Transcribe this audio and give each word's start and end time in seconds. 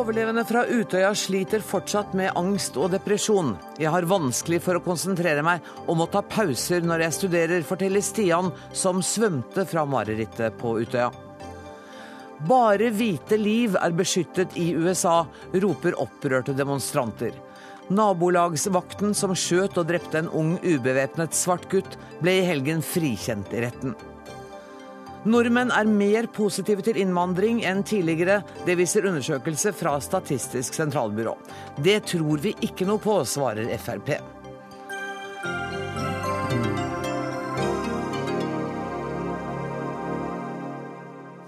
Overlevende 0.00 0.44
fra 0.48 0.62
Utøya 0.64 1.10
sliter 1.14 1.60
fortsatt 1.60 2.14
med 2.16 2.32
angst 2.38 2.78
og 2.80 2.88
depresjon. 2.94 3.50
Jeg 3.76 3.90
har 3.92 4.06
vanskelig 4.08 4.62
for 4.64 4.78
å 4.78 4.80
konsentrere 4.80 5.42
meg 5.44 5.66
og 5.82 5.98
må 6.00 6.06
ta 6.08 6.22
pauser 6.24 6.86
når 6.88 7.02
jeg 7.04 7.16
studerer, 7.18 7.66
forteller 7.68 8.00
Stian, 8.00 8.48
som 8.72 9.02
svømte 9.04 9.66
fra 9.68 9.84
marerittet 9.84 10.56
på 10.56 10.72
Utøya. 10.80 11.10
Bare 12.48 12.88
hvite 12.96 13.36
liv 13.36 13.76
er 13.76 13.98
beskyttet 13.98 14.56
i 14.56 14.70
USA, 14.72 15.18
roper 15.52 15.98
opprørte 16.00 16.56
demonstranter. 16.56 17.36
Nabolagsvakten 17.92 19.12
som 19.18 19.36
skjøt 19.36 19.76
og 19.82 19.90
drepte 19.90 20.22
en 20.22 20.32
ung 20.32 20.54
ubevæpnet 20.64 21.36
svart 21.36 21.68
gutt, 21.68 22.00
ble 22.24 22.38
i 22.38 22.48
helgen 22.48 22.80
frikjent 22.80 23.52
i 23.52 23.66
retten. 23.66 23.92
Nordmenn 25.28 25.68
er 25.76 25.84
mer 25.84 26.24
positive 26.32 26.80
til 26.86 26.96
innvandring 27.02 27.58
enn 27.68 27.82
tidligere. 27.84 28.38
Det 28.64 28.78
viser 28.80 29.04
undersøkelse 29.10 29.74
fra 29.76 29.98
Statistisk 30.00 30.78
sentralbyrå. 30.78 31.34
Det 31.84 31.98
tror 32.08 32.40
vi 32.40 32.54
ikke 32.64 32.88
noe 32.88 33.02
på, 33.04 33.18
svarer 33.28 33.68
Frp. 33.84 34.14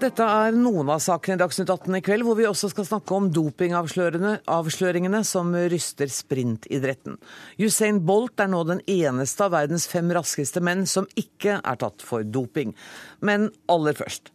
Dette 0.03 0.25
er 0.27 0.51
noen 0.51 0.89
av 0.91 0.99
sakene 0.99 1.37
i 1.37 1.39
Dagsnytt 1.39 1.69
18 1.71 1.95
i 1.95 2.01
kveld, 2.03 2.25
hvor 2.27 2.35
vi 2.35 2.43
også 2.43 2.67
skal 2.73 2.83
snakke 2.89 3.15
om 3.15 3.29
dopingavsløringene 3.31 5.21
som 5.23 5.53
ryster 5.71 6.11
sprintidretten. 6.11 7.15
Usain 7.55 8.01
Bolt 8.03 8.43
er 8.43 8.51
nå 8.51 8.65
den 8.67 8.81
eneste 8.83 9.45
av 9.45 9.53
verdens 9.55 9.87
fem 9.87 10.11
raskeste 10.11 10.59
menn 10.59 10.83
som 10.91 11.07
ikke 11.15 11.61
er 11.61 11.79
tatt 11.79 12.03
for 12.03 12.27
doping. 12.27 12.75
Men 13.23 13.47
aller 13.71 13.95
først. 13.95 14.33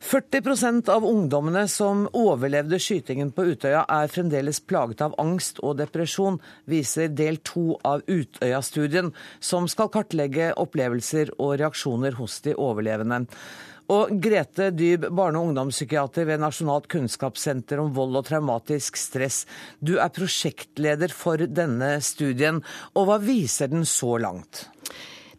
40% 0.00 0.88
av 0.88 1.04
ungdommene 1.04 1.66
som 1.68 2.06
overlevde 2.16 2.78
skytingen 2.80 3.34
på 3.36 3.44
Utøya, 3.52 3.82
er 3.84 4.08
fremdeles 4.08 4.62
plaget 4.64 5.02
av 5.04 5.18
angst 5.20 5.60
og 5.60 5.76
depresjon, 5.82 6.38
viser 6.64 7.12
del 7.12 7.42
to 7.44 7.74
av 7.84 8.00
Utøya-studien, 8.08 9.12
som 9.36 9.68
skal 9.68 9.92
kartlegge 9.92 10.54
opplevelser 10.56 11.34
og 11.36 11.58
reaksjoner 11.60 12.16
hos 12.16 12.40
de 12.46 12.56
overlevende. 12.56 13.26
Og 13.90 14.12
Grete 14.22 14.70
Dyb, 14.70 15.08
barne- 15.10 15.40
og 15.40 15.50
ungdomspsykiater 15.50 16.28
ved 16.28 16.42
Nasjonalt 16.42 16.86
kunnskapssenter 16.92 17.80
om 17.82 17.90
vold 17.96 18.20
og 18.20 18.28
traumatisk 18.28 18.98
stress. 19.00 19.42
Du 19.80 19.96
er 19.98 20.12
prosjektleder 20.14 21.10
for 21.10 21.42
denne 21.50 21.96
studien, 22.04 22.62
og 22.94 23.08
hva 23.08 23.18
viser 23.18 23.72
den 23.72 23.82
så 23.88 24.14
langt? 24.22 24.68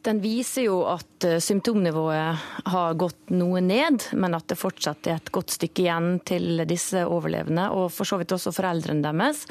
Den 0.02 0.18
viser 0.18 0.66
jo 0.66 0.80
at 0.90 1.26
eh, 1.30 1.38
symptomnivået 1.38 2.68
har 2.74 2.96
gått 2.98 3.30
noe 3.38 3.62
ned, 3.62 4.08
men 4.18 4.34
at 4.34 4.48
det 4.50 4.58
fortsatt 4.58 5.08
er 5.08 5.20
et 5.20 5.32
godt 5.32 5.54
stykke 5.54 5.84
igjen 5.86 6.16
til 6.26 6.64
disse 6.68 7.04
overlevende, 7.06 7.68
og 7.70 7.92
for 7.94 8.10
så 8.10 8.18
vidt 8.18 8.34
også 8.34 8.54
foreldrene 8.56 9.06
deres, 9.06 9.46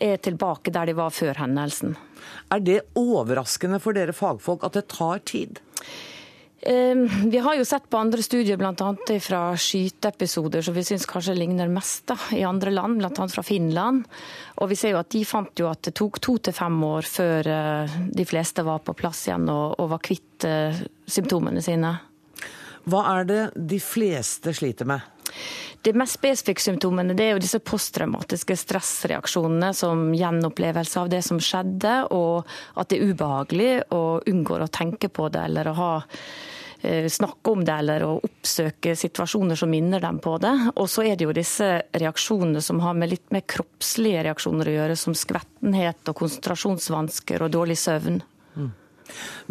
er 0.00 0.16
tilbake 0.24 0.72
der 0.72 0.88
de 0.88 0.96
var 0.96 1.12
før 1.12 1.42
hendelsen. 1.44 1.98
Er 2.50 2.64
det 2.64 2.80
overraskende 2.96 3.80
for 3.82 3.96
dere 3.96 4.16
fagfolk 4.16 4.64
at 4.66 4.80
det 4.80 4.88
tar 4.90 5.20
tid? 5.28 5.60
Ehm, 6.62 7.30
vi 7.30 7.38
har 7.38 7.56
jo 7.56 7.64
sett 7.64 7.86
på 7.90 7.96
andre 7.96 8.22
studier, 8.22 8.58
bl.a. 8.60 8.74
fra 9.20 9.40
skyteepisoder 9.56 10.62
som 10.62 10.76
vi 10.76 10.84
syns 10.84 11.06
kanskje 11.08 11.34
ligner 11.38 11.70
mest 11.72 12.04
da, 12.10 12.18
i 12.36 12.42
andre 12.44 12.72
land, 12.74 13.00
bl.a. 13.00 13.28
fra 13.32 13.44
Finland. 13.44 14.04
Og 14.60 14.68
vi 14.68 14.76
ser 14.76 14.92
jo 14.92 15.00
at 15.00 15.10
De 15.14 15.24
fant 15.24 15.62
jo 15.62 15.70
at 15.70 15.80
det 15.88 15.94
tok 15.96 16.20
to 16.20 16.36
til 16.36 16.56
fem 16.56 16.76
år 16.84 17.08
før 17.08 17.48
eh, 17.48 17.96
de 18.12 18.28
fleste 18.28 18.64
var 18.66 18.84
på 18.84 18.96
plass 18.98 19.24
igjen 19.28 19.48
og, 19.48 19.78
og 19.80 19.94
var 19.94 20.04
kvitt 20.04 20.44
uh, 20.48 20.76
symptomene 21.08 21.62
sine. 21.64 21.94
Hva 22.90 23.00
er 23.14 23.26
det 23.28 23.40
de 23.56 23.80
fleste 23.80 24.52
sliter 24.56 24.88
med? 24.88 25.04
De 25.82 25.94
mest 25.96 26.18
spesifikke 26.18 26.60
symptomene 26.60 27.14
det 27.16 27.24
er 27.24 27.34
jo 27.34 27.42
disse 27.42 27.62
posttraumatiske 27.64 28.56
stressreaksjonene 28.62 29.72
som 29.76 30.10
gjenopplevelse 30.12 31.00
av 31.00 31.08
det 31.12 31.22
som 31.24 31.40
skjedde, 31.40 31.94
og 32.12 32.48
at 32.76 32.92
det 32.92 33.00
er 33.00 33.12
ubehagelig 33.14 33.72
og 33.96 34.28
unngår 34.28 34.66
å 34.66 34.72
tenke 34.72 35.08
på 35.08 35.30
det 35.32 35.46
eller 35.48 35.70
å 35.72 35.76
ha 35.78 35.92
Eh, 36.82 37.08
snakke 37.08 37.50
om 37.50 37.64
det 37.64 37.72
eller 37.72 38.02
å 38.06 38.14
oppsøke 38.24 38.94
situasjoner 38.96 39.58
som 39.58 39.68
minner 39.70 40.00
dem 40.00 40.18
på 40.18 40.38
det. 40.40 40.52
Og 40.80 40.88
så 40.88 41.04
er 41.04 41.18
det 41.18 41.26
jo 41.26 41.34
disse 41.36 41.68
reaksjonene 41.92 42.62
som 42.64 42.80
har 42.80 42.96
med 42.96 43.12
litt 43.12 43.26
mer 43.34 43.44
kroppslige 43.44 44.22
reaksjoner 44.24 44.70
å 44.70 44.76
gjøre, 44.78 44.96
som 44.96 45.16
skvettenhet 45.16 46.08
og 46.08 46.16
konsentrasjonsvansker 46.22 47.44
og 47.44 47.52
dårlig 47.52 47.76
søvn. 47.82 48.22
Mm. 48.56 48.70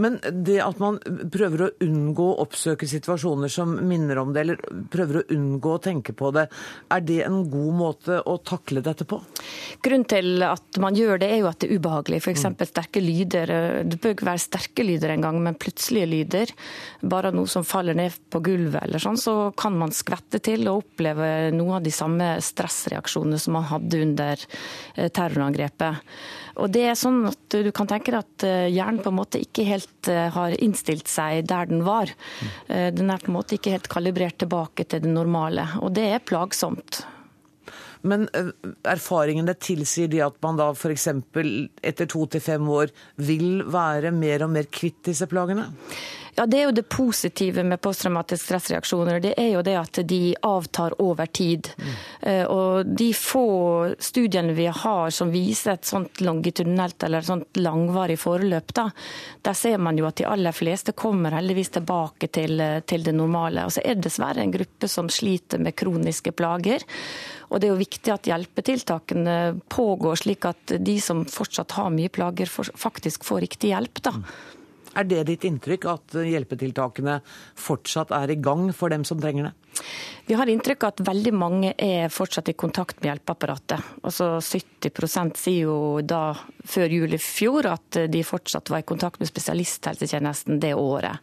Men 0.02 0.20
det 0.46 0.60
at 0.64 0.80
man 0.82 1.00
prøver 1.32 1.66
å 1.66 1.72
unngå 1.86 2.28
å 2.32 2.40
oppsøke 2.46 2.88
situasjoner 2.90 3.52
som 3.52 3.76
minner 3.88 4.22
om 4.22 4.34
det, 4.34 4.44
eller 4.46 4.62
prøver 4.92 5.22
å 5.22 5.26
unngå 5.36 5.76
å 5.76 5.82
tenke 5.84 6.16
på 6.18 6.32
det, 6.36 6.48
er 6.94 7.06
det 7.06 7.22
en 7.26 7.42
god 7.52 7.78
måte 7.80 8.20
å 8.22 8.38
takle 8.46 8.84
dette 8.86 9.08
på? 9.10 9.22
Grunnen 9.86 10.08
til 10.10 10.44
at 10.46 10.80
man 10.82 10.98
gjør 10.98 11.22
det, 11.22 11.32
er 11.34 11.44
jo 11.44 11.50
at 11.52 11.60
det 11.62 11.70
er 11.70 11.80
ubehagelig. 11.80 12.22
F.eks. 12.24 12.46
Mm. 12.50 12.58
sterke 12.70 13.04
lyder. 13.04 13.54
Det 13.88 14.00
bør 14.02 14.16
ikke 14.16 14.30
være 14.30 14.44
sterke 14.44 14.86
lyder 14.86 15.14
engang, 15.16 15.40
men 15.44 15.58
plutselige 15.60 16.10
lyder. 16.10 16.54
Bare 17.02 17.34
noe 17.36 17.50
som 17.50 17.68
faller 17.68 17.98
ned 17.98 18.16
på 18.32 18.42
gulvet 18.46 18.84
eller 18.84 19.02
sånn, 19.02 19.20
så 19.20 19.36
kan 19.58 19.78
man 19.80 19.94
skvette 19.96 20.42
til 20.44 20.68
og 20.70 20.84
oppleve 20.84 21.50
noe 21.56 21.80
av 21.80 21.86
de 21.86 21.94
samme 21.94 22.36
stressreaksjonene 22.44 23.40
som 23.42 23.58
man 23.58 23.68
hadde 23.70 24.04
under 24.06 24.46
eh, 24.96 25.10
terrorangrepet. 25.10 26.06
Og 26.58 26.72
det 26.74 26.86
er 26.90 26.98
sånn 26.98 27.22
at 27.30 27.38
Du 27.50 27.72
kan 27.76 27.90
tenke 27.90 28.14
deg 28.14 28.24
at 28.24 28.46
eh, 28.48 28.72
hjernen 28.74 29.02
på 29.04 29.12
en 29.12 29.20
måte 29.20 29.42
ikke 29.44 29.68
helt 29.68 30.10
eh, 30.12 30.28
har 30.34 30.56
innstilt 30.58 31.10
seg 31.12 31.46
der 31.50 31.70
den 31.70 31.84
var. 31.86 32.10
Mm. 32.10 32.98
Den 32.98 33.14
er 33.14 33.22
på 33.22 33.32
en 33.32 33.38
måte 33.38 33.58
ikke 33.58 33.74
helt 33.76 33.90
kalibrert 33.92 34.40
tilbake 34.42 34.86
til 34.90 35.04
det 35.04 35.12
normale, 35.12 35.66
og 35.84 35.94
det 35.98 36.06
er 36.14 36.24
plagsomt. 36.26 37.02
Men 38.02 38.28
erfaringene 38.88 39.56
tilsier 39.60 40.08
de 40.12 40.22
at 40.24 40.38
man 40.46 40.60
da 40.60 40.70
f.eks. 40.72 41.08
etter 41.84 42.08
to 42.10 42.26
til 42.32 42.44
fem 42.44 42.70
år 42.70 42.94
vil 43.16 43.66
være 43.68 44.14
mer 44.16 44.46
og 44.46 44.54
mer 44.56 44.70
kvitt 44.72 45.04
disse 45.10 45.28
plagene? 45.30 45.68
Ja, 46.40 46.46
Det 46.46 46.58
er 46.58 46.70
jo 46.70 46.72
det 46.72 46.86
positive 46.88 47.64
med 47.68 47.82
posttraumatiske 47.84 48.46
stressreaksjoner. 48.46 49.20
Det 49.20 49.34
er 49.38 49.50
jo 49.58 49.64
det 49.66 49.76
at 49.76 50.00
de 50.08 50.36
avtar 50.48 50.94
over 51.04 51.26
tid. 51.26 51.68
Mm. 51.76 52.46
Og 52.48 52.86
De 52.86 53.10
få 53.14 53.96
studiene 54.00 54.56
vi 54.56 54.70
har 54.72 55.10
som 55.12 55.34
viser 55.34 55.74
et 55.74 55.90
sånt 55.90 56.22
longitudinelt 56.24 57.04
eller 57.04 57.28
sånt 57.28 57.60
langvarig 57.60 58.16
forløp, 58.20 58.72
da, 58.74 58.88
der 59.44 59.58
ser 59.58 59.78
man 59.84 60.00
jo 60.00 60.08
at 60.08 60.16
de 60.22 60.30
aller 60.30 60.56
fleste 60.56 60.96
kommer 60.96 61.36
heldigvis 61.36 61.74
tilbake 61.76 62.32
til, 62.32 62.64
til 62.88 63.04
det 63.04 63.16
normale. 63.16 63.66
Og 63.66 63.76
så 63.76 63.84
er 63.84 64.00
det 64.00 64.08
dessverre 64.08 64.40
en 64.40 64.56
gruppe 64.56 64.88
som 64.88 65.12
sliter 65.12 65.60
med 65.60 65.76
kroniske 65.76 66.32
plager. 66.32 66.88
Og 67.50 67.60
Det 67.60 67.68
er 67.68 67.74
jo 67.74 67.82
viktig 67.82 68.14
at 68.14 68.30
hjelpetiltakene 68.30 69.36
pågår, 69.74 70.22
slik 70.22 70.46
at 70.46 70.78
de 70.78 71.00
som 71.02 71.26
fortsatt 71.26 71.74
har 71.80 71.90
mye 71.94 72.12
plager, 72.14 72.46
faktisk 72.50 73.26
får 73.26 73.46
riktig 73.48 73.74
hjelp. 73.74 74.02
da. 74.06 74.14
Er 74.98 75.06
det 75.06 75.24
ditt 75.28 75.46
inntrykk 75.46 75.86
at 75.90 76.16
hjelpetiltakene 76.26 77.20
fortsatt 77.58 78.12
er 78.16 78.32
i 78.34 78.40
gang 78.42 78.72
for 78.74 78.90
dem 78.90 79.04
som 79.06 79.20
trenger 79.22 79.50
det? 79.50 79.84
Vi 80.26 80.36
har 80.38 80.50
inntrykk 80.50 80.84
av 80.84 80.94
at 80.94 81.04
veldig 81.08 81.34
mange 81.34 81.74
er 81.78 82.10
fortsatt 82.14 82.50
i 82.50 82.58
kontakt 82.58 83.00
med 83.00 83.12
hjelpeapparatet. 83.12 83.86
Altså 84.04 84.38
70 84.42 85.38
sier 85.38 85.70
jo 85.70 85.78
da 86.02 86.34
før 86.66 86.90
jul 86.90 87.14
i 87.14 87.22
fjor 87.22 87.70
at 87.70 88.02
de 88.10 88.24
fortsatt 88.26 88.70
var 88.70 88.84
i 88.84 88.90
kontakt 88.90 89.22
med 89.22 89.30
spesialisthelsetjenesten 89.30 90.60
det 90.62 90.74
året. 90.78 91.22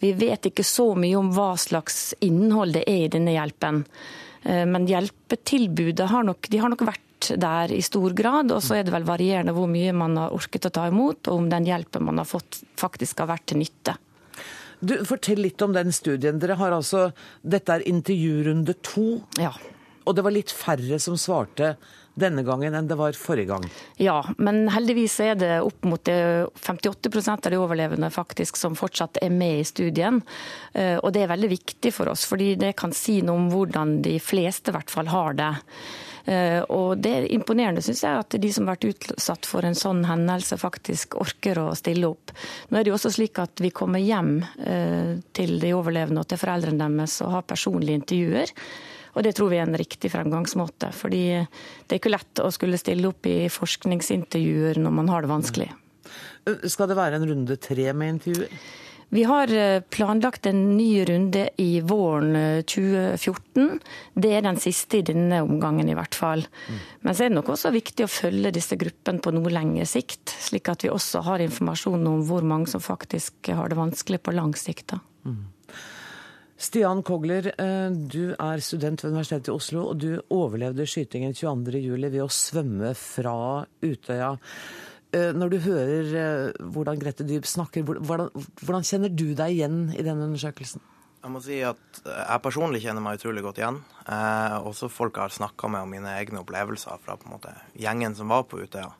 Vi 0.00 0.12
vet 0.12 0.50
ikke 0.50 0.64
så 0.66 0.90
mye 0.98 1.16
om 1.16 1.32
hva 1.32 1.54
slags 1.60 2.12
innhold 2.24 2.76
det 2.76 2.84
er 2.88 3.06
i 3.06 3.12
denne 3.12 3.36
hjelpen. 3.36 3.84
Eh, 4.44 4.64
men 4.68 4.86
hjelpetilbudet 4.88 6.08
har 6.10 6.26
nok, 6.26 6.48
de 6.50 6.60
har 6.60 6.72
nok 6.72 6.86
vært 6.86 7.32
der 7.40 7.72
i 7.72 7.80
stor 7.84 8.12
grad. 8.16 8.52
Og 8.52 8.62
så 8.64 8.78
er 8.78 8.86
det 8.86 8.94
vel 8.94 9.06
varierende 9.08 9.54
hvor 9.56 9.70
mye 9.70 9.94
man 9.96 10.18
har 10.20 10.34
orket 10.36 10.68
å 10.68 10.74
ta 10.74 10.88
imot, 10.90 11.28
og 11.28 11.44
om 11.44 11.50
den 11.52 11.68
hjelpen 11.68 12.06
man 12.06 12.20
har 12.20 12.28
fått 12.28 12.62
faktisk 12.80 13.24
har 13.24 13.32
vært 13.32 13.48
til 13.52 13.62
nytte. 13.64 13.96
Du, 14.84 14.98
Fortell 15.08 15.40
litt 15.40 15.62
om 15.64 15.72
den 15.72 15.92
studien. 15.94 16.40
Dere 16.40 16.58
har 16.60 16.74
altså, 16.76 17.08
Dette 17.40 17.78
er 17.78 17.86
intervjurunde 17.88 18.76
to. 18.84 19.22
Ja. 19.40 19.54
Og 20.04 20.16
det 20.16 20.24
var 20.26 20.34
litt 20.34 20.52
færre 20.52 20.98
som 21.00 21.16
svarte 21.16 21.74
denne 22.14 22.44
gangen 22.46 22.74
enn 22.74 22.88
det 22.88 22.98
var 22.98 23.16
forrige 23.18 23.50
gang. 23.50 23.66
Ja, 24.00 24.20
men 24.38 24.68
heldigvis 24.72 25.18
er 25.24 25.38
det 25.38 25.52
opp 25.64 25.84
mot 25.88 26.06
58% 26.06 27.48
av 27.48 27.54
de 27.54 27.60
overlevende 27.60 28.10
faktisk 28.14 28.58
som 28.60 28.78
fortsatt 28.78 29.18
er 29.22 29.34
med 29.34 29.60
i 29.60 29.66
studien. 29.68 30.22
Eh, 30.72 30.96
og 30.96 31.12
det 31.14 31.24
er 31.24 31.34
veldig 31.34 31.52
viktig 31.56 31.94
for 31.94 32.12
oss, 32.12 32.26
fordi 32.30 32.54
det 32.60 32.76
kan 32.78 32.94
si 32.94 33.20
noe 33.22 33.42
om 33.42 33.50
hvordan 33.52 33.98
de 34.04 34.18
fleste 34.22 34.70
i 34.70 34.76
hvert 34.78 34.92
fall 34.94 35.10
har 35.12 35.38
det. 35.38 35.52
Eh, 36.24 36.62
og 36.72 37.02
det 37.04 37.12
er 37.12 37.26
imponerende, 37.34 37.82
syns 37.84 38.02
jeg, 38.06 38.22
at 38.22 38.38
de 38.40 38.52
som 38.52 38.68
har 38.68 38.78
vært 38.78 38.94
utsatt 38.94 39.48
for 39.48 39.66
en 39.66 39.76
sånn 39.76 40.04
hendelse, 40.08 40.56
faktisk 40.60 41.18
orker 41.20 41.60
å 41.60 41.68
stille 41.76 42.08
opp. 42.08 42.32
Nå 42.70 42.78
er 42.78 42.86
det 42.86 42.92
jo 42.92 42.96
også 42.96 43.12
slik 43.18 43.40
at 43.42 43.60
vi 43.60 43.74
kommer 43.74 44.02
hjem 44.02 44.38
eh, 44.64 45.20
til 45.36 45.58
de 45.60 45.74
overlevende 45.76 46.24
og 46.24 46.30
til 46.30 46.40
foreldrene 46.40 46.80
deres 46.80 47.20
og 47.24 47.34
har 47.36 47.48
personlige 47.48 48.00
intervjuer. 48.00 48.54
Og 49.14 49.24
det 49.26 49.34
tror 49.38 49.52
vi 49.52 49.60
er 49.60 49.68
en 49.68 49.78
riktig 49.78 50.10
fremgangsmåte. 50.12 50.90
Fordi 50.94 51.24
det 51.40 51.96
er 51.96 52.00
ikke 52.00 52.14
lett 52.14 52.42
å 52.42 52.50
skulle 52.54 52.80
stille 52.80 53.10
opp 53.10 53.26
i 53.30 53.46
forskningsintervjuer 53.52 54.82
når 54.82 54.96
man 55.02 55.10
har 55.12 55.24
det 55.24 55.32
vanskelig. 55.32 55.70
Skal 56.68 56.90
det 56.90 56.98
være 56.98 57.20
en 57.20 57.28
runde 57.30 57.56
tre 57.62 57.92
med 57.96 58.16
intervjuer? 58.16 58.58
Vi 59.14 59.22
har 59.22 59.52
eh, 59.52 59.80
planlagt 59.80 60.46
en 60.46 60.76
ny 60.76 61.04
runde 61.04 61.44
i 61.56 61.80
våren 61.80 62.34
2014. 62.66 63.62
Eh, 63.62 63.92
det 64.14 64.32
er 64.34 64.42
den 64.42 64.58
siste 64.58 64.98
i 64.98 65.04
denne 65.06 65.38
omgangen, 65.44 65.86
i 65.86 65.94
hvert 65.94 66.16
fall. 66.18 66.42
Men 67.04 67.14
så 67.14 67.26
er 67.26 67.30
det 67.30 67.36
nok 67.36 67.52
også 67.54 67.70
viktig 67.74 68.08
å 68.08 68.10
følge 68.10 68.50
disse 68.56 68.74
gruppene 68.80 69.22
på 69.22 69.30
noe 69.36 69.52
lengre 69.54 69.86
sikt, 69.86 70.34
slik 70.48 70.72
at 70.72 70.82
vi 70.82 70.90
også 70.90 71.22
har 71.28 71.44
informasjon 71.44 72.08
om 72.10 72.24
hvor 72.26 72.42
mange 72.42 72.72
som 72.72 72.82
faktisk 72.82 73.52
har 73.54 73.70
det 73.70 73.78
vanskelig 73.78 74.18
på 74.24 74.34
lang 74.34 74.56
sikt. 74.58 74.96
Mm. 75.22 75.44
Stian 76.64 77.02
Kogler, 77.04 77.50
eh, 77.60 77.90
du 77.92 78.32
er 78.40 78.62
student 78.64 79.02
ved 79.02 79.12
Universitetet 79.12 79.50
i 79.50 79.54
Oslo, 79.54 79.82
og 79.90 79.98
du 80.00 80.22
overlevde 80.32 80.86
skytingen 80.88 81.34
22.07. 81.36 82.08
ved 82.08 82.22
å 82.24 82.30
svømme 82.32 82.94
fra 82.96 83.36
Utøya. 83.84 84.30
Eh, 85.12 85.32
når 85.36 85.52
du 85.52 85.58
hører 85.66 86.14
eh, 86.20 86.64
hvordan 86.72 87.00
Grete 87.02 87.26
Dyb 87.28 87.44
snakker, 87.46 87.84
hvordan, 87.84 88.32
hvordan 88.64 88.86
kjenner 88.86 89.12
du 89.12 89.34
deg 89.36 89.58
igjen 89.58 89.78
i 89.92 90.02
denne 90.06 90.30
undersøkelsen? 90.30 90.82
Jeg 91.24 91.32
må 91.32 91.40
si 91.44 91.58
at 91.64 92.00
jeg 92.04 92.44
personlig 92.44 92.82
kjenner 92.84 93.04
meg 93.04 93.20
utrolig 93.20 93.44
godt 93.44 93.60
igjen. 93.60 93.80
Eh, 94.08 94.56
også 94.64 94.90
folk 94.92 95.16
jeg 95.16 95.28
har 95.28 95.36
snakka 95.36 95.70
med 95.72 95.84
om 95.84 95.92
mine 95.92 96.16
egne 96.16 96.40
opplevelser 96.42 97.00
fra 97.04 97.18
på 97.20 97.28
en 97.28 97.36
måte, 97.36 97.52
gjengen 97.76 98.16
som 98.16 98.32
var 98.32 98.48
på 98.48 98.62
Utøya, 98.64 98.90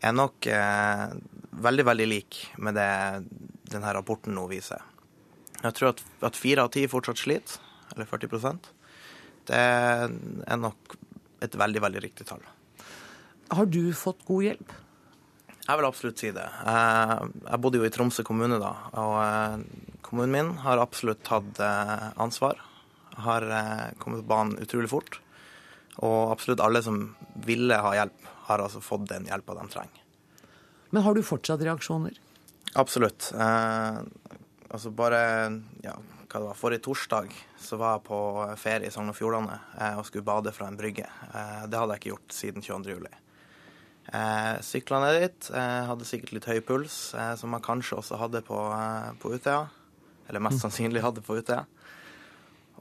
er 0.00 0.16
nok 0.16 0.48
eh, 0.48 1.06
veldig, 1.60 1.86
veldig 1.92 2.08
lik 2.08 2.40
med 2.64 2.80
det 2.80 2.90
denne 3.70 3.92
rapporten 3.94 4.32
nå 4.36 4.48
viser. 4.50 4.80
Jeg 5.60 5.76
tror 5.76 6.00
at 6.26 6.38
fire 6.38 6.64
av 6.64 6.72
ti 6.72 6.86
fortsatt 6.88 7.20
sliter, 7.20 7.58
eller 7.94 8.06
40% 8.08 8.68
Det 9.50 9.58
er 9.58 10.60
nok 10.60 10.94
et 11.44 11.56
veldig, 11.56 11.82
veldig 11.82 12.02
riktig 12.04 12.26
tall. 12.28 12.42
Har 13.50 13.66
du 13.66 13.92
fått 13.96 14.22
god 14.28 14.44
hjelp? 14.46 14.72
Jeg 15.70 15.78
vil 15.78 15.86
absolutt 15.86 16.20
si 16.20 16.30
det. 16.34 16.46
Jeg 16.66 17.60
bodde 17.62 17.80
jo 17.80 17.86
i 17.86 17.92
Tromsø 17.94 18.24
kommune 18.26 18.58
da, 18.62 18.70
og 18.98 19.16
eh, 19.22 19.56
kommunen 20.06 20.32
min 20.34 20.52
har 20.64 20.82
absolutt 20.82 21.22
tatt 21.26 21.60
eh, 21.62 22.06
ansvar. 22.20 22.58
Har 23.20 23.46
eh, 23.46 23.84
kommet 24.02 24.24
på 24.24 24.30
banen 24.32 24.58
utrolig 24.62 24.90
fort. 24.90 25.20
Og 26.00 26.32
absolutt 26.32 26.62
alle 26.64 26.82
som 26.82 27.02
ville 27.46 27.76
ha 27.76 27.92
hjelp, 27.96 28.28
har 28.48 28.64
altså 28.64 28.82
fått 28.82 29.08
den 29.12 29.28
hjelpa 29.30 29.56
de 29.58 29.66
trenger. 29.70 30.02
Men 30.90 31.06
har 31.06 31.14
du 31.14 31.22
fortsatt 31.22 31.62
reaksjoner? 31.62 32.16
Absolutt. 32.80 33.30
Eh, 34.70 34.74
altså 34.74 34.92
bare 34.94 35.22
ja, 35.82 35.96
hva 36.30 36.38
det 36.38 36.46
var, 36.46 36.58
Forrige 36.58 36.84
torsdag 36.86 37.34
så 37.58 37.76
var 37.80 37.98
jeg 37.98 38.06
på 38.06 38.20
ferie 38.60 38.86
i 38.86 38.94
Sogn 38.94 39.10
og 39.10 39.18
Fjordane 39.18 39.58
og 39.98 40.06
skulle 40.06 40.24
bade 40.24 40.52
fra 40.54 40.70
en 40.70 40.78
brygge. 40.78 41.08
Eh, 41.34 41.66
det 41.66 41.80
hadde 41.80 41.96
jeg 41.96 42.02
ikke 42.02 42.14
gjort 42.14 42.38
siden 42.38 42.62
22. 42.62 42.94
juli. 42.94 43.12
Eh, 44.12 44.60
Sykla 44.60 45.00
ned 45.04 45.20
dit. 45.22 45.50
Eh, 45.54 45.82
hadde 45.86 46.06
sikkert 46.08 46.32
litt 46.34 46.48
høy 46.50 46.60
puls, 46.66 47.14
eh, 47.14 47.34
som 47.38 47.52
jeg 47.54 47.66
kanskje 47.66 47.98
også 48.00 48.18
hadde 48.18 48.42
på, 48.46 48.58
eh, 48.74 49.12
på 49.22 49.34
Utøya. 49.36 49.68
Eller 50.28 50.42
mest 50.42 50.58
mm. 50.58 50.64
sannsynlig 50.64 51.04
hadde 51.04 51.22
på 51.26 51.38
Utøya. 51.38 51.64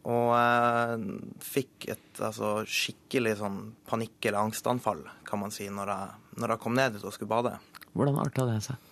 Og 0.09 0.31
eh, 0.37 0.95
fikk 1.43 1.89
et 1.93 2.21
altså, 2.23 2.59
skikkelig 2.65 3.37
sånn 3.41 3.59
panikk- 3.89 4.29
eller 4.29 4.41
angstanfall, 4.41 5.03
kan 5.27 5.43
man 5.43 5.53
si, 5.53 5.67
når 5.69 5.93
jeg, 5.93 6.21
når 6.39 6.55
jeg 6.55 6.63
kom 6.65 6.77
ned 6.77 6.95
dit 6.97 7.05
og 7.05 7.13
skulle 7.13 7.33
bade. 7.33 7.57
Hvordan 7.93 8.21
arta 8.21 8.47
det 8.49 8.61
seg? 8.65 8.88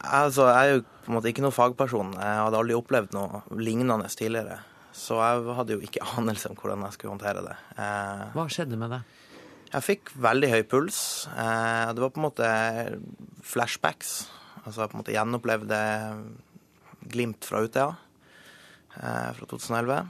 Altså, 0.00 0.46
jeg 0.48 0.66
er 0.70 0.74
jo 0.78 0.82
på 1.04 1.10
en 1.10 1.16
måte 1.18 1.28
ikke 1.28 1.42
noen 1.44 1.54
fagperson. 1.54 2.12
Jeg 2.16 2.42
hadde 2.44 2.58
aldri 2.60 2.76
opplevd 2.76 3.14
noe 3.16 3.42
lignende 3.60 4.08
tidligere. 4.08 4.60
Så 4.96 5.18
jeg 5.20 5.56
hadde 5.58 5.76
jo 5.76 5.82
ikke 5.84 6.04
anelse 6.18 6.50
om 6.50 6.58
hvordan 6.58 6.86
jeg 6.86 6.96
skulle 6.96 7.14
håndtere 7.14 7.44
det. 7.46 7.56
Eh, 7.76 8.22
Hva 8.36 8.46
skjedde 8.52 8.78
med 8.80 8.94
deg? 8.94 9.16
Jeg 9.70 9.86
fikk 9.86 10.12
veldig 10.18 10.48
høy 10.50 10.62
puls. 10.66 11.00
Eh, 11.30 11.90
det 11.94 12.02
var 12.02 12.14
på 12.14 12.18
en 12.22 12.26
måte 12.26 12.48
flashbacks. 13.46 14.14
Altså 14.64 14.82
jeg 14.82 14.90
på 14.90 14.96
en 14.96 15.02
måte 15.02 15.14
gjenopplevde 15.14 15.82
glimt 17.10 17.46
fra 17.46 17.62
Utøya 17.64 17.92
eh, 18.96 19.28
fra 19.36 19.50
2011. 19.52 20.00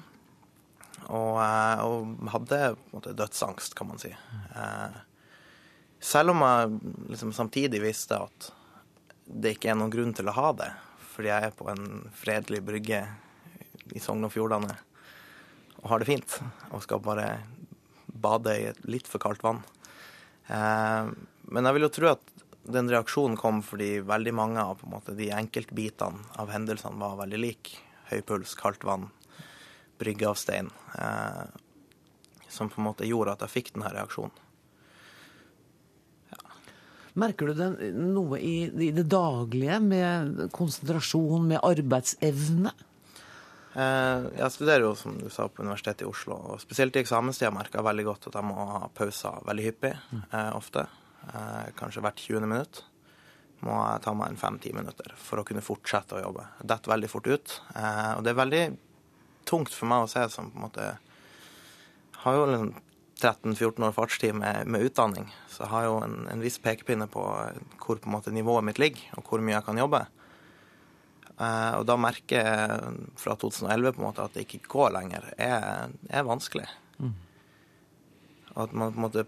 Og, 1.10 1.34
eh, 1.43 1.82
og 1.84 2.32
hadde 2.36 2.62
på 2.78 2.88
en 2.88 2.96
måte 3.00 3.16
dødsangst, 3.19 3.76
kan 3.76 3.90
man 3.90 4.00
si. 4.00 4.14
Selv 6.00 6.32
om 6.32 6.40
jeg 6.46 6.81
liksom 7.12 7.34
samtidig 7.36 7.82
visste 7.82 8.16
at 8.22 8.48
det 9.31 9.55
ikke 9.56 9.71
er 9.73 9.79
noen 9.79 9.93
grunn 9.93 10.15
til 10.17 10.29
å 10.31 10.37
ha 10.37 10.50
det, 10.59 10.71
fordi 11.15 11.31
jeg 11.31 11.49
er 11.49 11.56
på 11.56 11.69
en 11.71 11.85
fredelig 12.19 12.62
brygge 12.67 13.05
i 13.94 14.03
Sogn 14.03 14.27
og 14.27 14.32
Fjordane 14.35 14.75
og 15.81 15.88
har 15.88 16.03
det 16.03 16.11
fint 16.11 16.37
og 16.71 16.82
skal 16.85 17.03
bare 17.05 17.29
bade 18.21 18.56
i 18.59 18.67
litt 18.91 19.09
for 19.09 19.23
kaldt 19.23 19.44
vann. 19.44 19.62
Eh, 20.47 21.09
men 21.50 21.67
jeg 21.67 21.77
vil 21.77 21.87
jo 21.87 21.94
tro 21.94 22.11
at 22.11 22.35
den 22.71 22.91
reaksjonen 22.93 23.38
kom 23.41 23.62
fordi 23.65 24.03
veldig 24.05 24.35
mange 24.37 24.61
av 24.62 24.82
måte, 24.85 25.17
de 25.17 25.31
enkeltbitene 25.32 26.37
av 26.41 26.53
hendelsene 26.53 27.00
var 27.00 27.17
veldig 27.23 27.41
like. 27.41 27.81
Høy 28.11 28.21
puls, 28.27 28.53
kaldt 28.59 28.85
vann, 28.85 29.09
brygge 30.03 30.29
av 30.29 30.37
stein. 30.38 30.69
Eh, 30.99 31.44
som 32.50 32.69
på 32.69 32.82
en 32.82 32.91
måte 32.91 33.09
gjorde 33.09 33.37
at 33.37 33.47
jeg 33.47 33.55
fikk 33.56 33.75
denne 33.75 33.93
reaksjonen. 33.94 34.35
Merker 37.18 37.50
du 37.50 37.58
den, 37.58 37.74
noe 38.14 38.38
i, 38.38 38.68
i 38.70 38.90
det 38.94 39.08
daglige 39.10 39.80
med 39.82 40.46
konsentrasjon, 40.54 41.48
med 41.50 41.64
arbeidsevne? 41.66 42.72
Eh, 43.70 44.28
jeg 44.34 44.54
studerer 44.54 44.84
jo, 44.84 44.94
som 44.98 45.16
du 45.18 45.28
sa, 45.30 45.46
på 45.48 45.62
Universitetet 45.62 46.04
i 46.06 46.10
Oslo. 46.10 46.38
og 46.52 46.62
Spesielt 46.62 46.96
i 46.96 47.02
eksamenstida 47.04 47.52
merker 47.54 47.80
jeg 47.80 47.86
veldig 47.86 48.06
godt 48.08 48.30
at 48.30 48.38
jeg 48.40 48.48
må 48.48 48.66
ha 48.72 48.84
pauser 48.94 49.42
veldig 49.46 49.66
hyppig. 49.68 49.92
Eh, 50.20 50.52
ofte. 50.56 50.86
Eh, 51.30 51.70
kanskje 51.78 52.02
hvert 52.04 52.22
20. 52.22 52.46
minutt 52.50 52.84
må 53.60 53.74
jeg 53.76 54.00
ta 54.06 54.14
meg 54.16 54.32
en 54.32 54.40
fem-ti 54.40 54.70
minutter 54.72 55.12
for 55.20 55.42
å 55.42 55.44
kunne 55.44 55.62
fortsette 55.64 56.16
å 56.16 56.22
jobbe. 56.22 56.46
Jeg 56.62 56.70
detter 56.70 56.94
veldig 56.94 57.10
fort 57.12 57.26
ut. 57.28 57.56
Og 57.76 58.22
det 58.24 58.30
er 58.32 58.38
veldig 58.38 58.62
tungt 59.44 59.74
for 59.76 59.90
meg 59.90 60.06
å 60.06 60.08
se 60.08 60.22
som 60.32 60.48
på 60.48 60.56
en 60.56 60.64
måte 60.64 60.86
Har 62.22 62.38
jo 62.38 62.46
13-14 63.20 63.52
liksom 63.55 63.84
år 63.87 63.96
fartstid 63.96 64.34
med, 64.34 64.67
med, 64.67 64.87
utdanning, 64.88 65.28
så 65.49 65.64
jeg 65.64 65.72
har 65.75 65.87
jo 65.87 65.99
en, 66.05 66.17
en 66.32 66.43
viss 66.44 66.58
pekepinne 66.62 67.06
på 67.11 67.22
hvor 67.81 68.00
på 68.00 68.08
en 68.08 68.17
måte 68.17 68.32
nivået 68.34 68.67
mitt 68.67 68.81
ligger, 68.82 69.02
og 69.19 69.28
hvor 69.28 69.44
mye 69.44 69.56
jeg 69.56 69.67
kan 69.67 69.81
jobbe. 69.81 70.05
Eh, 71.40 71.75
og 71.78 71.87
da 71.88 71.96
merker 72.00 72.44
jeg 72.44 72.94
fra 73.20 73.37
2011 73.40 73.94
på 73.96 74.02
en 74.02 74.08
måte 74.08 74.25
at 74.25 74.37
det 74.37 74.46
ikke 74.46 74.64
går 74.69 74.94
lenger, 74.99 75.28
er, 75.40 75.93
er 76.08 76.28
vanskelig. 76.28 76.69
Mm. 77.00 77.14
At 78.61 78.72
man 78.72 78.93
på 78.93 78.99
en 78.99 79.06
måte 79.06 79.26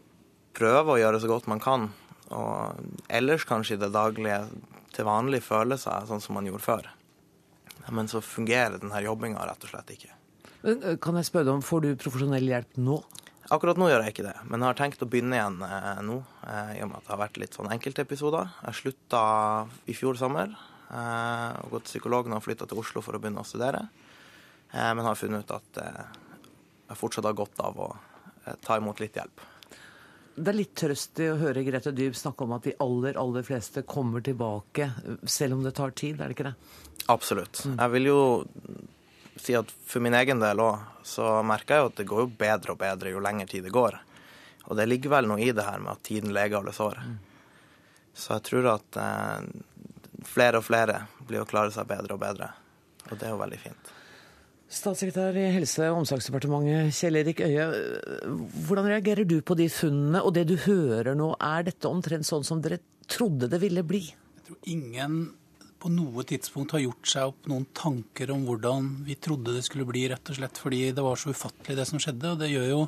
prøver 0.56 0.94
å 0.94 1.00
gjøre 1.00 1.22
så 1.22 1.30
godt 1.30 1.48
man 1.48 1.62
kan, 1.62 1.90
og 2.32 2.80
ellers 3.12 3.46
kanskje 3.48 3.76
i 3.76 3.80
det 3.80 3.92
daglige 3.94 4.44
til 4.92 5.08
vanlig 5.08 5.40
føle 5.44 5.78
seg 5.80 6.08
sånn 6.08 6.20
som 6.20 6.36
man 6.36 6.48
gjorde 6.48 6.64
før. 6.64 6.90
Men 7.92 8.08
så 8.08 8.20
fungerer 8.24 8.78
denne 8.78 9.00
jobbinga 9.02 9.42
rett 9.48 9.64
og 9.64 9.72
slett 9.72 9.94
ikke. 9.94 10.12
Men 10.62 10.84
kan 11.02 11.16
jeg 11.18 11.26
spørre 11.26 11.48
deg 11.48 11.56
om, 11.56 11.64
Får 11.64 11.82
du 11.82 11.88
profesjonell 11.98 12.46
hjelp 12.46 12.78
nå? 12.78 13.00
Akkurat 13.52 13.76
nå 13.76 13.90
gjør 13.90 14.04
jeg 14.06 14.14
ikke 14.14 14.24
det, 14.24 14.36
men 14.48 14.62
jeg 14.62 14.70
har 14.70 14.78
tenkt 14.78 15.02
å 15.04 15.08
begynne 15.12 15.36
igjen 15.36 15.58
eh, 15.66 15.98
nå. 16.06 16.18
Eh, 16.48 16.70
I 16.78 16.84
og 16.84 16.88
med 16.88 16.98
at 16.98 17.04
det 17.04 17.12
har 17.12 17.20
vært 17.20 17.40
litt 17.42 17.56
sånn 17.58 17.72
enkeltepisoder. 17.74 18.54
Jeg 18.68 18.78
slutta 18.78 19.24
i 19.92 19.96
fjor 19.96 20.16
sommer. 20.20 20.54
Eh, 20.92 21.52
og 21.64 21.76
gått 21.76 21.88
psykologen 21.88 22.36
og 22.36 22.42
flytta 22.44 22.68
til 22.68 22.80
Oslo 22.82 23.02
for 23.04 23.16
å 23.16 23.20
begynne 23.20 23.44
å 23.44 23.48
studere. 23.48 23.86
Eh, 24.72 24.90
men 24.96 25.04
har 25.04 25.16
funnet 25.16 25.44
ut 25.44 25.54
at 25.56 25.80
eh, 25.80 26.18
jeg 26.90 27.00
fortsatt 27.00 27.28
har 27.28 27.36
godt 27.36 27.60
av 27.64 27.80
å 27.80 27.88
ta 28.64 28.76
imot 28.80 29.00
litt 29.00 29.16
hjelp. 29.16 29.44
Det 30.32 30.48
er 30.48 30.56
litt 30.56 30.72
trøst 30.76 31.20
i 31.20 31.28
å 31.28 31.36
høre 31.40 31.62
Grete 31.64 31.92
Dyb 31.94 32.16
snakke 32.16 32.46
om 32.46 32.54
at 32.56 32.64
de 32.66 32.72
aller, 32.80 33.16
aller 33.20 33.44
fleste 33.46 33.84
kommer 33.88 34.24
tilbake, 34.24 34.88
selv 35.28 35.58
om 35.58 35.62
det 35.64 35.74
tar 35.76 35.92
tid, 35.92 36.20
er 36.20 36.32
det 36.32 36.36
ikke 36.38 36.48
det? 36.48 36.54
Absolutt. 37.12 37.62
Jeg 37.68 37.92
vil 37.92 38.08
jo 38.08 38.18
si 39.42 39.56
at 39.58 39.70
for 39.88 40.04
min 40.04 40.16
egen 40.18 40.40
del 40.42 40.62
òg, 40.62 40.80
så 41.06 41.40
merker 41.46 41.76
jeg 41.76 41.82
jo 41.82 41.90
at 41.90 42.00
det 42.00 42.08
går 42.10 42.24
jo 42.24 42.32
bedre 42.44 42.74
og 42.74 42.80
bedre 42.80 43.12
jo 43.12 43.22
lenger 43.22 43.50
tid 43.50 43.66
det 43.66 43.74
går. 43.74 43.98
Og 44.70 44.78
det 44.78 44.86
ligger 44.88 45.16
vel 45.16 45.28
noe 45.30 45.42
i 45.42 45.50
det 45.54 45.66
her 45.66 45.82
med 45.82 45.96
at 45.96 46.04
tiden 46.06 46.34
leger 46.34 46.60
alle 46.60 46.74
sår. 46.76 47.00
Mm. 47.02 47.16
Så 48.14 48.36
jeg 48.36 48.44
tror 48.48 48.68
at 48.74 49.00
eh, 49.00 49.48
flere 50.28 50.60
og 50.60 50.66
flere 50.66 51.02
blir 51.26 51.42
å 51.42 51.48
klare 51.48 51.72
seg 51.74 51.88
bedre 51.90 52.16
og 52.16 52.22
bedre. 52.22 52.52
Og 53.10 53.18
det 53.18 53.26
er 53.26 53.34
jo 53.34 53.40
veldig 53.40 53.60
fint. 53.60 53.92
Statssekretær 54.72 55.36
i 55.36 55.50
Helse- 55.52 55.90
og 55.90 55.98
omsorgsdepartementet 56.00 56.94
Kjell 56.96 57.18
Erik 57.20 57.42
Øie, 57.44 57.66
hvordan 58.64 58.88
reagerer 58.88 59.28
du 59.28 59.42
på 59.44 59.56
de 59.58 59.66
funnene 59.68 60.22
og 60.24 60.32
det 60.38 60.46
du 60.48 60.54
hører 60.64 61.12
nå? 61.18 61.34
Er 61.44 61.66
dette 61.66 61.90
omtrent 61.90 62.24
sånn 62.28 62.46
som 62.46 62.62
dere 62.64 62.80
trodde 63.10 63.50
det 63.52 63.60
ville 63.60 63.84
bli? 63.84 64.06
Jeg 64.08 64.46
tror 64.46 64.72
ingen 64.72 65.18
på 65.82 65.90
noe 65.90 66.22
tidspunkt 66.26 66.76
har 66.76 66.84
gjort 66.84 67.08
seg 67.10 67.32
opp 67.32 67.48
noen 67.50 67.64
tanker 67.74 68.30
om 68.30 68.44
hvordan 68.46 68.88
vi 69.06 69.16
trodde 69.18 69.54
det 69.56 69.64
skulle 69.66 69.86
bli, 69.88 70.04
rett 70.12 70.30
og 70.30 70.38
slett 70.38 70.60
fordi 70.62 70.82
det 70.94 71.02
var 71.02 71.18
så 71.18 71.32
ufattelig 71.34 71.74
det 71.78 71.86
som 71.88 71.98
skjedde. 72.02 72.34
Og 72.34 72.38
det 72.38 72.52
gjør 72.52 72.68
jo 72.68 72.82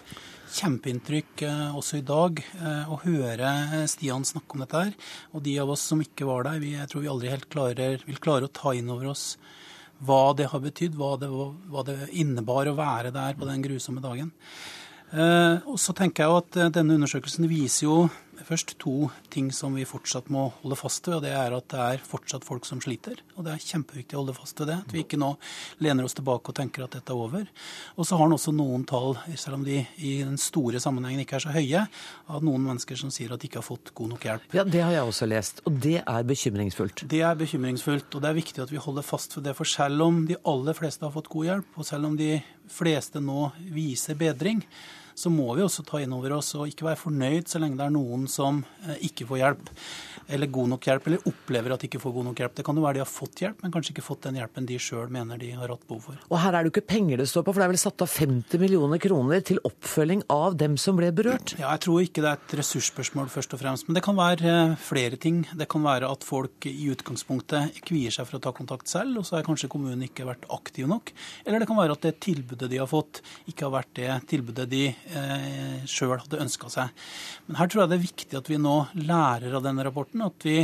kjempeinntrykk 0.54 1.44
eh, 1.48 1.74
også 1.74 1.98
i 1.98 2.06
dag 2.06 2.38
eh, 2.44 2.92
å 2.92 3.00
høre 3.02 3.50
Stian 3.90 4.26
snakke 4.28 4.54
om 4.54 4.62
dette 4.62 4.84
her. 4.86 4.94
Og 5.34 5.42
de 5.46 5.56
av 5.62 5.74
oss 5.74 5.82
som 5.90 6.02
ikke 6.04 6.28
var 6.28 6.46
der, 6.46 6.62
vi, 6.62 6.76
jeg 6.76 6.90
tror 6.92 7.02
vi 7.02 7.10
aldri 7.10 7.34
helt 7.34 7.50
klarer, 7.50 8.06
vil 8.06 8.22
klare 8.22 8.46
å 8.46 8.54
ta 8.62 8.76
inn 8.78 8.92
over 8.94 9.10
oss 9.10 9.26
hva 10.04 10.22
det 10.36 10.50
har 10.52 10.62
betydd, 10.62 10.94
hva 10.98 11.16
hva 11.18 11.84
det 11.86 11.98
innebar 12.14 12.70
å 12.70 12.78
være 12.78 13.14
der 13.14 13.34
på 13.38 13.48
den 13.48 13.62
grusomme 13.64 14.02
dagen. 14.04 14.30
Eh, 15.10 15.56
og 15.66 15.80
så 15.82 15.94
tenker 15.96 16.24
jeg 16.24 16.30
jo 16.30 16.38
at 16.42 16.74
Denne 16.74 16.96
undersøkelsen 16.96 17.50
viser 17.50 17.88
jo 17.88 17.98
først 18.42 18.74
to 18.82 19.10
ting 19.30 19.50
som 19.54 19.74
vi 19.76 19.84
fortsatt 19.86 20.30
må 20.32 20.48
holde 20.62 20.76
fast 20.78 21.06
ved. 21.06 21.16
og 21.16 21.22
Det 21.22 21.32
er 21.32 21.54
at 21.56 21.68
det 21.70 21.80
er 21.80 22.02
fortsatt 22.04 22.44
folk 22.44 22.66
som 22.66 22.80
sliter. 22.82 23.20
og 23.36 23.44
Det 23.46 23.52
er 23.54 23.62
kjempeviktig 23.62 24.16
å 24.16 24.22
holde 24.22 24.34
fast 24.36 24.58
ved 24.60 24.68
det. 24.72 24.78
At 24.86 24.94
vi 24.94 25.04
ikke 25.04 25.20
nå 25.20 25.34
lener 25.84 26.04
oss 26.04 26.16
tilbake 26.18 26.50
og 26.50 26.56
tenker 26.58 26.84
at 26.84 26.96
dette 26.96 27.12
er 27.12 27.20
over. 27.20 27.46
Og 27.96 28.06
så 28.06 28.16
har 28.16 28.24
han 28.26 28.36
også 28.36 28.54
noen 28.56 28.84
tall, 28.88 29.14
selv 29.36 29.60
om 29.60 29.64
de 29.66 29.84
i 29.96 30.16
den 30.22 30.38
store 30.40 30.80
sammenhengen 30.82 31.22
ikke 31.24 31.38
er 31.38 31.44
så 31.46 31.54
høye, 31.54 31.84
av 32.28 32.42
noen 32.46 32.64
mennesker 32.64 32.98
som 32.98 33.12
sier 33.14 33.32
at 33.34 33.40
de 33.40 33.48
ikke 33.50 33.60
har 33.62 33.68
fått 33.68 33.94
god 33.94 34.14
nok 34.14 34.26
hjelp. 34.28 34.48
Ja, 34.56 34.64
Det 34.64 34.82
har 34.82 34.92
jeg 34.92 35.06
også 35.12 35.28
lest, 35.28 35.62
og 35.66 35.78
det 35.80 36.02
er 36.02 36.26
bekymringsfullt. 36.26 37.06
Det 37.08 37.20
er 37.20 37.38
bekymringsfullt, 37.38 38.14
og 38.14 38.24
det 38.24 38.30
er 38.30 38.40
viktig 38.40 38.62
at 38.64 38.72
vi 38.72 38.82
holder 38.82 39.06
fast 39.06 39.36
ved 39.36 39.44
det. 39.44 39.56
For 39.56 39.68
selv 39.68 40.02
om 40.02 40.26
de 40.26 40.36
aller 40.44 40.74
fleste 40.74 41.04
har 41.06 41.14
fått 41.14 41.28
god 41.28 41.44
hjelp, 41.50 41.78
og 41.78 41.86
selv 41.86 42.10
om 42.10 42.16
de 42.18 42.42
fleste 42.70 43.20
nå 43.20 43.52
viser 43.74 44.18
bedring, 44.18 44.64
så 45.14 45.30
må 45.32 45.48
vi 45.54 45.64
også 45.64 45.84
ta 45.86 46.00
inn 46.02 46.14
over 46.16 46.36
oss 46.38 46.54
og 46.58 46.68
ikke 46.70 46.88
være 46.88 47.02
fornøyd 47.04 47.50
så 47.50 47.62
lenge 47.62 47.78
det 47.78 47.86
er 47.86 47.94
noen 47.94 48.26
som 48.30 48.62
eh, 48.84 48.98
ikke 49.10 49.28
får 49.30 49.42
hjelp 49.42 49.72
eller 50.28 50.48
god 50.48 50.70
nok 50.72 50.86
hjelp, 50.88 51.08
eller 51.08 51.28
opplever 51.28 51.74
at 51.74 51.82
de 51.82 51.88
ikke 51.90 52.00
får 52.00 52.14
god 52.14 52.26
nok 52.30 52.40
hjelp. 52.40 52.54
Det 52.56 52.64
kan 52.66 52.78
jo 52.78 52.84
være 52.84 52.98
de 52.98 53.02
har 53.02 53.10
fått 53.10 53.42
hjelp, 53.44 53.62
men 53.62 53.72
kanskje 53.74 53.94
ikke 53.94 54.04
fått 54.06 54.22
den 54.26 54.38
hjelpen 54.40 54.68
de 54.68 54.78
sjøl 54.80 55.12
mener 55.12 55.40
de 55.40 55.50
har 55.52 55.72
hatt 55.72 55.84
behov 55.88 56.08
for. 56.08 56.20
Og 56.30 56.40
her 56.40 56.54
er 56.54 56.64
det 56.64 56.70
jo 56.70 56.74
ikke 56.74 56.92
penger 56.94 57.20
det 57.20 57.28
står 57.30 57.44
på, 57.44 57.52
for 57.52 57.60
det 57.60 57.66
er 57.66 57.72
vel 57.74 57.82
satt 57.82 58.04
av 58.04 58.12
50 58.14 58.62
millioner 58.62 59.02
kroner 59.02 59.44
til 59.44 59.60
oppfølging 59.68 60.24
av 60.32 60.56
dem 60.60 60.78
som 60.80 60.98
ble 60.98 61.10
berørt? 61.14 61.56
Ja, 61.58 61.74
jeg 61.74 61.84
tror 61.86 62.04
ikke 62.04 62.24
det 62.24 62.30
er 62.30 62.40
et 62.40 62.56
ressursspørsmål 62.62 63.30
først 63.32 63.56
og 63.56 63.60
fremst. 63.60 63.88
Men 63.88 63.98
det 63.98 64.04
kan 64.06 64.18
være 64.18 64.54
eh, 64.54 64.76
flere 64.80 65.20
ting. 65.20 65.42
Det 65.52 65.68
kan 65.70 65.84
være 65.84 66.10
at 66.10 66.26
folk 66.26 66.68
i 66.70 66.88
utgangspunktet 66.94 67.82
kvier 67.84 68.14
seg 68.14 68.28
for 68.28 68.40
å 68.40 68.44
ta 68.46 68.54
kontakt 68.56 68.90
selv, 68.90 69.20
og 69.20 69.28
så 69.28 69.38
har 69.38 69.46
kanskje 69.46 69.70
kommunen 69.72 70.06
ikke 70.08 70.28
vært 70.28 70.48
aktiv 70.54 70.88
nok. 70.90 71.12
Eller 71.44 71.62
det 71.62 71.68
kan 71.68 71.80
være 71.80 71.98
at 71.98 72.08
det 72.08 72.16
tilbudet 72.24 72.70
de 72.72 72.80
har 72.80 72.90
fått, 72.90 73.20
ikke 73.50 73.68
har 73.68 73.76
vært 73.76 73.92
det 74.00 74.10
tilbudet 74.30 74.68
de 74.72 74.86
eh, 75.12 75.84
sjøl 75.88 76.16
hadde 76.18 76.42
ønska 76.44 76.70
seg. 76.72 77.04
Men 77.46 77.58
her 77.60 77.70
tror 77.70 77.84
jeg 77.84 77.92
det 77.92 77.98
er 77.98 78.06
viktig 78.06 78.38
at 78.40 78.50
vi 78.50 78.60
nå 78.60 78.76
lærer 79.04 79.56
av 79.56 79.64
denne 79.66 79.84
rapporten 79.86 80.24
at 80.24 80.46
vi 80.46 80.62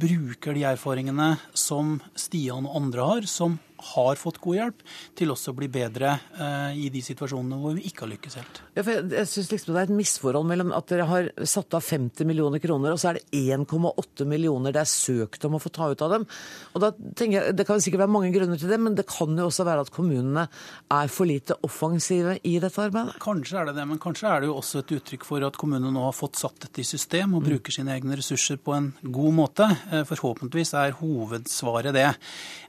bruker 0.00 0.56
de 0.56 0.64
erfaringene 0.70 1.32
som 1.56 1.98
Stian 2.18 2.68
og 2.68 2.76
andre 2.82 3.08
har, 3.12 3.28
som 3.30 3.58
har 3.92 4.20
fått 4.20 4.40
god 4.42 4.58
hjelp, 4.58 4.84
til 5.18 5.32
også 5.32 5.52
å 5.52 5.58
bli 5.58 5.70
bedre 5.72 6.16
eh, 6.36 6.80
i 6.86 6.88
de 6.92 7.02
situasjonene 7.04 7.58
hvor 7.60 7.76
vi 7.76 7.86
ikke 7.88 8.06
har 8.06 8.12
lykkes 8.14 8.38
helt. 8.40 8.62
Ja, 8.76 8.84
jeg 8.84 9.20
jeg 9.20 9.28
synes 9.30 9.50
liksom 9.52 9.74
det 9.74 9.80
er 9.80 9.88
et 9.88 9.96
misforhold 10.00 10.48
mellom 10.48 10.72
at 10.76 10.88
dere 10.90 11.06
har 11.08 11.28
satt 11.48 11.74
av 11.76 11.84
50 11.84 12.28
millioner 12.28 12.62
kroner, 12.62 12.94
og 12.94 13.00
så 13.00 13.10
er 13.10 13.20
det 13.20 13.40
1,8 13.56 14.26
millioner 14.28 14.74
det 14.74 14.82
er 14.82 14.90
søkt 14.90 15.44
om 15.46 15.56
å 15.56 15.62
få 15.62 15.72
ta 15.74 15.90
ut 15.92 16.04
av 16.04 16.14
dem. 16.14 16.26
Og 16.74 16.84
da 16.84 16.92
tenker 16.92 17.36
jeg, 17.36 17.56
Det 17.60 17.66
kan 17.66 17.80
sikkert 17.82 18.04
være 18.04 18.14
mange 18.14 18.32
grunner 18.34 18.58
til 18.60 18.70
det, 18.70 18.78
men 18.80 18.96
det 18.96 19.06
kan 19.10 19.36
jo 19.36 19.48
også 19.48 19.66
være 19.66 19.84
at 19.86 19.92
kommunene 19.94 20.46
er 20.90 21.12
for 21.12 21.28
lite 21.28 21.56
offensive 21.66 22.38
i 22.46 22.58
dette 22.62 22.80
arbeidet? 22.80 23.18
Kanskje 23.22 23.60
er 23.60 23.70
det 23.70 23.76
det, 23.78 23.86
men 23.90 24.00
kanskje 24.02 24.30
er 24.30 24.40
det 24.40 24.50
jo 24.50 24.56
også 24.60 24.82
et 24.82 24.94
uttrykk 24.96 25.26
for 25.26 25.46
at 25.46 25.58
kommunene 25.60 25.92
nå 25.94 26.06
har 26.06 26.16
fått 26.16 26.40
satt 26.40 26.66
dette 26.66 26.82
i 26.82 26.86
system 26.86 27.36
og 27.36 27.44
bruker 27.46 27.74
sine 27.74 27.94
egne 27.94 28.18
ressurser 28.18 28.60
på 28.60 28.74
en 28.76 28.90
god 29.02 29.36
måte. 29.36 29.68
Eh, 29.90 30.06
forhåpentligvis 30.08 30.74
er 30.80 30.96
hovedsvaret 31.00 31.96
det. 31.96 32.08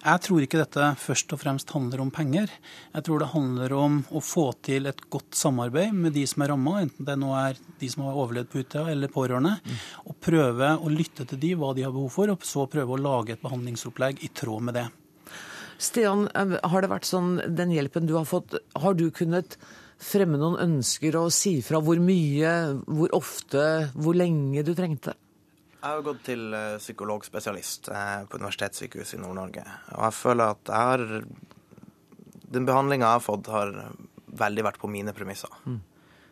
Jeg 0.02 0.26
tror 0.28 0.46
ikke 0.46 0.62
dette 0.62 0.92
først 1.02 1.34
og 1.36 1.42
fremst 1.42 1.74
handler 1.76 2.04
om 2.04 2.12
penger. 2.14 2.52
Jeg 2.94 3.06
tror 3.08 3.22
det 3.22 3.32
handler 3.34 3.76
om 3.78 4.00
å 4.14 4.22
få 4.24 4.48
til 4.66 4.90
et 4.92 5.02
godt 5.14 5.38
samarbeid 5.38 5.96
med 5.98 6.16
de 6.18 6.26
som 6.30 6.46
er 6.46 6.54
ramma, 6.54 6.78
enten 6.86 7.08
det 7.08 7.18
nå 7.20 7.34
er 7.38 7.60
de 7.82 7.90
som 7.92 8.06
har 8.06 8.20
overlevd 8.22 8.52
på 8.52 8.64
Utøya 8.64 8.94
eller 8.94 9.12
pårørende. 9.14 9.58
Og 10.06 10.18
prøve 10.24 10.74
å 10.78 10.94
lytte 10.94 11.26
til 11.30 11.42
de 11.42 11.54
hva 11.58 11.74
de 11.78 11.86
har 11.88 11.94
behov 11.96 12.12
for, 12.14 12.34
og 12.34 12.48
så 12.48 12.68
prøve 12.72 12.96
å 12.96 13.02
lage 13.02 13.36
et 13.36 13.44
behandlingsopplegg 13.44 14.22
i 14.26 14.32
tråd 14.38 14.68
med 14.70 14.78
det. 14.80 14.88
Stian, 15.82 16.28
har 16.30 16.84
det 16.84 16.92
vært 16.92 17.10
sånn, 17.10 17.40
den 17.58 17.74
hjelpen 17.74 18.06
du 18.06 18.14
har 18.20 18.28
fått, 18.30 18.54
har 18.78 18.94
du 18.94 19.08
kunnet 19.16 19.58
fremme 20.02 20.38
noen 20.38 20.60
ønsker 20.62 21.18
og 21.18 21.32
si 21.34 21.60
fra 21.66 21.82
hvor 21.82 21.98
mye, 22.02 22.54
hvor 22.86 23.14
ofte, 23.18 23.64
hvor 23.98 24.18
lenge 24.18 24.66
du 24.66 24.74
trengte? 24.78 25.16
Jeg 25.82 25.98
har 25.98 26.04
gått 26.06 26.20
til 26.28 26.52
eh, 26.54 26.78
psykologspesialist 26.78 27.88
eh, 27.90 28.18
på 28.30 28.38
Universitetssykehuset 28.38 29.18
i 29.18 29.22
Nord-Norge. 29.24 29.64
Og 29.96 30.04
jeg 30.06 30.14
føler 30.14 30.54
at 30.54 30.70
jeg 30.70 30.90
har 30.92 31.06
Den 32.52 32.68
behandlinga 32.68 33.08
jeg 33.08 33.18
har 33.18 33.24
fått, 33.26 33.50
har 33.50 33.72
veldig 34.28 34.66
vært 34.68 34.78
på 34.82 34.90
mine 34.92 35.14
premisser. 35.16 35.50
Mm. 35.66 35.80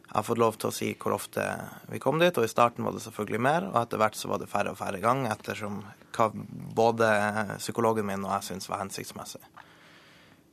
Jeg 0.04 0.14
har 0.18 0.26
fått 0.28 0.42
lov 0.42 0.58
til 0.60 0.70
å 0.70 0.76
si 0.76 0.90
hvor 1.00 1.16
ofte 1.16 1.46
vi 1.90 2.02
kom 2.04 2.22
dit, 2.22 2.38
og 2.38 2.46
i 2.46 2.52
starten 2.52 2.86
var 2.86 2.94
det 2.94 3.02
selvfølgelig 3.06 3.42
mer. 3.42 3.68
Og 3.72 3.80
etter 3.82 4.02
hvert 4.02 4.20
så 4.20 4.30
var 4.30 4.42
det 4.42 4.52
færre 4.52 4.76
og 4.76 4.78
færre 4.78 5.02
gang, 5.02 5.26
ettersom 5.32 5.82
hva 6.14 6.30
både 6.78 7.10
psykologen 7.58 8.06
min 8.06 8.26
og 8.28 8.36
jeg 8.36 8.50
syntes 8.52 8.70
var 8.70 8.84
hensiktsmessig. 8.84 9.42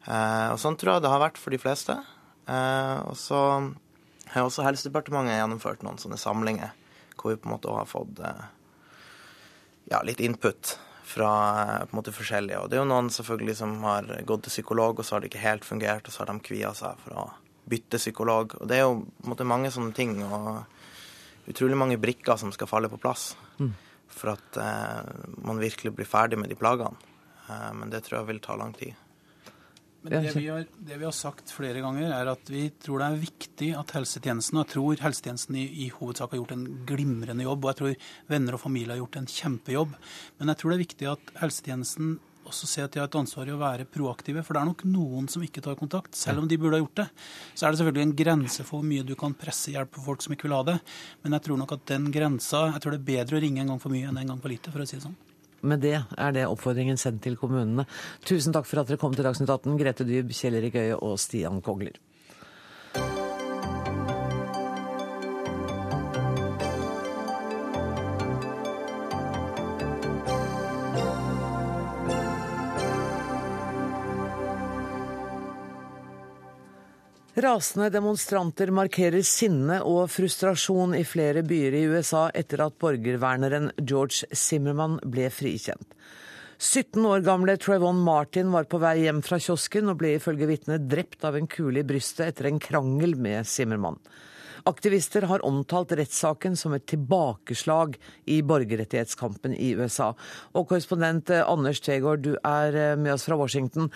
Eh, 0.06 0.48
og 0.54 0.60
sånn 0.62 0.78
tror 0.80 0.96
jeg 0.96 1.04
det 1.04 1.12
har 1.12 1.24
vært 1.26 1.42
for 1.42 1.52
de 1.52 1.60
fleste. 1.60 2.00
og 2.48 3.16
så 3.18 3.40
har 4.32 4.46
også 4.46 4.64
Helsedepartementet 4.64 5.36
gjennomført 5.36 5.82
noen 5.84 5.98
sånne 5.98 6.16
samlinger 6.16 6.70
hvor 7.16 7.34
vi 7.34 7.40
på 7.40 7.48
en 7.48 7.56
måte 7.56 7.72
har 7.72 7.88
fått 7.90 8.20
ja, 9.90 10.02
litt 10.06 10.20
input 10.20 10.76
fra 11.06 11.30
på 11.86 11.94
en 11.94 11.98
måte 12.00 12.14
forskjellige. 12.14 12.60
Og 12.60 12.70
det 12.70 12.78
er 12.78 12.82
jo 12.82 12.90
noen 12.90 13.10
selvfølgelig 13.14 13.56
som 13.60 13.76
har 13.86 14.08
gått 14.26 14.46
til 14.46 14.56
psykolog, 14.56 14.98
og 14.98 15.06
så 15.06 15.16
har 15.16 15.22
det 15.22 15.30
ikke 15.30 15.44
helt 15.44 15.66
fungert, 15.66 16.08
og 16.08 16.14
så 16.14 16.24
har 16.24 16.32
de 16.32 16.42
kvia 16.48 16.72
seg 16.76 16.98
for 17.04 17.20
å 17.22 17.26
bytte 17.70 18.00
psykolog. 18.02 18.56
Og 18.60 18.70
det 18.70 18.80
er 18.80 18.84
jo 18.84 18.98
på 19.04 19.26
en 19.26 19.32
måte 19.32 19.48
mange 19.48 19.72
sånne 19.74 19.94
ting, 19.96 20.18
og 20.26 21.50
utrolig 21.50 21.78
mange 21.78 22.00
brikker 22.02 22.38
som 22.40 22.52
skal 22.54 22.70
falle 22.70 22.90
på 22.90 22.98
plass 22.98 23.30
mm. 23.60 23.72
for 24.10 24.34
at 24.34 24.58
eh, 24.58 25.10
man 25.46 25.62
virkelig 25.62 25.94
blir 25.94 26.10
ferdig 26.10 26.40
med 26.42 26.50
de 26.50 26.58
plagene. 26.58 26.98
Eh, 27.46 27.72
men 27.78 27.92
det 27.92 28.02
tror 28.06 28.20
jeg 28.20 28.30
vil 28.32 28.42
ta 28.42 28.58
lang 28.58 28.74
tid. 28.74 28.98
Men 30.06 30.22
det 30.22 30.34
vi, 30.36 30.44
har, 30.46 30.66
det 30.78 30.96
vi, 31.00 31.04
har, 31.04 31.14
sagt 31.16 31.50
flere 31.50 31.82
ganger, 31.82 32.12
er 32.14 32.30
at 32.30 32.50
vi 32.52 32.68
tror 32.82 33.02
det 33.02 33.08
er 33.08 33.24
viktig 33.24 33.70
at 33.74 33.94
helsetjenesten 33.96 34.60
og 34.60 34.62
jeg 34.62 34.72
tror 34.76 35.02
helsetjenesten 35.02 35.58
i, 35.58 35.64
i, 35.86 35.88
hovedsak 35.90 36.30
har 36.30 36.42
gjort 36.42 36.54
en 36.54 36.68
glimrende 36.86 37.46
jobb, 37.46 37.64
og 37.64 37.72
jeg 37.72 37.80
tror 37.80 38.12
venner 38.30 38.54
og 38.54 38.62
familie 38.62 38.94
har 38.94 39.02
gjort 39.02 39.18
en 39.18 39.28
kjempejobb. 39.32 39.98
Men 40.38 40.52
jeg 40.52 40.60
tror 40.60 40.72
det 40.72 40.78
er 40.78 40.84
viktig 40.84 41.10
at 41.10 41.36
helsetjenesten 41.42 42.16
også 42.46 42.68
ser 42.70 42.86
at 42.86 42.94
de 42.94 43.00
har 43.02 43.10
et 43.10 43.18
ansvar 43.18 43.48
i 43.48 43.54
å 43.54 43.58
være 43.58 43.88
proaktive. 43.90 44.44
For 44.46 44.54
det 44.54 44.62
er 44.62 44.70
nok 44.70 44.86
noen 44.86 45.26
som 45.32 45.42
ikke 45.42 45.64
tar 45.64 45.78
kontakt, 45.78 46.14
selv 46.18 46.44
om 46.44 46.48
de 46.50 46.58
burde 46.60 46.78
ha 46.78 46.84
gjort 46.84 47.02
det. 47.02 47.08
Så 47.54 47.66
er 47.66 47.74
det 47.74 47.80
selvfølgelig 47.80 48.06
en 48.06 48.16
grense 48.22 48.66
for 48.66 48.78
hvor 48.78 48.88
mye 48.92 49.06
du 49.06 49.14
kan 49.18 49.34
presse 49.38 49.74
hjelp 49.74 49.96
på 49.96 50.04
folk 50.06 50.22
som 50.22 50.36
ikke 50.36 50.46
vil 50.48 50.58
ha 50.58 50.62
det. 50.70 50.76
Men 51.24 51.36
jeg 51.36 51.48
tror 51.48 51.62
nok 51.62 51.74
at 51.78 51.86
den 51.90 52.10
grensa 52.14 52.66
Jeg 52.70 52.82
tror 52.82 52.94
det 52.94 53.02
er 53.02 53.10
bedre 53.12 53.40
å 53.40 53.42
ringe 53.42 53.64
en 53.64 53.74
gang 53.74 53.82
for 53.82 53.94
mye 53.94 54.10
enn 54.10 54.20
en 54.22 54.34
gang 54.34 54.42
for 54.42 54.52
lite, 54.52 54.70
for 54.70 54.84
å 54.84 54.88
si 54.88 54.98
det 54.98 55.06
sånn. 55.08 55.18
Med 55.62 55.80
det 55.80 55.94
er 55.96 56.34
det 56.36 56.44
oppfordringen 56.48 56.98
sendt 57.00 57.22
til 57.24 57.38
kommunene. 57.40 57.86
Tusen 58.26 58.52
takk 58.52 58.68
for 58.68 58.82
at 58.82 58.90
dere 58.90 59.00
kom 59.00 59.14
til 59.16 59.24
Dagsnytt 59.24 59.52
18, 59.52 59.78
Grete 59.80 60.04
Dyb, 60.08 60.34
Kjell 60.36 60.58
Erik 60.60 60.76
Øie 60.76 60.98
og 60.98 61.16
Stian 61.22 61.62
Kogler. 61.64 61.96
Rasende 77.36 77.90
demonstranter 77.92 78.70
markerer 78.72 79.20
sinne 79.20 79.82
og 79.84 80.06
frustrasjon 80.08 80.94
i 80.96 81.02
flere 81.04 81.42
byer 81.44 81.74
i 81.76 81.82
USA 81.92 82.30
etter 82.32 82.62
at 82.64 82.78
borgerverneren 82.80 83.66
George 83.76 84.24
Zimmerman 84.32 84.94
ble 85.04 85.26
frikjent. 85.28 85.84
17 86.56 87.04
år 87.04 87.20
gamle 87.26 87.58
Trevon 87.60 88.00
Martin 88.06 88.48
var 88.54 88.64
på 88.64 88.80
vei 88.80 89.02
hjem 89.02 89.20
fra 89.20 89.36
kiosken 89.36 89.92
og 89.92 89.98
ble 90.00 90.14
ifølge 90.16 90.48
vitnet 90.48 90.86
drept 90.88 91.26
av 91.28 91.36
en 91.36 91.50
kule 91.52 91.82
i 91.82 91.84
brystet 91.84 92.30
etter 92.30 92.48
en 92.48 92.62
krangel 92.62 93.12
med 93.20 93.44
Zimmerman. 93.44 94.00
Aktivister 94.64 95.28
har 95.28 95.44
omtalt 95.44 95.92
rettssaken 95.92 96.56
som 96.56 96.72
et 96.72 96.88
tilbakeslag 96.88 98.00
i 98.32 98.40
borgerrettighetskampen 98.48 99.52
i 99.60 99.74
USA. 99.76 100.14
Og 100.56 100.70
korrespondent 100.72 101.36
Anders 101.36 101.84
Tegård, 101.84 102.24
du 102.24 102.32
er 102.40 102.96
med 102.96 103.12
oss 103.12 103.28
fra 103.28 103.36
Washington. 103.36 103.92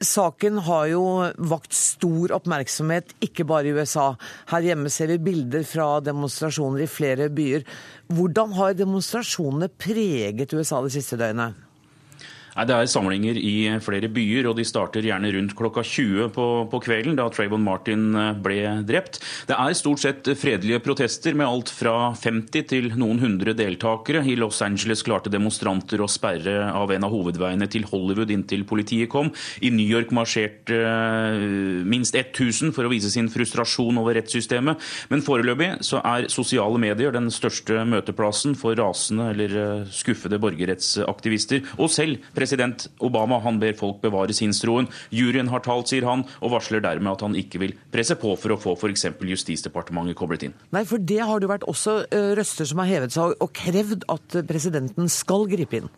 Saken 0.00 0.56
har 0.64 0.86
jo 0.88 1.02
vakt 1.50 1.74
stor 1.76 2.32
oppmerksomhet, 2.32 3.10
ikke 3.20 3.44
bare 3.44 3.68
i 3.68 3.74
USA. 3.76 4.14
Her 4.48 4.64
hjemme 4.64 4.88
ser 4.88 5.12
vi 5.12 5.18
bilder 5.20 5.66
fra 5.68 5.88
demonstrasjoner 6.00 6.86
i 6.86 6.88
flere 6.88 7.28
byer. 7.28 7.66
Hvordan 8.08 8.54
har 8.56 8.78
demonstrasjonene 8.78 9.68
preget 9.68 10.54
USA 10.56 10.80
det 10.86 10.94
siste 10.96 11.20
døgnet? 11.20 11.52
Nei, 12.56 12.66
Det 12.66 12.74
er 12.76 12.90
samlinger 12.90 13.38
i 13.38 13.54
flere 13.82 14.10
byer, 14.10 14.48
og 14.50 14.56
de 14.58 14.66
starter 14.66 15.06
gjerne 15.06 15.30
rundt 15.36 15.54
klokka 15.58 15.84
20 15.86 16.30
på, 16.34 16.46
på, 16.70 16.80
kvelden, 16.82 17.16
da 17.18 17.28
Trayvon 17.30 17.62
Martin 17.62 18.10
eh, 18.18 18.32
ble 18.34 18.58
drept. 18.86 19.20
Det 19.46 19.56
er 19.56 19.76
stort 19.78 20.02
sett 20.02 20.30
fredelige 20.38 20.82
protester 20.82 21.36
med 21.38 21.46
alt 21.46 21.70
fra 21.72 22.12
50 22.18 22.66
til 22.70 22.90
noen 22.98 23.20
hundre 23.22 23.54
deltakere. 23.56 24.24
I 24.26 24.36
Los 24.38 24.60
Angeles 24.66 25.04
klarte 25.06 25.32
demonstranter 25.32 26.02
å 26.02 26.08
sperre 26.10 26.70
av 26.74 26.90
en 26.94 27.06
av 27.06 27.14
hovedveiene 27.14 27.68
til 27.70 27.86
Hollywood 27.90 28.32
inntil 28.34 28.66
politiet 28.68 29.10
kom. 29.12 29.30
I 29.62 29.70
New 29.74 29.86
York 29.86 30.10
marsjerte 30.16 30.80
eh, 30.80 31.46
minst 31.86 32.18
1000 32.18 32.74
for 32.76 32.86
å 32.86 32.92
vise 32.92 33.12
sin 33.12 33.30
frustrasjon 33.30 34.00
over 34.00 34.18
rettssystemet. 34.18 34.80
Men 35.12 35.24
foreløpig 35.24 35.70
så 35.86 36.02
er 36.02 36.28
sosiale 36.32 36.80
medier 36.82 37.14
den 37.14 37.30
største 37.34 37.84
møteplassen 37.88 38.56
for 38.58 38.74
rasende 38.78 39.30
eller 39.34 39.56
eh, 39.62 39.88
skuffede 39.94 40.40
borgerrettsaktivister. 40.42 41.62
Og 41.78 41.92
selv 41.94 42.26
president 42.40 42.88
Obama 43.04 43.40
han 43.44 43.60
ber 43.60 43.76
folk 43.78 44.00
bevare 44.02 44.34
sinnsroen. 44.36 44.88
Juryen 45.14 45.52
har 45.52 45.64
talt, 45.66 45.92
sier 45.92 46.08
han, 46.08 46.24
og 46.40 46.54
varsler 46.56 46.82
dermed 46.84 47.12
at 47.12 47.24
han 47.26 47.36
ikke 47.38 47.60
vil 47.62 47.76
presse 47.92 48.16
på 48.20 48.34
for 48.40 48.56
å 48.56 48.60
få 48.60 48.76
f.eks. 48.78 49.10
Justisdepartementet 49.30 50.18
koblet 50.18 50.48
inn. 50.48 50.56
Nei, 50.74 50.86
for 50.88 51.02
det 51.02 51.20
har 51.22 51.42
det 51.42 51.50
vært 51.50 51.68
også 51.70 52.00
uh, 52.08 52.30
røster 52.38 52.68
som 52.68 52.80
har 52.82 52.90
hevet 52.90 53.14
seg 53.14 53.36
og 53.36 53.52
krevd 53.56 54.08
at 54.10 54.40
presidenten 54.48 55.10
skal 55.12 55.46
gripe 55.50 55.82
inn. 55.82 55.90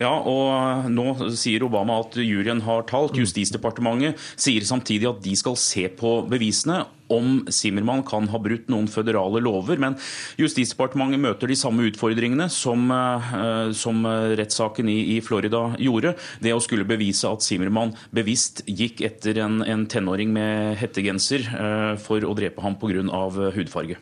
Ja, 0.00 0.14
og 0.24 0.86
nå 0.88 1.12
sier 1.36 1.66
Obama 1.66 1.98
at 2.00 2.16
juryen 2.16 2.62
har 2.64 2.86
talt. 2.88 3.18
Justisdepartementet 3.20 4.16
sier 4.40 4.64
samtidig 4.64 5.10
at 5.10 5.20
de 5.20 5.34
skal 5.36 5.58
se 5.60 5.84
på 5.92 6.22
bevisene 6.30 6.86
om 7.10 7.42
Zimmermann 7.52 8.04
kan 8.06 8.28
ha 8.30 8.40
brutt 8.40 8.70
noen 8.72 8.88
føderale 8.88 9.42
lover. 9.44 9.76
Men 9.82 9.98
Justisdepartementet 10.40 11.20
møter 11.20 11.50
de 11.50 11.58
samme 11.58 11.84
utfordringene 11.90 12.48
som, 12.48 12.88
eh, 12.94 13.72
som 13.76 14.00
rettssaken 14.40 14.88
i, 14.88 15.18
i, 15.18 15.20
Florida 15.20 15.66
gjorde. 15.76 16.14
Det 16.40 16.54
å 16.56 16.62
skulle 16.64 16.88
bevise 16.88 17.28
at 17.28 17.44
Zimmermann 17.44 17.92
bevisst 18.14 18.64
gikk 18.64 19.04
etter 19.04 19.42
en, 19.44 19.60
en 19.60 19.84
tenåring 19.84 20.32
med 20.32 20.78
hettegenser 20.80 21.44
eh, 21.44 21.96
for 22.00 22.24
å 22.24 22.36
drepe 22.38 22.64
ham 22.64 22.80
pga. 22.80 23.04
hudfarge. 23.52 24.00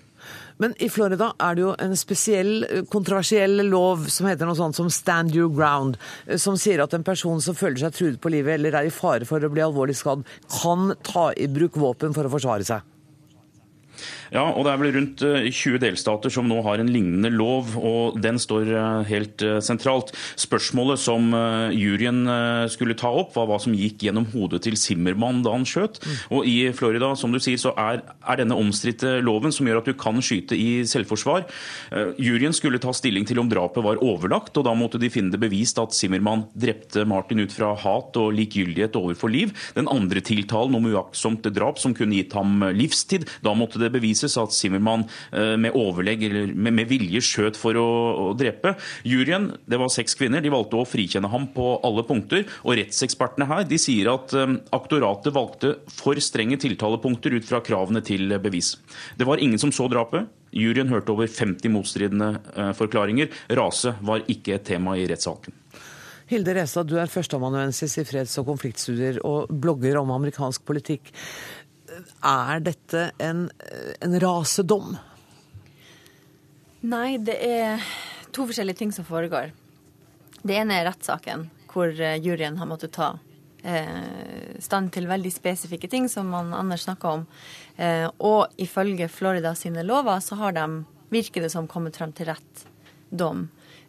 Men 0.59 0.75
i 0.83 0.89
Florida 0.91 1.31
er 1.39 1.55
det 1.55 1.63
jo 1.63 1.73
en 1.79 1.95
spesiell, 1.99 2.65
eh, 2.67 2.85
kontroversiell 2.91 3.63
lov 3.69 4.09
som 4.11 4.27
heter 4.27 4.49
noe 4.49 4.59
sånt 4.59 4.79
som 4.79 4.91
stand 4.91 5.35
your 5.37 5.51
ground, 5.55 5.97
eh, 6.27 6.37
som 6.37 6.57
sier 6.59 6.83
at 6.83 6.95
en 6.95 7.07
person 7.07 7.41
som 7.41 7.55
føler 7.55 7.79
seg 7.79 7.95
truet 7.95 8.21
på 8.21 8.33
livet 8.35 8.59
eller 8.59 8.75
er 8.75 8.91
i 8.91 8.95
fare 8.95 9.25
for 9.25 9.41
å 9.41 9.53
bli 9.53 9.63
alvorlig 9.63 9.97
skadd, 9.97 10.25
kan 10.61 10.95
ta 11.03 11.31
i 11.37 11.47
bruk 11.47 11.79
våpen 11.79 12.15
for 12.15 12.25
å 12.25 12.33
forsvare 12.33 12.67
seg. 12.67 12.83
Ja, 14.35 14.45
og 14.53 14.67
det 14.67 14.73
er 14.73 14.81
vel 14.83 14.95
rundt 14.97 15.23
20 15.25 15.77
eh, 15.77 15.81
delstater 15.83 16.33
som 16.33 16.49
nå 16.49 16.61
har 16.67 16.83
en 16.83 16.91
lignende 16.93 17.31
lov, 17.33 17.75
og 17.81 18.19
den 18.21 18.41
står 18.41 18.69
eh, 18.69 19.09
helt 19.09 19.45
eh, 19.45 19.59
sentralt. 19.65 20.13
Spørsmålet 20.39 21.01
som 21.01 21.31
juryen 21.75 22.21
skulle 22.73 22.97
ta 22.99 23.11
opp, 23.21 23.35
var 23.37 23.49
hva 23.49 23.59
som 23.63 23.75
gikk 23.77 24.05
gjennom 24.07 24.27
hodet 24.33 24.63
til 24.65 24.77
Zimmermann 24.79 25.41
da 25.45 25.53
han 25.55 25.67
skjøt. 25.69 26.01
Og 26.35 26.47
i 26.49 26.71
Florida, 26.77 27.11
som 27.19 27.33
du 27.33 27.41
sier, 27.43 27.59
så 27.61 27.73
er, 27.79 28.03
er 28.03 28.41
denne 28.41 28.57
omstridte 28.59 29.19
loven 29.25 29.53
som 29.55 29.69
gjør 29.69 29.81
at 29.81 29.91
du 29.91 29.97
kan 29.99 30.21
skyte 30.25 30.57
i 30.57 30.85
selvforsvar. 30.89 31.47
Juryen 32.21 32.57
skulle 32.57 32.81
ta 32.83 32.93
stilling 32.97 33.27
til 33.29 33.41
om 33.43 33.51
drapet 33.51 33.85
var 33.85 34.01
overlagt, 34.05 34.57
og 34.59 34.67
da 34.67 34.75
måtte 34.79 35.01
de 35.01 35.11
finne 35.13 35.33
det 35.35 35.41
bevist 35.43 35.81
at 35.83 35.97
Zimmermann 35.97 36.47
drepte 36.59 37.05
Martin 37.09 37.43
ut 37.45 37.55
fra 37.55 37.75
hat 37.79 38.19
og 38.21 38.35
likegyldighet 38.37 38.99
overfor 38.99 39.33
liv. 39.33 39.55
Den 39.79 39.91
andre 39.93 40.23
tiltalen 40.25 40.79
om 40.79 40.89
uaktsomt 40.93 41.47
drap 41.55 41.81
som 41.83 41.97
kunne 41.97 42.19
gitt 42.19 42.37
ham 42.39 42.65
livstid, 42.77 43.29
da 43.45 43.55
måtte 43.59 43.81
det 43.83 43.93
bevises 43.95 44.18
bevises 44.19 44.37
at 44.39 44.53
Zimmermann 44.53 45.07
eh, 45.33 45.57
med 45.57 45.77
overlegg 45.77 46.23
eller 46.27 46.55
med, 46.55 46.87
vilje 46.89 47.21
skjøt 47.23 47.59
for 47.59 47.77
å, 47.77 47.87
å, 48.29 48.35
drepe. 48.39 48.75
Juryen, 49.05 49.53
det 49.67 49.79
var 49.79 49.91
seks 49.93 50.17
kvinner, 50.19 50.41
de 50.43 50.51
valgte 50.51 50.79
å 50.79 50.87
frikjenne 50.87 51.29
ham 51.29 51.49
på 51.55 51.79
alle 51.85 52.05
punkter. 52.07 52.47
Og 52.65 52.79
rettsekspertene 52.79 53.49
her 53.49 53.67
de 53.69 53.79
sier 53.79 54.11
at 54.13 54.33
um, 54.35 54.59
aktoratet 54.73 55.35
valgte 55.35 55.77
for 55.93 56.19
strenge 56.23 56.59
tiltalepunkter 56.61 57.37
ut 57.37 57.47
fra 57.47 57.61
kravene 57.65 58.03
til 58.03 58.33
bevis. 58.43 58.77
Det 59.19 59.27
var 59.29 59.43
ingen 59.43 59.61
som 59.61 59.73
så 59.75 59.89
drapet. 59.91 60.29
Juryen 60.55 60.89
hørte 60.89 61.13
over 61.13 61.29
50 61.29 61.73
motstridende 61.75 62.33
uh, 62.57 62.73
forklaringer. 62.77 63.31
Rase 63.59 63.95
var 64.01 64.25
ikke 64.31 64.57
et 64.57 64.69
tema 64.69 64.97
i 64.97 65.07
rettssaken. 65.11 65.55
Hilde 66.29 66.53
Restad, 66.59 66.91
du 66.91 66.99
er 67.01 67.09
førsteamanuensis 67.09 67.95
i 68.03 68.05
freds- 68.05 68.37
og 68.41 68.51
konfliktstudier 68.51 69.23
og 69.25 69.49
blogger 69.49 69.97
om 69.97 70.11
amerikansk 70.13 70.67
politikk. 70.69 71.09
Er 72.25 72.61
dette 72.65 73.11
en, 73.19 73.47
en 74.01 74.21
rasedom? 74.21 74.97
Nei, 76.81 77.19
det 77.19 77.39
er 77.43 77.83
to 78.35 78.47
forskjellige 78.47 78.85
ting 78.85 78.93
som 78.95 79.07
foregår. 79.07 79.51
Det 80.43 80.55
ene 80.55 80.79
er 80.79 80.87
rettssaken, 80.87 81.49
hvor 81.73 81.91
eh, 81.91 82.21
juryen 82.23 82.59
har 82.61 82.69
måttet 82.71 82.95
ta 82.95 83.09
eh, 83.67 84.55
stand 84.63 84.93
til 84.95 85.09
veldig 85.11 85.33
spesifikke 85.35 85.91
ting, 85.91 86.07
som 86.09 86.31
man 86.31 86.55
Anders 86.55 86.87
snakka 86.87 87.17
om. 87.19 87.27
Eh, 87.77 88.07
og 88.23 88.55
ifølge 88.63 89.11
Florida 89.11 89.55
sine 89.59 89.83
lover 89.83 90.23
så 90.23 90.39
har 90.39 90.55
de, 90.55 90.67
virker 91.11 91.43
det 91.43 91.51
som, 91.51 91.67
kommet 91.67 91.99
frem 91.99 92.15
til 92.15 92.31
rett 92.31 92.67
dom. 93.11 93.49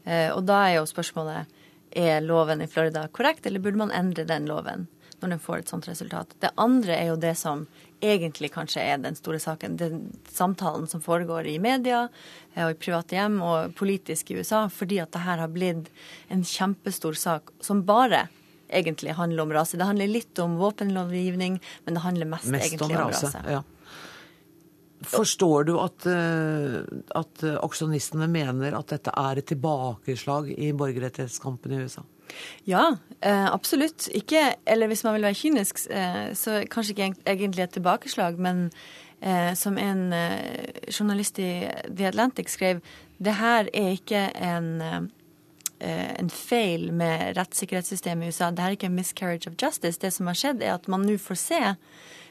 Og 0.10 0.40
da 0.48 0.56
er 0.64 0.78
jo 0.78 0.86
spørsmålet 0.88 1.58
er 1.92 2.22
loven 2.24 2.64
i 2.64 2.68
Florida 2.72 3.04
korrekt, 3.14 3.46
eller 3.46 3.62
burde 3.62 3.78
man 3.78 3.92
endre 3.94 4.24
den 4.26 4.48
loven 4.50 4.88
når 5.22 5.36
den 5.36 5.44
får 5.44 5.62
et 5.62 5.72
sånt 5.72 5.88
resultat. 5.90 6.34
Det 6.40 6.52
andre 6.60 6.96
er 6.96 7.12
jo 7.12 7.20
det 7.20 7.36
som 7.40 7.66
egentlig 8.00 8.52
kanskje 8.54 8.84
er 8.84 9.00
den 9.04 9.18
store 9.18 9.40
saken. 9.44 9.78
Den 9.80 10.02
samtalen 10.32 10.88
som 10.88 11.02
foregår 11.04 11.48
i 11.48 11.58
media 11.60 12.08
eh, 12.54 12.66
og 12.66 12.74
i 12.74 12.80
private 12.80 13.18
hjem 13.18 13.40
og 13.44 13.74
politisk 13.80 14.32
i 14.32 14.40
USA, 14.40 14.68
fordi 14.72 15.02
at 15.04 15.12
det 15.16 15.24
her 15.26 15.42
har 15.44 15.52
blitt 15.54 15.90
en 16.32 16.46
kjempestor 16.46 17.18
sak 17.20 17.52
som 17.64 17.84
bare 17.88 18.28
egentlig 18.70 19.18
handler 19.18 19.44
om 19.44 19.54
rase. 19.54 19.78
Det 19.78 19.88
handler 19.90 20.12
litt 20.12 20.40
om 20.40 20.60
våpenlovgivning, 20.60 21.58
men 21.86 21.98
det 21.98 22.06
handler 22.06 22.30
mest, 22.30 22.48
mest 22.54 22.70
egentlig 22.70 22.96
om 22.96 23.10
rase. 23.10 23.26
Om 23.26 23.34
rase. 23.34 23.58
Ja. 23.58 23.64
Forstår 25.10 25.64
du 25.64 25.74
at, 25.80 26.06
eh, 26.12 26.80
at 27.16 27.44
aksjonistene 27.56 28.28
mener 28.32 28.76
at 28.76 28.92
dette 28.92 29.12
er 29.16 29.40
et 29.40 29.48
tilbakeslag 29.48 30.52
i 30.52 30.74
borgerrettighetskampen 30.76 31.72
i 31.72 31.84
USA? 31.88 32.04
Ja, 32.70 32.98
eh, 33.22 33.46
absolutt. 33.54 34.08
Ikke, 34.16 34.54
eller 34.66 34.88
hvis 34.88 35.04
man 35.04 35.18
vil 35.18 35.28
være 35.28 35.40
kynisk, 35.40 35.86
eh, 35.90 36.34
så 36.34 36.64
kanskje 36.72 36.96
ikke 36.96 37.14
egentlig 37.26 37.64
et 37.64 37.78
tilbakeslag, 37.78 38.40
men 38.40 38.70
eh, 39.22 39.54
som 39.54 39.78
en 39.78 40.14
journalist 40.88 41.40
i 41.40 41.68
The 41.90 42.08
Atlantic 42.08 42.50
skrev, 42.50 42.82
det 43.20 43.40
her 43.40 43.70
er 43.74 43.96
ikke 43.98 44.30
en 44.36 45.10
en 45.80 46.28
feil 46.28 46.90
med 46.92 47.38
rettssikkerhetssystemet 47.38 48.26
i 48.26 48.34
USA. 48.34 48.50
Det 48.52 48.60
er 48.60 48.74
ikke 48.76 48.90
en 48.90 48.98
miscarriage 48.98 49.48
of 49.48 49.54
justice. 49.56 50.00
Det 50.02 50.12
som 50.12 50.28
har 50.28 50.36
skjedd, 50.36 50.60
er 50.60 50.74
at 50.74 50.90
man 50.92 51.06
nå 51.08 51.16
får 51.24 51.38
se 51.40 51.60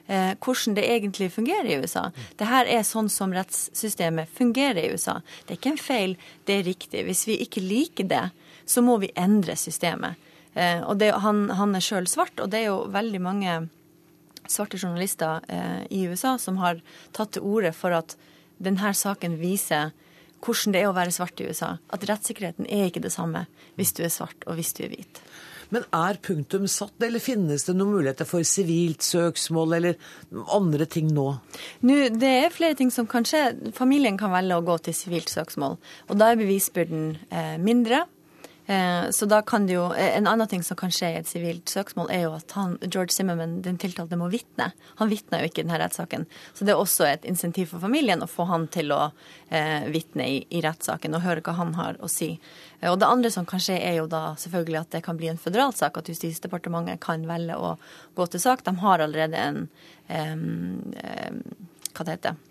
eh, 0.09 0.35
hvordan 0.45 0.77
det 0.77 0.85
egentlig 0.89 1.33
fungerer 1.33 1.69
i 1.69 1.79
USA. 1.81 2.09
Det 2.39 2.49
her 2.49 2.69
er 2.69 2.87
sånn 2.87 3.11
som 3.13 3.33
rettssystemet 3.37 4.31
fungerer 4.39 4.83
i 4.83 4.93
USA. 4.93 5.19
Det 5.47 5.55
er 5.55 5.61
ikke 5.61 5.75
en 5.75 5.83
feil, 5.83 6.17
det 6.49 6.59
er 6.59 6.69
riktig. 6.69 7.05
Hvis 7.09 7.27
vi 7.29 7.39
ikke 7.45 7.65
liker 7.65 8.09
det, 8.11 8.25
så 8.69 8.85
må 8.85 8.99
vi 9.03 9.13
endre 9.17 9.57
systemet. 9.57 10.21
Eh, 10.55 10.83
og 10.85 10.99
det, 11.01 11.13
han, 11.25 11.47
han, 11.57 11.75
er 11.77 11.85
sjøl 11.85 12.09
svart, 12.11 12.37
og 12.43 12.51
det 12.53 12.63
er 12.63 12.71
jo 12.71 12.81
veldig 12.93 13.23
mange 13.25 13.59
svarte 14.49 14.81
journalister 14.81 15.45
eh, 15.53 15.85
i 15.93 16.05
USA 16.09 16.37
som 16.41 16.61
har 16.63 16.81
tatt 17.17 17.37
til 17.37 17.47
orde 17.49 17.73
for 17.77 17.97
at 17.97 18.17
denne 18.59 18.93
saken 18.97 19.37
viser 19.41 19.93
hvordan 20.45 20.75
det 20.75 20.83
er 20.83 20.89
å 20.91 20.97
være 20.97 21.15
svart 21.15 21.41
i 21.43 21.49
USA. 21.51 21.77
At 21.95 22.07
rettssikkerheten 22.09 22.69
er 22.71 22.89
ikke 22.89 23.03
det 23.05 23.15
samme 23.15 23.47
hvis 23.79 23.95
du 23.97 24.05
er 24.07 24.13
svart 24.15 24.47
og 24.47 24.59
hvis 24.59 24.75
du 24.77 24.85
er 24.87 24.95
hvit. 24.95 25.23
Men 25.75 25.85
er 25.93 26.17
punktum 26.25 26.65
satt, 26.71 26.95
eller 27.05 27.21
finnes 27.21 27.67
det 27.67 27.75
noen 27.77 27.99
muligheter 27.99 28.25
for 28.29 28.47
sivilt 28.47 29.05
søksmål 29.05 29.75
eller 29.77 29.99
andre 30.55 30.87
ting 30.89 31.11
nå? 31.13 31.27
nå? 31.85 31.97
Det 32.17 32.31
er 32.47 32.55
flere 32.55 32.79
ting 32.79 32.93
som 32.95 33.09
kan 33.11 33.27
skje. 33.29 33.73
Familien 33.77 34.17
kan 34.21 34.33
velge 34.33 34.57
å 34.57 34.65
gå 34.65 34.79
til 34.87 34.97
sivilt 34.97 35.33
søksmål. 35.33 35.77
Og 36.09 36.21
da 36.21 36.31
er 36.33 36.41
bevisbyrden 36.41 37.11
eh, 37.29 37.59
mindre. 37.61 38.07
Eh, 38.69 39.11
så 39.11 39.27
da 39.27 39.39
kan 39.43 39.67
det 39.67 39.73
jo, 39.73 39.87
eh, 39.93 40.17
En 40.17 40.27
annen 40.27 40.49
ting 40.49 40.63
som 40.63 40.77
kan 40.77 40.91
skje 40.93 41.09
i 41.15 41.17
et 41.17 41.27
sivilt 41.27 41.71
søksmål, 41.73 42.11
er 42.13 42.23
jo 42.27 42.35
at 42.37 42.53
han, 42.53 42.77
George 42.83 43.15
Zimmerman, 43.17 43.63
den 43.63 43.79
tiltalte, 43.81 44.17
må 44.21 44.29
vitne. 44.29 44.73
Han 45.01 45.09
vitna 45.09 45.41
jo 45.41 45.49
ikke 45.49 45.63
i 45.63 45.65
denne 45.65 45.79
rettssaken. 45.81 46.27
Så 46.53 46.67
det 46.67 46.75
er 46.75 46.83
også 46.83 47.07
et 47.09 47.25
insentiv 47.25 47.71
for 47.71 47.81
familien 47.81 48.21
å 48.21 48.29
få 48.29 48.45
han 48.51 48.67
til 48.69 48.93
å 48.93 49.11
eh, 49.49 49.89
vitne 49.89 50.27
i, 50.29 50.43
i 50.51 50.61
rettssaken 50.61 51.17
og 51.17 51.25
høre 51.25 51.41
hva 51.41 51.55
han 51.57 51.73
har 51.81 51.97
å 52.05 52.11
si. 52.13 52.35
Eh, 52.81 52.91
og 52.91 52.99
det 53.01 53.09
andre 53.09 53.31
som 53.33 53.47
kan 53.49 53.63
skje, 53.63 53.79
er 53.81 53.97
jo 54.03 54.07
da 54.07 54.35
selvfølgelig 54.37 54.83
at 54.83 54.91
det 54.99 55.05
kan 55.07 55.17
bli 55.17 55.33
en 55.33 55.41
føderalsak, 55.41 55.97
at 55.97 56.13
Justisdepartementet 56.13 57.01
kan 57.01 57.25
velge 57.25 57.57
å 57.57 57.79
gå 58.21 58.29
til 58.29 58.45
sak. 58.45 58.67
De 58.69 58.77
har 58.85 59.01
allerede 59.01 59.49
en 59.49 59.65
eh, 60.13 61.41
hva 61.95 62.05
det 62.05 62.19
heter 62.19 62.48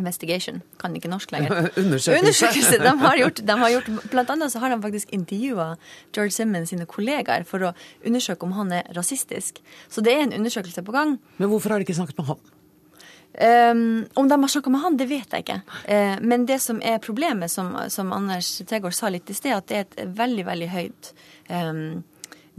Investigation. 0.00 0.62
Kan 0.80 0.96
ikke 0.98 1.10
norsk 1.10 1.30
lenger. 1.34 1.68
Undersøkelse. 1.82 2.18
Undersøkelse. 2.18 2.78
De 2.82 2.94
har 3.04 3.20
gjort, 3.20 3.42
de 3.46 3.58
har 3.60 3.74
gjort, 3.76 3.90
blant 4.10 4.32
annet 4.34 4.52
så 4.52 4.62
har 4.62 4.74
de 4.74 4.80
faktisk 4.82 5.12
intervjua 5.14 5.68
George 6.14 6.34
Simmons 6.34 6.72
sine 6.74 6.86
kollegaer 6.90 7.46
for 7.46 7.68
å 7.68 7.72
undersøke 8.06 8.46
om 8.46 8.56
han 8.58 8.74
er 8.80 8.90
rasistisk. 8.96 9.62
Så 9.88 10.02
det 10.04 10.16
er 10.16 10.26
en 10.26 10.34
undersøkelse 10.40 10.82
på 10.82 10.94
gang. 10.94 11.18
Men 11.38 11.52
hvorfor 11.52 11.74
har 11.74 11.78
de 11.78 11.86
ikke 11.86 11.98
snakket 12.00 12.18
med 12.18 12.32
ham? 12.32 12.42
Um, 13.34 14.04
om 14.14 14.28
de 14.28 14.40
har 14.40 14.48
snakka 14.48 14.70
med 14.70 14.80
han, 14.80 14.96
det 14.96 15.08
vet 15.10 15.32
jeg 15.34 15.42
ikke. 15.42 15.60
Uh, 15.88 16.16
men 16.22 16.46
det 16.46 16.60
som 16.62 16.78
er 16.82 17.02
problemet, 17.02 17.50
som, 17.50 17.72
som 17.90 18.12
Anders 18.14 18.60
Tegård 18.66 18.94
sa 18.94 19.10
litt 19.10 19.30
i 19.30 19.34
sted, 19.34 19.56
at 19.56 19.70
det 19.70 19.78
er 19.78 19.86
et 19.88 20.18
veldig, 20.18 20.44
veldig 20.46 20.68
høyt 20.70 21.10
um, 21.50 22.04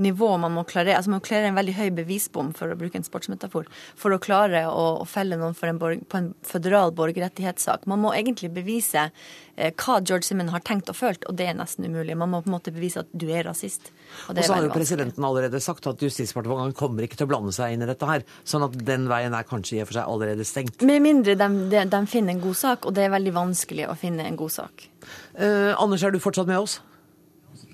nivå 0.02 0.38
man 0.38 0.54
må 0.56 0.64
klare. 0.68 0.96
Altså 0.96 1.12
man 1.12 1.22
må 1.22 1.26
klare 1.26 1.50
en 1.50 1.58
veldig 1.58 1.76
høy 1.78 1.90
bevisbom, 1.96 2.52
for 2.58 2.72
å 2.72 2.78
bruke 2.80 3.00
en 3.00 3.06
sportsmetafor, 3.08 3.68
for 4.00 4.16
å 4.16 4.20
klare 4.22 4.66
å, 4.70 4.86
å 5.02 5.08
felle 5.10 5.40
noen 5.40 5.56
en 5.66 5.82
borg, 5.82 6.04
på 6.10 6.20
en 6.20 6.32
føderal 6.46 6.94
borgerrettighetssak. 6.96 7.88
Man 7.90 8.04
må 8.04 8.14
egentlig 8.16 8.52
bevise 8.56 9.08
eh, 9.56 9.72
hva 9.72 10.00
George 10.02 10.28
Simmon 10.28 10.52
har 10.54 10.64
tenkt 10.68 10.92
og 10.92 11.00
følt, 11.00 11.26
og 11.30 11.38
det 11.40 11.50
er 11.52 11.58
nesten 11.58 11.88
umulig. 11.88 12.18
Man 12.18 12.34
må 12.34 12.42
på 12.44 12.52
en 12.52 12.58
måte 12.58 12.74
bevise 12.76 13.06
at 13.06 13.12
du 13.14 13.28
er 13.32 13.48
rasist. 13.48 13.92
Og, 14.28 14.36
og 14.36 14.44
så 14.44 14.58
har 14.58 14.68
jo 14.68 14.74
presidenten 14.76 15.26
allerede 15.28 15.62
sagt 15.64 15.88
at 15.92 16.02
Justisdepartementet 16.04 16.78
kommer 16.80 17.06
ikke 17.06 17.20
til 17.20 17.30
å 17.30 17.32
blande 17.34 17.54
seg 17.56 17.76
inn 17.76 17.86
i 17.86 17.90
dette 17.90 18.10
her, 18.10 18.26
sånn 18.48 18.68
at 18.68 18.76
den 18.88 19.08
veien 19.12 19.36
er 19.36 19.48
kanskje 19.48 19.80
i 19.80 19.84
og 19.84 19.90
for 19.90 20.00
seg 20.00 20.12
allerede 20.12 20.48
stengt. 20.48 20.84
Med 20.86 21.04
mindre 21.06 21.38
de, 21.40 21.52
de, 21.72 21.86
de 21.92 22.02
finner 22.12 22.36
en 22.36 22.44
god 22.44 22.60
sak, 22.60 22.90
og 22.90 22.98
det 22.98 23.08
er 23.08 23.16
veldig 23.16 23.36
vanskelig 23.36 23.88
å 23.90 23.96
finne 24.00 24.28
en 24.28 24.40
god 24.40 24.54
sak. 24.60 24.90
Eh, 25.38 25.72
Anders, 25.76 26.04
er 26.04 26.14
du 26.14 26.22
fortsatt 26.24 26.50
med 26.50 26.62
oss? 26.62 26.80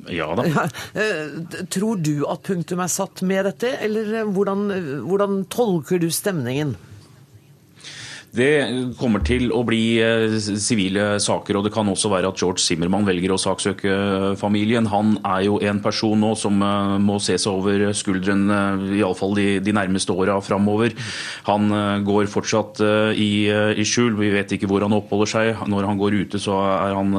Ja 0.10 0.32
da. 0.38 0.46
Tror 1.70 2.00
du 2.02 2.24
at 2.30 2.42
punktum 2.48 2.82
er 2.82 2.90
satt 2.92 3.22
med 3.28 3.46
dette, 3.50 3.76
eller 3.86 4.26
hvordan, 4.32 4.66
hvordan 5.06 5.44
tolker 5.52 6.02
du 6.02 6.10
stemningen? 6.14 6.74
Det 8.32 8.96
kommer 8.96 9.20
til 9.28 9.50
å 9.52 9.60
bli 9.68 10.00
eh, 10.00 10.38
sivile 10.40 11.18
saker, 11.20 11.58
og 11.60 11.66
det 11.66 11.74
kan 11.76 11.90
også 11.92 12.08
være 12.14 12.30
at 12.32 12.40
George 12.40 12.64
Zimmermann 12.64 13.04
velger 13.04 13.34
å 13.36 13.40
saksøke 13.42 13.92
eh, 13.92 14.28
familien. 14.40 14.88
Han 14.88 15.18
er 15.20 15.42
jo 15.50 15.58
en 15.60 15.82
person 15.84 16.16
nå 16.16 16.30
som 16.40 16.64
eh, 16.64 16.94
må 17.04 17.18
se 17.20 17.36
seg 17.36 17.52
over 17.52 17.90
skulderen 17.98 18.46
iallfall 18.96 19.36
de, 19.36 19.48
de 19.60 19.74
nærmeste 19.76 20.16
åra 20.16 20.38
framover. 20.44 20.96
Han 21.50 21.68
går 22.08 22.30
fortsatt 22.32 22.80
i, 23.20 23.50
i, 23.50 23.84
skjul, 23.88 24.16
vi 24.20 24.30
vet 24.34 24.54
ikke 24.56 24.70
hvor 24.70 24.84
han 24.86 24.96
oppholder 24.96 25.30
seg. 25.30 25.64
Når 25.72 25.90
han 25.90 26.00
går 26.00 26.16
ute, 26.24 26.40
så 26.42 26.56
er 26.70 26.96
han 26.96 27.12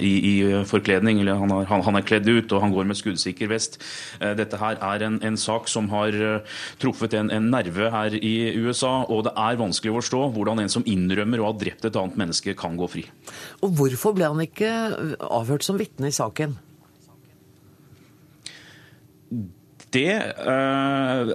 i, 0.00 0.12
i 0.30 0.34
forkledning, 0.68 1.20
eller 1.20 1.40
han 1.40 1.52
er, 1.58 1.68
han, 1.68 1.84
han 1.84 1.98
er, 1.98 2.06
kledd 2.06 2.28
ut, 2.30 2.52
og 2.52 2.62
han 2.64 2.74
går 2.74 2.88
med 2.88 2.98
skuddsikker 2.98 3.50
vest. 3.52 3.78
Dette 4.20 4.60
her 4.60 4.80
er 4.92 5.06
en, 5.06 5.20
en 5.26 5.38
sak 5.40 5.68
som 5.72 5.90
har 5.92 6.16
truffet 6.82 7.16
en, 7.18 7.32
en 7.34 7.50
nerve 7.52 7.90
her 7.94 8.16
i 8.16 8.34
USA, 8.56 8.96
og 9.08 9.26
det 9.28 9.34
er 9.46 9.60
vanskelig 9.60 9.92
å 9.92 10.00
forstå 10.00 10.22
hvordan 10.36 10.53
hvordan 10.54 10.68
en 10.68 10.72
som 10.72 10.86
innrømmer 10.86 11.42
å 11.42 11.50
ha 11.50 11.56
drept 11.58 11.84
et 11.84 11.96
annet 11.98 12.16
menneske, 12.20 12.54
kan 12.56 12.76
gå 12.78 12.88
fri. 12.90 13.04
Og 13.62 13.74
Hvorfor 13.74 14.14
ble 14.14 14.30
han 14.30 14.40
ikke 14.42 14.70
avhørt 15.18 15.66
som 15.66 15.78
vitne 15.78 16.10
i 16.10 16.14
saken? 16.14 16.56
Det, 19.94 20.10
uh, 20.42 21.30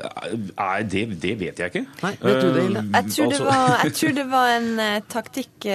det, 0.83 1.05
det, 1.15 1.35
vet 1.39 1.59
jeg 1.61 1.71
ikke. 1.71 1.85
Nei, 2.03 2.11
vet 2.19 2.41
du 2.43 2.49
det, 2.51 2.63
Hilde? 2.65 2.81
Uh, 2.83 2.95
jeg, 2.97 3.13
tror 3.15 3.29
det 3.31 3.39
var, 3.45 3.75
jeg 3.85 3.93
tror 3.99 4.15
det 4.17 4.25
var 4.27 4.53
en 4.57 4.69
uh, 4.75 4.99
taktikk 5.07 5.69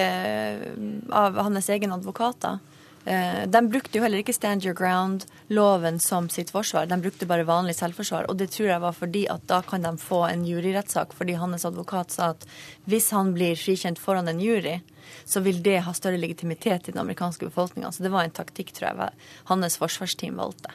av 1.09 1.39
hans 1.47 1.69
egen 1.73 1.95
advokater. 1.95 2.61
Eh, 3.05 3.45
de 3.45 3.61
brukte 3.69 3.99
jo 3.99 4.03
heller 4.03 4.23
ikke 4.23 4.33
stand 4.33 4.65
your 4.65 4.73
ground-loven 4.77 5.99
som 6.01 6.29
sitt 6.33 6.49
forsvar. 6.53 6.87
De 6.89 6.97
brukte 7.01 7.27
bare 7.29 7.45
vanlig 7.45 7.77
selvforsvar. 7.77 8.29
Og 8.29 8.39
det 8.39 8.49
tror 8.55 8.71
jeg 8.71 8.81
var 8.81 8.97
fordi 8.97 9.25
at 9.29 9.45
da 9.49 9.61
kan 9.65 9.85
de 9.85 9.93
få 10.01 10.23
en 10.29 10.45
juryrettssak, 10.47 11.13
fordi 11.13 11.37
hans 11.37 11.67
advokat 11.69 12.15
sa 12.15 12.31
at 12.33 12.47
hvis 12.89 13.11
han 13.13 13.35
blir 13.37 13.59
frikjent 13.59 14.01
foran 14.01 14.31
en 14.31 14.41
jury, 14.41 14.79
så 15.25 15.43
vil 15.45 15.61
det 15.63 15.83
ha 15.85 15.93
større 15.93 16.17
legitimitet 16.17 16.89
i 16.89 16.95
den 16.95 17.03
amerikanske 17.03 17.45
befolkninga. 17.45 17.91
Så 17.93 18.03
det 18.03 18.13
var 18.13 18.25
en 18.25 18.33
taktikk, 18.33 18.73
tror 18.73 18.89
jeg, 18.89 19.13
hans 19.51 19.77
forsvarsteam 19.81 20.41
valgte. 20.41 20.73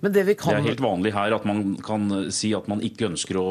Men 0.00 0.12
det, 0.12 0.24
kan... 0.38 0.54
det 0.54 0.60
er 0.60 0.68
helt 0.72 0.84
vanlig 0.84 1.12
her 1.16 1.34
at 1.36 1.46
man 1.48 1.76
kan 1.84 2.08
si 2.34 2.52
at 2.56 2.68
man 2.70 2.82
ikke 2.84 3.08
ønsker 3.10 3.38
å, 3.40 3.46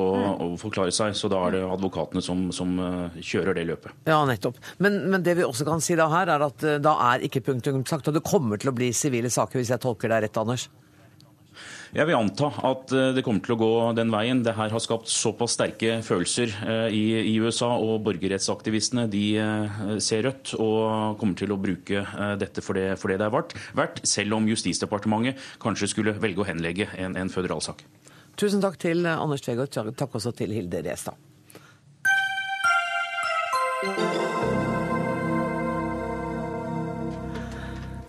å 0.45 0.47
forklare 0.61 0.93
seg. 0.95 1.15
Så 1.17 1.29
da 1.31 1.41
er 1.47 1.57
det 1.57 1.63
advokatene 1.67 2.23
som, 2.25 2.47
som 2.55 2.77
eh, 2.81 3.19
kjører 3.25 3.57
det 3.57 3.67
løpet. 3.71 3.95
Ja, 4.09 4.21
nettopp. 4.27 4.59
Men, 4.83 5.01
men, 5.09 5.23
det 5.25 5.37
vi 5.39 5.47
også 5.47 5.67
kan 5.67 5.83
si 5.83 5.97
da 5.97 6.09
her, 6.11 6.31
er 6.35 6.47
at 6.47 6.65
eh, 6.65 6.79
da 6.83 6.95
er 7.11 7.25
ikke 7.27 7.43
punktum 7.49 7.83
sagt. 7.89 8.09
Og 8.11 8.17
det 8.17 8.25
kommer 8.25 8.61
til 8.61 8.71
å 8.71 8.77
bli 8.77 8.91
sivile 8.95 9.31
saker, 9.33 9.61
hvis 9.61 9.73
jeg 9.73 9.83
tolker 9.83 10.11
deg 10.11 10.27
rett, 10.27 10.41
Anders? 10.41 10.69
Jeg 11.95 12.09
vil 12.09 12.17
anta 12.17 12.49
at 12.67 12.91
eh, 12.91 13.13
det 13.15 13.21
kommer 13.23 13.39
til 13.43 13.53
å 13.55 13.59
gå 13.61 13.69
den 13.95 14.09
veien. 14.11 14.41
Det 14.43 14.55
her 14.57 14.73
har 14.73 14.81
skapt 14.83 15.07
såpass 15.07 15.53
sterke 15.55 16.01
følelser 16.03 16.51
eh, 16.67 16.91
i, 16.91 17.37
USA, 17.39 17.69
og 17.79 18.03
borgerrettsaktivistene 18.03 19.05
de 19.11 19.23
eh, 19.39 19.77
ser 20.03 20.25
rødt 20.27 20.57
og 20.59 21.15
kommer 21.21 21.39
til 21.39 21.55
å 21.55 21.59
bruke 21.61 22.03
dette 22.41 22.63
for 22.65 22.75
det, 22.75 22.97
for 22.99 23.11
det 23.11 23.21
det 23.21 23.29
er 23.29 23.35
verdt, 23.79 24.03
selv 24.03 24.35
om 24.35 24.49
Justisdepartementet 24.49 25.39
kanskje 25.63 25.87
skulle 25.93 26.17
velge 26.19 26.43
å 26.43 26.49
henlegge 26.49 26.89
en, 26.99 27.15
en 27.15 27.31
føderalsak. 27.31 27.85
Tusen 28.35 28.59
takk 28.63 28.75
til 28.81 29.07
Anders 29.07 29.45
Tvegård. 29.45 29.95
Takk 29.95 30.19
også 30.19 30.35
til 30.35 30.51
Hilde 30.51 30.83
Restad. 30.83 31.15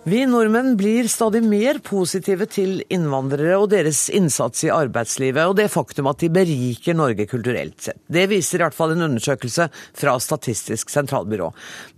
Vi 0.06 0.20
nordmenn 0.26 0.76
blir 0.78 1.08
stadig 1.10 1.40
mer 1.42 1.80
positive 1.82 2.46
til 2.46 2.76
innvandrere 2.94 3.56
og 3.58 3.72
deres 3.72 4.04
innsats 4.14 4.62
i 4.62 4.68
arbeidslivet, 4.70 5.40
og 5.50 5.56
det 5.58 5.64
faktum 5.72 6.06
at 6.06 6.20
de 6.22 6.28
beriker 6.30 6.94
Norge 6.94 7.26
kulturelt 7.26 7.88
sett. 7.88 7.98
Det 8.06 8.28
viser 8.30 8.60
i 8.60 8.62
hvert 8.62 8.76
fall 8.76 8.94
en 8.94 9.02
undersøkelse 9.08 9.66
fra 9.98 10.14
Statistisk 10.22 10.94
sentralbyrå. 10.94 11.48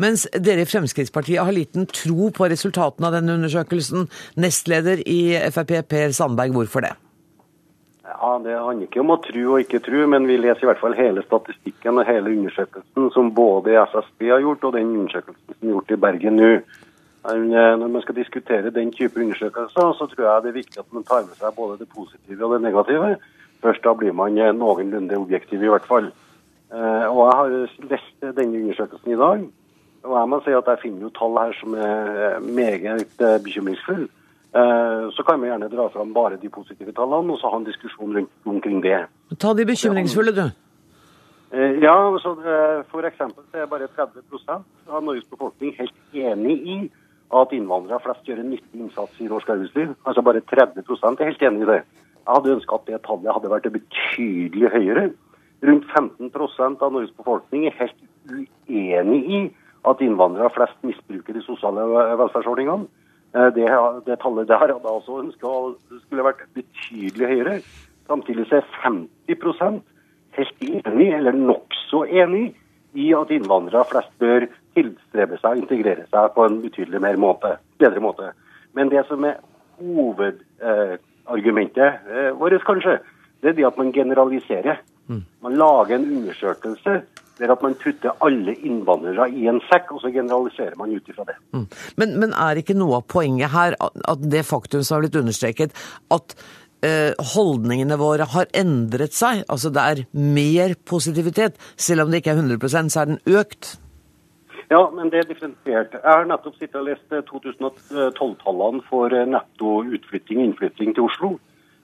Mens 0.01 0.25
dere 0.33 0.65
i 0.65 0.71
Fremskrittspartiet 0.71 1.45
har 1.45 1.53
liten 1.53 1.85
tro 1.85 2.31
på 2.33 2.49
resultatene 2.49 3.11
av 3.11 3.19
denne 3.19 3.37
undersøkelsen. 3.43 4.09
Nestleder 4.41 5.05
i 5.05 5.37
Frp 5.53 5.77
Per 5.93 6.17
Sandberg, 6.17 6.57
hvorfor 6.57 6.89
det? 6.89 6.95
Ja, 8.09 8.41
Det 8.41 8.57
handler 8.57 8.89
ikke 8.89 9.05
om 9.05 9.13
å 9.13 9.21
tro 9.21 9.47
og 9.53 9.69
ikke 9.69 9.85
tro, 9.85 10.07
men 10.09 10.25
vi 10.25 10.41
leser 10.41 10.65
i 10.65 10.73
hvert 10.73 10.81
fall 10.81 10.97
hele 10.97 11.29
statistikken 11.29 12.01
og 12.01 12.09
hele 12.09 12.33
undersøkelsen 12.33 13.13
som 13.13 13.35
både 13.37 13.77
SSB 13.85 14.31
har 14.33 14.47
gjort 14.49 14.65
og 14.65 14.79
den 14.81 14.97
undersøkelsen 14.97 15.59
som 15.59 15.61
er 15.61 15.75
gjort 15.77 15.93
i 15.93 16.05
Bergen 16.09 16.41
nå. 16.41 16.55
Eh, 17.29 17.79
når 17.81 17.89
man 17.89 18.03
skal 18.03 18.17
diskutere 18.17 18.71
den 18.71 18.93
type 18.93 19.21
undersøkelser, 19.21 19.93
så 19.99 20.07
tror 20.07 20.25
jeg 20.25 20.43
det 20.43 20.49
er 20.49 20.61
viktig 20.61 20.79
at 20.79 20.93
man 20.93 21.05
tar 21.05 21.27
med 21.29 21.37
seg 21.37 21.57
både 21.57 21.79
det 21.79 21.89
positive 21.97 22.45
og 22.45 22.55
det 22.55 22.61
negative. 22.63 23.17
Først 23.63 23.85
da 23.85 23.93
blir 23.93 24.13
man 24.13 24.39
eh, 24.39 24.55
noenlunde 24.55 25.17
objektiv, 25.17 25.63
i 25.63 25.73
hvert 25.73 25.89
fall. 25.89 26.07
Eh, 26.73 27.07
og 27.13 27.21
Jeg 27.27 27.37
har 27.39 27.49
lest 27.93 28.37
denne 28.37 28.63
undersøkelsen 28.63 29.13
i 29.13 29.21
dag, 29.25 29.43
og 30.05 30.15
jeg 30.21 30.29
må 30.29 30.39
si 30.45 30.55
at 30.57 30.71
jeg 30.73 30.83
finner 30.83 31.03
jo 31.03 31.11
tall 31.19 31.37
her 31.39 31.53
som 31.61 31.75
er 31.75 32.39
meget 32.41 33.21
bekymringsfulle. 33.45 34.09
Så 35.17 35.23
kan 35.29 35.43
vi 35.43 35.47
gjerne 35.47 35.69
dra 35.69 35.89
fram 35.93 36.15
bare 36.15 36.39
de 36.43 36.49
positive 36.49 36.93
tallene, 36.93 37.33
og 37.33 37.39
så 37.39 37.51
ha 37.53 37.59
en 37.59 37.67
diskusjon 37.67 38.17
rundt 38.17 38.31
omkring 38.47 38.81
det. 38.83 39.03
Ta 39.39 39.53
de 39.55 39.67
bekymringsfulle, 39.67 40.33
du. 40.33 40.47
Ja, 41.83 41.97
så 42.23 42.33
For 42.89 43.05
eksempel 43.07 43.45
så 43.51 43.59
er 43.59 43.67
bare 43.67 43.91
30% 43.99 44.51
av 44.89 45.05
Norges 45.05 45.29
befolkning 45.31 45.75
helt 45.77 45.95
enig 46.15 46.57
i 46.57 46.79
at 47.29 47.53
innvandrere 47.53 48.01
flest 48.03 48.29
gjør 48.29 48.41
en 48.43 48.53
nyttig 48.55 48.81
innsats 48.81 49.21
i 49.21 49.29
norsk 49.29 49.51
arbeidsliv. 49.53 49.95
Altså 50.09 50.25
Bare 50.25 50.41
30 50.41 50.81
er 50.81 51.29
helt 51.29 51.43
enig 51.43 51.65
i 51.65 51.71
det. 51.71 51.81
Jeg 52.29 52.35
hadde 52.35 52.55
ønska 52.57 52.77
at 52.77 52.87
det 52.87 53.01
tallet 53.05 53.35
hadde 53.35 53.51
vært 53.53 53.73
betydelig 53.73 54.71
høyere. 54.73 55.05
Rundt 55.69 55.89
15% 55.91 56.85
av 56.85 56.93
Norges 56.93 57.15
befolkning 57.17 57.67
er 57.67 57.77
helt 57.79 58.01
uenig 58.69 59.21
i 59.27 59.41
at 59.89 60.01
innvandrere 60.05 60.53
flest 60.55 60.79
misbruker 60.87 61.37
de 61.37 61.43
sosiale 61.45 61.85
velferdsordningene. 62.21 62.89
Eh, 63.35 63.51
det, 63.57 63.69
det 64.07 64.19
tallet 64.23 64.49
der 64.49 64.61
hadde 64.61 64.77
jeg 64.77 65.01
også 65.01 65.21
ønska 65.25 65.53
skulle 66.07 66.27
vært 66.27 66.47
betydelig 66.57 67.33
høyere. 67.33 67.59
Samtidig 68.09 68.47
er 68.53 68.65
50% 68.85 69.83
helt 70.39 70.65
enig, 70.65 71.09
eller 71.13 71.37
nokså 71.37 72.05
enig, 72.09 72.55
i 72.97 73.11
at 73.13 73.31
innvandrere 73.35 73.85
flest 73.91 74.15
bør 74.21 74.47
tilstrebe 74.79 75.37
seg 75.43 75.51
å 75.51 75.61
integrere 75.61 76.05
seg 76.07 76.25
på 76.35 76.41
en 76.47 76.57
betydelig 76.63 77.01
mer 77.03 77.17
måte, 77.21 77.51
bedre 77.83 78.01
måte. 78.05 78.27
Men 78.79 78.87
det 78.93 79.03
som 79.09 79.21
er 79.27 79.37
hovedargumentet 79.79 81.93
eh, 82.09 82.31
vårt, 82.39 82.65
kanskje, 82.67 82.95
det 83.43 83.49
er 83.53 83.57
det 83.59 83.67
at 83.69 83.81
man 83.81 83.95
generaliserer. 83.95 84.77
Mm. 85.09 85.25
Man 85.43 85.59
lager 85.59 85.95
en 85.97 86.11
undersøkelse 86.19 86.95
der 87.39 87.53
at 87.55 87.63
man 87.63 87.77
putter 87.79 88.11
alle 88.25 88.53
innvandrere 88.67 89.29
i 89.31 89.47
en 89.51 89.61
sekk, 89.69 89.93
og 89.95 90.01
så 90.03 90.09
generaliserer 90.15 90.77
man 90.79 90.91
ut 90.91 91.11
ifra 91.11 91.25
det. 91.29 91.37
Mm. 91.55 91.67
Men, 92.01 92.09
men, 92.23 92.31
er 92.35 92.59
ikke 92.59 92.79
noe 92.79 92.95
av 92.99 93.05
poenget 93.11 93.51
her 93.55 93.73
at 93.79 94.25
det 94.25 94.47
faktum 94.47 94.83
som 94.83 94.97
har 94.97 95.03
blitt 95.07 95.21
understreket, 95.21 95.71
at 96.15 96.27
eh, 96.83 97.13
holdningene 97.35 97.97
våre 98.01 98.25
har 98.35 98.47
endret 98.59 99.15
seg? 99.17 99.35
Altså 99.47 99.69
det 99.75 99.83
er 99.85 100.05
mer 100.19 100.75
positivitet. 100.89 101.55
Selv 101.77 102.05
om 102.05 102.11
det 102.11 102.23
ikke 102.23 102.35
er 102.35 102.43
100 102.43 102.91
så 102.91 103.05
er 103.05 103.15
den 103.15 103.23
økt? 103.39 103.63
Ja, 104.69 104.83
men 104.93 105.09
det 105.11 105.23
er 105.23 105.29
differensiert. 105.31 105.95
Jeg 105.97 106.05
har 106.05 106.27
nettopp 106.29 106.57
sittet 106.59 106.77
og 106.77 106.89
lest 106.91 107.13
2012-tallene 107.31 108.83
eh, 108.83 108.89
for 108.91 109.15
eh, 109.17 109.29
netto 109.29 109.79
utflytting 109.97 110.43
og 110.43 110.49
innflytting 110.51 110.93
til 110.97 111.07
Oslo. 111.09 111.39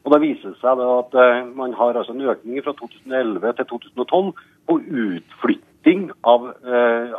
Og 0.04 0.12
Da 0.12 0.18
viser 0.20 0.52
det 0.52 0.60
seg 0.60 0.82
at 0.84 1.16
eh, 1.16 1.46
man 1.56 1.72
har 1.78 1.96
altså 1.96 2.12
en 2.12 2.26
økning 2.28 2.60
fra 2.64 2.74
2011 2.76 3.54
til 3.56 3.68
2012 3.72 4.28
på 4.68 4.76
utflytting 5.04 6.10
av, 6.24 6.46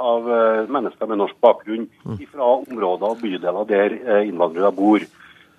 av 0.01 0.29
mennesker 0.73 1.09
med 1.09 1.19
norsk 1.19 1.35
bakgrunn 1.45 1.83
mm. 2.01 2.15
fra 2.31 2.47
områder 2.55 3.11
og 3.11 3.19
bydeler 3.21 3.67
der 3.69 3.93
innvandrere 4.25 4.71
bor. 4.73 5.05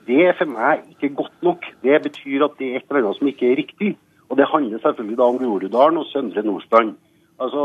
Det 0.07 0.25
er 0.27 0.35
for 0.39 0.51
meg 0.51 0.83
ikke 0.91 1.13
godt 1.23 1.47
nok. 1.47 1.69
Det 1.87 2.01
betyr 2.03 2.49
at 2.49 2.59
det 2.59 2.73
er 2.73 2.81
et 2.81 2.91
eller 2.91 3.05
annet 3.05 3.21
som 3.21 3.31
ikke 3.31 3.53
er 3.53 3.61
riktig. 3.63 3.93
Og 4.27 4.39
Det 4.39 4.49
handler 4.51 4.83
selvfølgelig 4.83 5.19
da 5.19 5.23
om 5.31 5.39
Groruddalen 5.39 6.03
og 6.03 6.11
Søndre 6.11 6.43
Nordstrand. 6.43 6.97
Altså, 7.39 7.63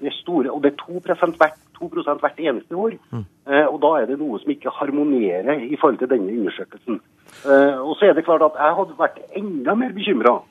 det 0.00 0.06
er 0.06 0.20
store, 0.22 0.50
og 0.50 0.62
det 0.62 0.72
er 0.72 0.76
2 0.82 1.00
hvert 1.38 1.58
2 1.78 1.88
hvert 2.20 2.38
eneste 2.38 2.76
år. 2.76 2.92
Mm. 3.12 3.24
Eh, 3.52 3.66
og 3.66 3.82
Da 3.82 3.86
er 4.00 4.06
det 4.06 4.18
noe 4.18 4.38
som 4.40 4.50
ikke 4.50 4.70
harmonerer 4.70 5.60
i 5.62 5.76
forhold 5.76 5.98
til 5.98 6.10
denne 6.10 6.32
undersøkelsen. 6.38 7.00
Eh, 7.44 7.76
og 7.80 7.96
så 7.96 8.06
er 8.06 8.12
det 8.12 8.24
klart 8.24 8.42
at 8.42 8.58
Jeg 8.58 8.74
hadde 8.78 8.98
vært 8.98 9.18
enda 9.36 9.74
mer 9.74 9.92
bekymra 9.92 10.42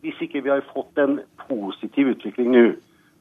hvis 0.00 0.20
ikke 0.20 0.42
vi 0.42 0.48
har 0.48 0.62
fått 0.74 0.98
en 0.98 1.20
positiv 1.48 2.06
utvikling 2.14 2.52
nå. 2.52 2.66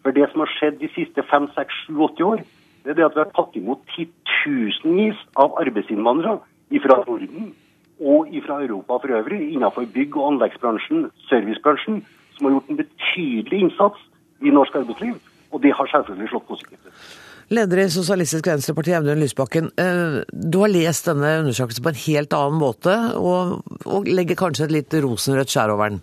For 0.03 0.11
det 0.11 0.29
som 0.31 0.39
har 0.39 0.51
skjedd 0.53 0.77
de 0.79 0.89
siste 0.93 1.23
5, 1.23 1.47
6, 1.55 1.73
7, 1.87 1.93
80 1.97 2.23
år, 2.23 2.43
det 2.83 2.91
er 2.91 2.93
det 2.93 3.05
at 3.05 3.15
vi 3.15 3.23
har 3.23 3.31
tatt 3.33 3.55
imot 3.57 3.81
titusenvis 3.95 5.17
av 5.35 5.57
arbeidsinnvandrere 5.57 6.37
fra 6.83 6.99
Norden 7.07 7.55
og 7.99 8.29
fra 8.45 8.61
Europa 8.61 8.99
for 9.01 9.09
øvrig, 9.19 9.53
innenfor 9.53 9.89
bygg- 9.89 10.17
og 10.17 10.27
anleggsbransjen, 10.33 11.09
servicebransjen, 11.29 12.05
som 12.37 12.45
har 12.45 12.53
gjort 12.53 12.69
en 12.69 12.77
betydelig 12.83 13.59
innsats 13.65 13.99
i 14.41 14.53
norsk 14.53 14.75
arbeidsliv. 14.81 15.15
Og 15.55 15.63
det 15.63 15.71
har 15.77 15.89
selvfølgelig 15.91 16.29
slått 16.33 16.47
positivt 16.49 16.89
ut. 16.89 17.07
Leder 17.47 17.79
i 17.79 17.87
Sosialistisk 17.87 18.49
Venstreparti, 18.49 18.91
Audun 18.97 19.21
Lysbakken. 19.23 19.69
Eh, 19.79 20.19
du 20.27 20.59
har 20.59 20.71
lest 20.73 21.07
denne 21.07 21.37
undersøkelsen 21.45 21.85
på 21.85 21.93
en 21.93 22.01
helt 22.01 22.35
annen 22.35 22.59
måte, 22.59 22.95
og, 23.15 23.61
og 23.87 24.09
legger 24.11 24.35
kanskje 24.39 24.67
et 24.67 24.75
litt 24.75 24.97
rosenrødt 25.05 25.53
skjær 25.53 25.71
over 25.77 25.93
den? 25.93 26.01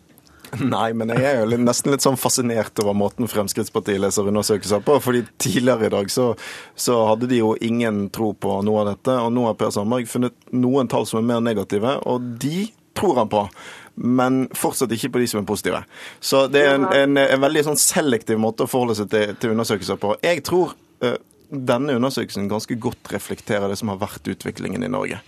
Nei, 0.63 0.93
men 0.97 1.11
jeg 1.13 1.25
er 1.27 1.43
jo 1.43 1.59
nesten 1.59 1.93
litt 1.93 2.05
sånn 2.05 2.19
fascinert 2.21 2.79
over 2.83 2.97
måten 2.97 3.29
Fremskrittspartiet 3.31 4.01
leser 4.01 4.31
undersøkelser 4.31 4.85
på. 4.87 4.99
fordi 5.03 5.25
tidligere 5.43 5.89
i 5.89 5.95
dag 5.95 6.11
så, 6.13 6.31
så, 6.75 7.01
hadde 7.11 7.29
de 7.31 7.41
jo 7.43 7.55
ingen 7.61 8.09
tro 8.15 8.33
på 8.33 8.61
noe 8.67 8.85
av 8.85 8.93
dette. 8.95 9.19
Og 9.19 9.33
nå 9.35 9.49
har 9.49 9.59
Per 9.59 9.75
Sandberg 9.75 10.09
funnet 10.11 10.37
noen 10.55 10.91
tall 10.91 11.09
som 11.11 11.21
er 11.21 11.29
mer 11.33 11.45
negative, 11.45 11.99
og 12.09 12.35
de 12.41 12.69
tror 12.95 13.19
han 13.19 13.31
på 13.33 13.47
men 13.95 14.45
fortsatt 14.57 14.93
ikke 14.95 15.13
på 15.15 15.23
de 15.23 15.29
som 15.31 15.43
er 15.43 15.49
positive. 15.49 15.85
Så 16.21 16.47
det 16.53 16.65
er 16.65 16.79
en, 16.79 16.89
en, 16.91 17.21
en 17.21 17.45
veldig 17.45 17.67
sånn 17.69 17.81
selektiv 17.81 18.41
måte 18.43 18.67
å 18.67 18.71
forholde 18.71 18.99
seg 18.99 19.13
til, 19.13 19.37
til 19.41 19.55
undersøkelser 19.55 20.01
på. 20.03 20.17
Jeg 20.25 20.43
tror 20.47 20.75
uh, 21.05 21.19
denne 21.55 21.95
undersøkelsen 21.99 22.49
ganske 22.51 22.79
godt 22.81 23.13
reflekterer 23.15 23.71
det 23.71 23.79
som 23.79 23.93
har 23.93 24.01
vært 24.03 24.27
utviklingen 24.31 24.83
i 24.83 24.91
Norge. 24.91 25.21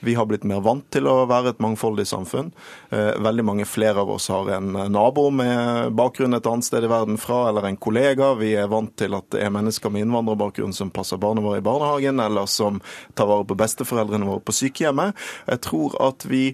Vi 0.00 0.14
har 0.16 0.24
blitt 0.26 0.46
mer 0.48 0.62
vant 0.64 0.86
til 0.92 1.04
å 1.10 1.26
være 1.28 1.52
et 1.52 1.58
mangfoldig 1.60 2.06
samfunn. 2.08 2.48
Eh, 2.88 3.18
veldig 3.20 3.44
mange 3.44 3.66
flere 3.68 4.00
av 4.00 4.10
oss 4.14 4.30
har 4.32 4.48
en 4.56 4.72
nabo 4.92 5.26
med 5.34 5.92
bakgrunn 5.96 6.36
et 6.38 6.48
annet 6.48 6.64
sted 6.64 6.86
i 6.86 6.90
verden 6.90 7.20
fra, 7.20 7.42
eller 7.50 7.68
en 7.68 7.76
kollega. 7.76 8.32
Vi 8.40 8.54
er 8.56 8.70
vant 8.72 8.94
til 8.96 9.16
at 9.18 9.28
det 9.34 9.44
er 9.44 9.52
mennesker 9.52 9.92
med 9.92 10.06
innvandrerbakgrunn 10.06 10.72
som 10.76 10.92
passer 10.94 11.20
barna 11.20 11.44
våre 11.44 11.60
i 11.60 11.66
barnehagen, 11.66 12.20
eller 12.24 12.48
som 12.48 12.80
tar 13.14 13.28
vare 13.28 13.44
på 13.44 13.58
besteforeldrene 13.60 14.28
våre 14.28 14.40
på 14.40 14.56
sykehjemmet. 14.56 15.20
Jeg 15.52 15.64
tror 15.68 16.00
at 16.08 16.24
vi 16.28 16.44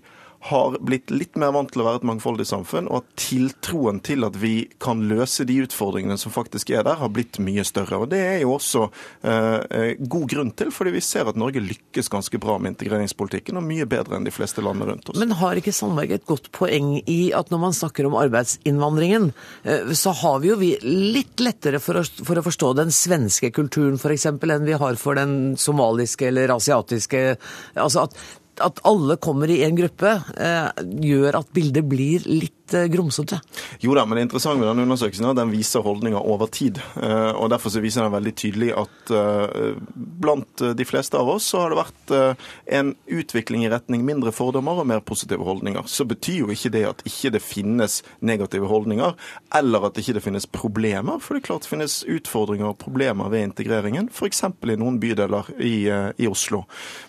har 0.49 0.77
blitt 0.85 1.11
litt 1.11 1.37
mer 1.41 1.53
vant 1.55 1.71
til 1.73 1.83
å 1.83 1.87
være 1.89 2.01
et 2.03 2.07
mangfoldig 2.07 2.47
samfunn, 2.49 2.89
og 2.91 3.03
at 3.03 3.15
tiltroen 3.19 3.99
til 4.05 4.27
at 4.27 4.37
vi 4.39 4.69
kan 4.83 5.03
løse 5.09 5.47
de 5.49 5.59
utfordringene 5.65 6.19
som 6.21 6.35
faktisk 6.35 6.71
er 6.75 6.85
der, 6.87 7.01
har 7.01 7.13
blitt 7.13 7.41
mye 7.43 7.65
større. 7.67 8.03
Og 8.05 8.11
Det 8.13 8.21
er 8.21 8.39
jo 8.45 8.55
også 8.55 8.87
eh, 8.87 9.59
eh, 9.71 9.91
god 9.99 10.29
grunn 10.31 10.53
til, 10.57 10.71
fordi 10.75 10.95
vi 10.97 11.05
ser 11.05 11.31
at 11.31 11.41
Norge 11.41 11.63
lykkes 11.65 12.11
ganske 12.13 12.41
bra 12.43 12.59
med 12.61 12.75
integreringspolitikken, 12.75 13.59
og 13.59 13.67
mye 13.67 13.89
bedre 13.91 14.19
enn 14.19 14.29
de 14.29 14.35
fleste 14.35 14.65
landene 14.65 14.93
rundt 14.93 15.11
oss. 15.11 15.21
Men 15.21 15.37
har 15.41 15.59
ikke 15.59 15.75
Sandberg 15.75 16.17
et 16.19 16.29
godt 16.29 16.51
poeng 16.57 16.97
i 17.03 17.21
at 17.37 17.51
når 17.53 17.65
man 17.67 17.77
snakker 17.77 18.09
om 18.09 18.19
arbeidsinnvandringen, 18.21 19.33
eh, 19.65 19.93
så 19.99 20.15
har 20.23 20.41
vi 20.45 20.53
jo 20.53 20.61
vi 20.61 20.73
litt 20.85 21.43
lettere 21.43 21.83
for 21.83 22.01
å, 22.01 22.07
for 22.23 22.39
å 22.39 22.47
forstå 22.47 22.75
den 22.79 22.95
svenske 22.95 23.51
kulturen 23.57 23.99
f.eks. 24.01 24.29
enn 24.31 24.67
vi 24.69 24.79
har 24.79 25.01
for 25.01 25.19
den 25.19 25.57
somaliske 25.61 26.31
eller 26.31 26.55
asiatiske. 26.57 27.29
Altså 27.75 28.07
at 28.07 28.19
at 28.65 28.81
alle 28.89 29.19
kommer 29.23 29.51
i 29.53 29.63
én 29.67 29.77
gruppe, 29.79 30.13
eh, 30.37 30.69
gjør 31.03 31.41
at 31.41 31.53
bildet 31.57 31.89
blir 31.89 32.27
litt 32.29 32.56
litt 32.67 32.93
grumsete? 32.93 33.41
Jo 33.81 33.95
da, 33.95 34.07
men 34.07 34.17
det 34.17 34.23
interessante 34.27 34.61
med 34.61 34.69
denne 34.69 34.87
undersøkelsen 34.87 35.27
er 35.27 35.35
at 35.35 35.39
den 35.41 35.53
viser 35.53 35.85
holdninger 35.85 36.19
over 36.19 36.47
tid. 36.47 36.81
Eh, 37.03 37.33
og 37.37 37.51
Derfor 37.51 37.71
så 37.71 37.81
viser 37.81 38.05
den 38.05 38.15
veldig 38.15 38.35
tydelig 38.37 38.73
at 38.77 39.13
eh, 39.15 39.77
blant 39.95 40.63
de 40.77 40.87
fleste 40.87 41.19
av 41.19 41.29
oss 41.29 41.51
så 41.53 41.63
har 41.63 41.73
det 41.73 41.81
vært 41.81 42.15
eh, 42.15 42.47
en 42.79 42.95
utvikling 43.07 43.67
i 43.67 43.71
retning 43.71 44.05
mindre 44.07 44.33
fordommer 44.35 44.81
og 44.81 44.89
mer 44.91 45.01
positive 45.01 45.45
holdninger. 45.47 45.87
Så 45.87 46.07
betyr 46.09 46.43
jo 46.45 46.51
ikke 46.53 46.73
det 46.75 46.85
at 46.89 47.05
ikke 47.07 47.35
det 47.37 47.43
finnes 47.45 48.01
negative 48.21 48.71
holdninger, 48.71 49.15
eller 49.57 49.89
at 49.89 50.01
ikke 50.01 50.17
det 50.19 50.25
finnes 50.25 50.49
problemer. 50.51 51.21
For 51.23 51.37
det 51.37 51.45
er 51.45 51.51
klart 51.51 51.67
det 51.67 51.75
finnes 51.75 52.01
utfordringer 52.11 52.73
og 52.73 52.81
problemer 52.83 53.31
ved 53.33 53.51
integreringen, 53.51 54.11
f.eks. 54.13 54.45
i 54.47 54.79
noen 54.79 55.01
bydeler 55.03 55.53
i, 55.63 55.77
i 56.19 56.31
Oslo. 56.31 56.65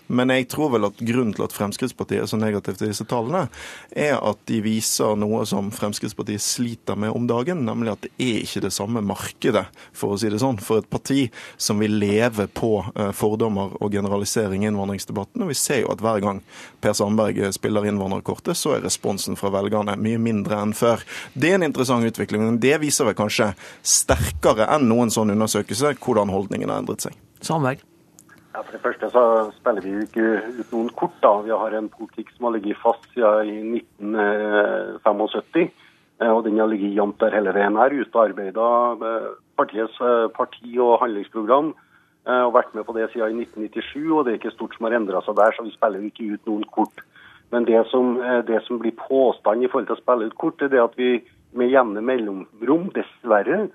Men 0.08 0.32
jeg 0.32 0.48
tror 0.52 0.72
vel 0.72 0.88
at 0.88 1.00
grunnen 1.04 1.34
til 1.36 1.44
at 1.44 1.54
Fremskrittspartiet 1.54 2.22
er 2.22 2.30
så 2.30 2.38
negativt 2.40 2.80
til 2.80 2.92
disse 2.92 3.04
tallene, 3.08 3.48
er 3.92 4.16
at 4.16 4.40
de 4.48 4.60
viser 4.64 5.18
noe 5.18 5.42
som 5.48 5.70
Fremskrittspartiet 5.74 6.42
sliter 6.44 6.98
med 7.00 7.14
om 7.16 7.26
dagen, 7.28 7.64
nemlig 7.66 7.94
at 7.94 8.04
det 8.06 8.12
er 8.22 8.42
ikke 8.44 8.62
det 8.66 8.72
samme 8.74 9.02
markedet, 9.04 9.64
for 9.96 10.14
å 10.14 10.18
si 10.20 10.30
det 10.32 10.40
sånn, 10.42 10.60
for 10.62 10.82
et 10.82 10.90
parti 10.92 11.26
som 11.56 11.80
vil 11.82 11.96
leve 11.98 12.48
på 12.52 12.72
eh, 12.94 13.10
fordommer 13.16 13.74
og 13.80 13.96
generalisering 13.96 14.64
i 14.64 14.70
innvandringsdebatten. 14.70 15.44
Og 15.44 15.52
vi 15.52 15.58
ser 15.58 15.82
jo 15.82 15.92
at 15.94 16.04
hver 16.04 16.22
gang 16.24 16.42
Per 16.84 16.96
Sandberg 16.96 17.40
spiller 17.56 17.88
innvandrerkortet, 17.88 18.56
så 18.58 18.76
er 18.76 18.84
responsen 18.86 19.38
fra 19.40 19.52
velgerne 19.54 19.96
mye 19.98 20.20
mindre 20.22 20.60
enn 20.62 20.76
før. 20.76 21.02
Det 21.34 21.52
er 21.52 21.58
en 21.58 21.68
interessant 21.70 22.06
utvikling, 22.06 22.44
men 22.44 22.62
det 22.62 22.76
viser 22.84 23.08
vel 23.08 23.18
kanskje 23.18 23.52
sterkere 23.82 24.68
enn 24.74 24.88
noen 24.90 25.12
sånn 25.14 25.34
undersøkelse 25.34 25.96
hvordan 25.98 26.32
holdningene 26.34 26.74
har 26.74 26.84
endret 26.84 27.08
seg. 27.08 27.16
Sandberg? 27.44 27.87
Ja, 28.58 28.62
For 28.66 28.74
det 28.74 28.82
første 28.82 29.06
så 29.14 29.20
spiller 29.54 29.84
vi 29.84 29.90
jo 29.92 30.00
ikke 30.02 30.22
ut 30.58 30.72
noen 30.74 30.88
kort. 30.98 31.14
da. 31.22 31.30
Vi 31.46 31.50
har 31.54 31.74
en 31.78 31.88
politikk 31.88 32.32
som 32.34 32.48
har 32.48 32.56
ligget 32.56 32.80
fast 32.82 33.04
siden 33.14 33.76
1975. 34.02 35.70
Eh, 36.18 36.32
og 36.32 36.42
den 36.42 36.58
har 36.58 36.66
ligget 36.66 36.96
jevnt 36.96 37.20
der 37.20 37.36
hele 37.38 37.54
veien 37.54 37.78
her. 37.78 37.94
Utarbeida 38.02 38.66
partiets 39.54 40.00
eh, 40.02 40.26
parti- 40.34 40.74
og 40.82 40.98
handlingsprogram. 41.04 41.70
Eh, 42.26 42.42
og 42.48 42.56
vært 42.58 42.74
med 42.74 42.82
på 42.82 42.96
det 42.98 43.06
siden 43.12 43.38
1997. 43.46 44.10
Og 44.10 44.24
det 44.24 44.32
er 44.32 44.40
ikke 44.40 44.56
stort 44.56 44.74
som 44.74 44.90
har 44.90 44.98
endra 44.98 45.22
seg 45.22 45.38
der, 45.38 45.54
så 45.54 45.62
vi 45.62 45.76
spiller 45.78 46.10
ikke 46.10 46.34
ut 46.34 46.50
noen 46.50 46.66
kort. 46.74 47.06
Men 47.54 47.62
det 47.64 47.86
som, 47.92 48.18
det 48.50 48.58
som 48.66 48.82
blir 48.82 48.98
påstand 48.98 49.62
i 49.62 49.70
forhold 49.70 49.86
til 49.86 50.00
å 50.00 50.02
spille 50.02 50.26
ut 50.26 50.40
kort, 50.42 50.66
er 50.66 50.74
det 50.74 50.82
at 50.82 50.98
vi 50.98 51.22
med 51.54 51.70
jevne 51.70 52.02
mellomrom, 52.02 52.90
dessverre, 52.90 53.68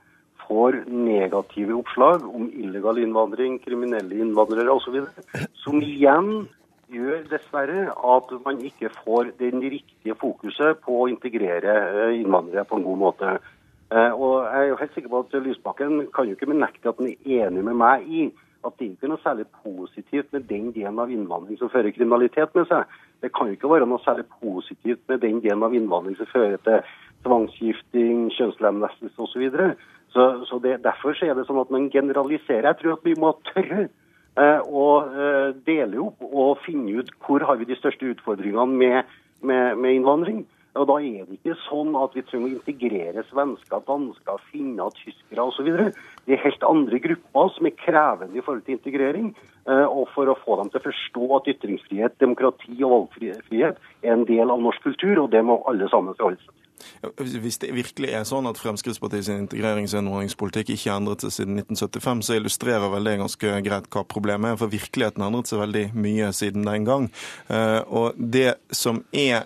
får 0.48 0.84
negative 0.88 1.76
oppslag 1.78 2.28
om 2.28 2.50
illegal 2.52 3.00
innvandring, 3.02 3.60
kriminelle 3.64 4.20
innvandrere 4.24 4.76
osv. 4.76 5.00
Som 5.64 5.82
igjen 5.82 6.46
gjør 6.94 7.26
dessverre 7.32 7.90
at 7.90 8.32
man 8.46 8.62
ikke 8.66 8.92
får 9.02 9.34
den 9.40 9.64
riktige 9.64 10.16
fokuset 10.20 10.82
på 10.86 11.04
å 11.04 11.10
integrere 11.12 11.76
eh, 11.90 12.22
innvandrere 12.22 12.68
på 12.70 12.80
en 12.80 12.88
god 12.88 13.02
måte. 13.08 13.36
Eh, 13.94 14.12
og 14.12 14.46
Jeg 14.46 14.60
er 14.62 14.70
jo 14.72 14.80
helt 14.82 14.96
sikker 14.98 15.14
på 15.14 15.22
at 15.26 15.38
Lysbakken 15.48 16.08
kan 16.16 16.30
jo 16.30 16.38
ikke 16.38 16.52
benekte 16.52 16.92
at 16.92 17.02
han 17.02 17.12
er 17.12 17.48
enig 17.48 17.66
med 17.66 17.80
meg 17.82 18.10
i 18.10 18.28
at 18.64 18.78
det 18.80 18.94
ikke 18.94 19.08
er 19.08 19.12
noe 19.12 19.24
særlig 19.24 19.46
positivt 19.64 20.30
med 20.32 20.46
den 20.48 20.70
delen 20.76 21.00
av 21.04 21.12
innvandring 21.12 21.58
som 21.60 21.72
fører 21.72 21.92
kriminalitet 21.96 22.54
med 22.56 22.70
seg. 22.70 22.88
Det 23.24 23.32
kan 23.36 23.50
jo 23.50 23.58
ikke 23.58 23.72
være 23.72 23.88
noe 23.90 24.04
særlig 24.06 24.24
positivt 24.40 25.02
med 25.12 25.20
den 25.24 25.42
delen 25.44 25.66
av 25.68 25.76
innvandring 25.76 26.16
som 26.20 26.30
fører 26.32 26.62
til 26.64 26.80
tvangsgifting, 27.26 28.30
kjønnslemlestelse 28.38 29.26
osv. 29.26 29.44
Så, 30.14 30.46
så 30.46 30.60
det, 30.62 30.78
Derfor 30.86 31.18
så 31.18 31.30
er 31.30 31.38
det 31.38 31.48
sånn 31.48 31.62
at 31.64 31.74
man 31.74 31.90
generaliserer. 31.94 32.70
Jeg 32.70 32.82
tror 32.82 32.98
at 32.98 33.06
vi 33.08 33.16
må 33.20 33.34
tørre 33.50 33.88
eh, 33.88 34.62
å 34.62 34.88
eh, 35.10 35.52
dele 35.66 36.02
opp 36.06 36.22
og 36.30 36.62
finne 36.66 37.02
ut 37.02 37.14
hvor 37.26 37.46
har 37.48 37.58
vi 37.58 37.70
de 37.70 37.78
største 37.80 38.12
utfordringene 38.14 38.68
med, 38.84 39.16
med, 39.42 39.80
med 39.82 39.98
innvandring. 39.98 40.44
Og 40.74 40.88
Da 40.90 40.96
er 41.06 41.26
det 41.28 41.38
ikke 41.38 41.54
sånn 41.68 41.94
at 42.02 42.16
vi 42.18 42.24
trenger 42.26 42.50
å 42.50 42.56
integrere 42.56 43.24
svensker, 43.28 43.82
dansker, 43.86 44.46
finner, 44.50 44.96
tyskere 44.98 45.46
osv. 45.46 45.70
Det 46.26 46.34
er 46.34 46.42
helt 46.42 46.66
andre 46.66 46.98
grupper 47.04 47.52
som 47.54 47.70
er 47.70 47.76
krevende 47.78 48.40
i 48.40 48.42
forhold 48.42 48.66
til 48.66 48.80
integrering. 48.80 49.30
Eh, 49.70 49.86
og 49.86 50.10
for 50.16 50.30
å 50.30 50.38
få 50.42 50.58
dem 50.62 50.74
til 50.74 50.82
å 50.82 50.88
forstå 50.88 51.30
at 51.38 51.54
ytringsfrihet, 51.54 52.18
demokrati 52.22 52.74
og 52.82 52.96
valgfrihet 52.96 53.78
er 54.02 54.16
en 54.16 54.26
del 54.30 54.50
av 54.50 54.66
norsk 54.66 54.90
kultur, 54.90 55.26
og 55.26 55.32
det 55.34 55.46
må 55.46 55.62
alle 55.70 55.90
sammen 55.94 56.18
forholde 56.18 56.42
seg 56.42 56.50
til. 56.50 56.63
Hvis 57.18 57.60
det 57.62 57.72
virkelig 57.76 58.12
er 58.16 58.26
sånn 58.28 58.48
at 58.50 58.60
Fremskrittspartiets 58.60 59.30
integrerings- 59.32 59.94
og 59.96 60.04
innvandringspolitikk 60.04 60.74
ikke 60.76 60.96
endret 60.96 61.24
seg 61.24 61.36
siden 61.38 61.62
1975, 61.62 62.24
så 62.28 62.38
illustrerer 62.40 62.92
vel 62.92 63.08
det 63.08 63.18
ganske 63.22 63.56
greit 63.66 63.90
hva 63.94 64.04
problemet 64.08 64.54
er. 64.54 64.60
For 64.62 64.74
virkeligheten 64.74 65.24
har 65.24 65.32
endret 65.32 65.52
seg 65.52 65.64
veldig 65.64 65.86
mye 65.96 66.32
siden 66.36 66.68
den 66.68 66.88
gang. 66.88 67.10
Eh, 67.48 67.82
og 67.88 68.18
det 68.18 68.56
som 68.72 69.04
er 69.12 69.46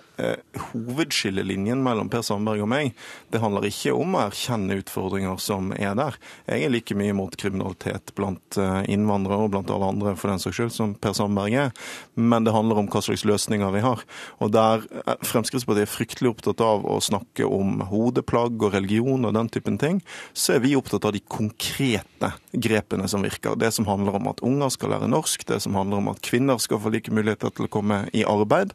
hovedskillelinjen 0.71 1.81
mellom 1.83 2.09
Per 2.11 2.23
Sandberg 2.25 2.63
og 2.65 2.69
meg, 2.71 2.93
det 3.33 3.41
handler 3.43 3.67
ikke 3.69 3.93
om 3.95 4.15
å 4.17 4.23
erkjenne 4.27 4.79
utfordringer 4.81 5.39
som 5.41 5.69
er 5.77 5.95
der. 5.97 6.17
Jeg 6.49 6.65
er 6.65 6.73
like 6.73 6.97
mye 6.97 7.15
mot 7.17 7.35
kriminalitet 7.39 8.13
blant 8.17 8.57
eh, 8.61 8.81
innvandrere 8.93 9.45
og 9.45 9.53
blant 9.53 9.71
alle 9.73 9.91
andre 9.93 10.15
for 10.17 10.31
den 10.31 10.41
saks 10.41 10.57
skyld, 10.57 10.73
som 10.73 10.95
Per 10.97 11.15
Sandberg 11.17 11.57
er. 11.67 11.73
Men 12.15 12.47
det 12.47 12.55
handler 12.55 12.81
om 12.81 12.89
hva 12.91 13.01
slags 13.05 13.25
løsninger 13.27 13.73
vi 13.75 13.83
har. 13.85 14.03
Og 14.43 14.53
der 14.55 14.85
Fremskrittspartiet 15.27 15.85
er 15.85 15.91
fryktelig 15.91 16.33
opptatt 16.33 16.63
av 16.65 16.85
å 16.87 16.99
snakke 17.03 17.45
om 17.45 17.81
hodeplagg 17.91 18.57
og 18.63 18.73
religion 18.75 19.27
og 19.27 19.35
den 19.37 19.51
typen 19.53 19.77
ting, 19.81 20.01
så 20.33 20.57
er 20.57 20.63
vi 20.65 20.75
opptatt 20.77 21.05
av 21.07 21.15
de 21.15 21.21
konkrete 21.21 22.33
grepene 22.57 23.07
som 23.11 23.25
virker. 23.25 23.57
Det 23.59 23.71
som 23.75 23.87
handler 23.89 24.17
om 24.17 24.31
at 24.31 24.41
unger 24.45 24.73
skal 24.73 24.95
lære 24.95 25.11
norsk, 25.11 25.45
det 25.49 25.61
som 25.63 25.77
handler 25.77 26.01
om 26.01 26.11
at 26.13 26.23
kvinner 26.25 26.61
skal 26.61 26.81
få 26.81 26.91
like 26.93 27.13
muligheter 27.13 27.53
til 27.53 27.67
å 27.67 27.71
komme 27.71 28.03
i 28.17 28.25
arbeid, 28.27 28.73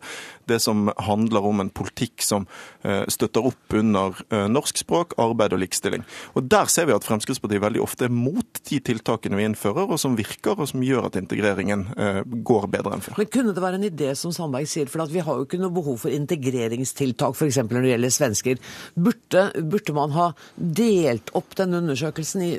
det 0.51 0.61
som 0.63 0.91
handler 1.03 1.32
om 1.41 1.63
en 1.63 1.71
politikk 1.73 2.23
som 2.25 2.45
eh, 2.85 3.05
støtter 3.09 3.47
opp 3.49 3.77
under 3.79 4.19
eh, 4.29 4.49
norsk 4.53 4.83
språk, 4.83 5.17
arbeid 5.23 5.57
og 5.57 5.63
likestilling. 5.63 6.05
Og 6.37 6.49
Der 6.53 6.69
ser 6.69 6.89
vi 6.89 6.97
at 6.97 7.07
Fremskrittspartiet 7.07 7.63
veldig 7.63 7.83
ofte 7.83 8.09
er 8.09 8.13
mot 8.13 8.61
de 8.69 8.81
tiltakene 8.85 9.39
vi 9.39 9.47
innfører, 9.49 9.89
og 9.89 10.01
som 10.01 10.19
virker, 10.19 10.59
og 10.59 10.69
som 10.69 10.85
gjør 10.85 11.09
at 11.09 11.17
integreringen 11.21 11.87
eh, 11.97 12.21
går 12.27 12.69
bedre 12.73 12.97
enn 12.97 13.05
før. 13.05 13.17
Men 13.23 13.33
Kunne 13.33 13.57
det 13.57 13.65
være 13.65 13.81
en 13.81 13.89
idé, 13.89 14.13
som 14.19 14.35
Sandberg 14.35 14.69
sier, 14.69 14.91
for 14.91 15.07
vi 15.13 15.25
har 15.25 15.41
jo 15.41 15.47
ikke 15.49 15.61
noe 15.63 15.75
behov 15.75 16.03
for 16.05 16.13
integreringstiltak 16.13 17.39
f.eks. 17.39 17.63
når 17.65 17.81
det 17.81 17.95
gjelder 17.95 18.15
svensker. 18.19 18.63
Burde, 18.95 19.49
burde 19.73 19.97
man 19.97 20.15
ha 20.19 20.31
delt 20.57 21.33
opp 21.39 21.57
denne 21.59 21.83
undersøkelsen 21.83 22.47
i 22.47 22.53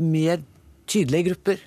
mer 0.00 0.42
tydelige 0.90 1.30
grupper? 1.30 1.62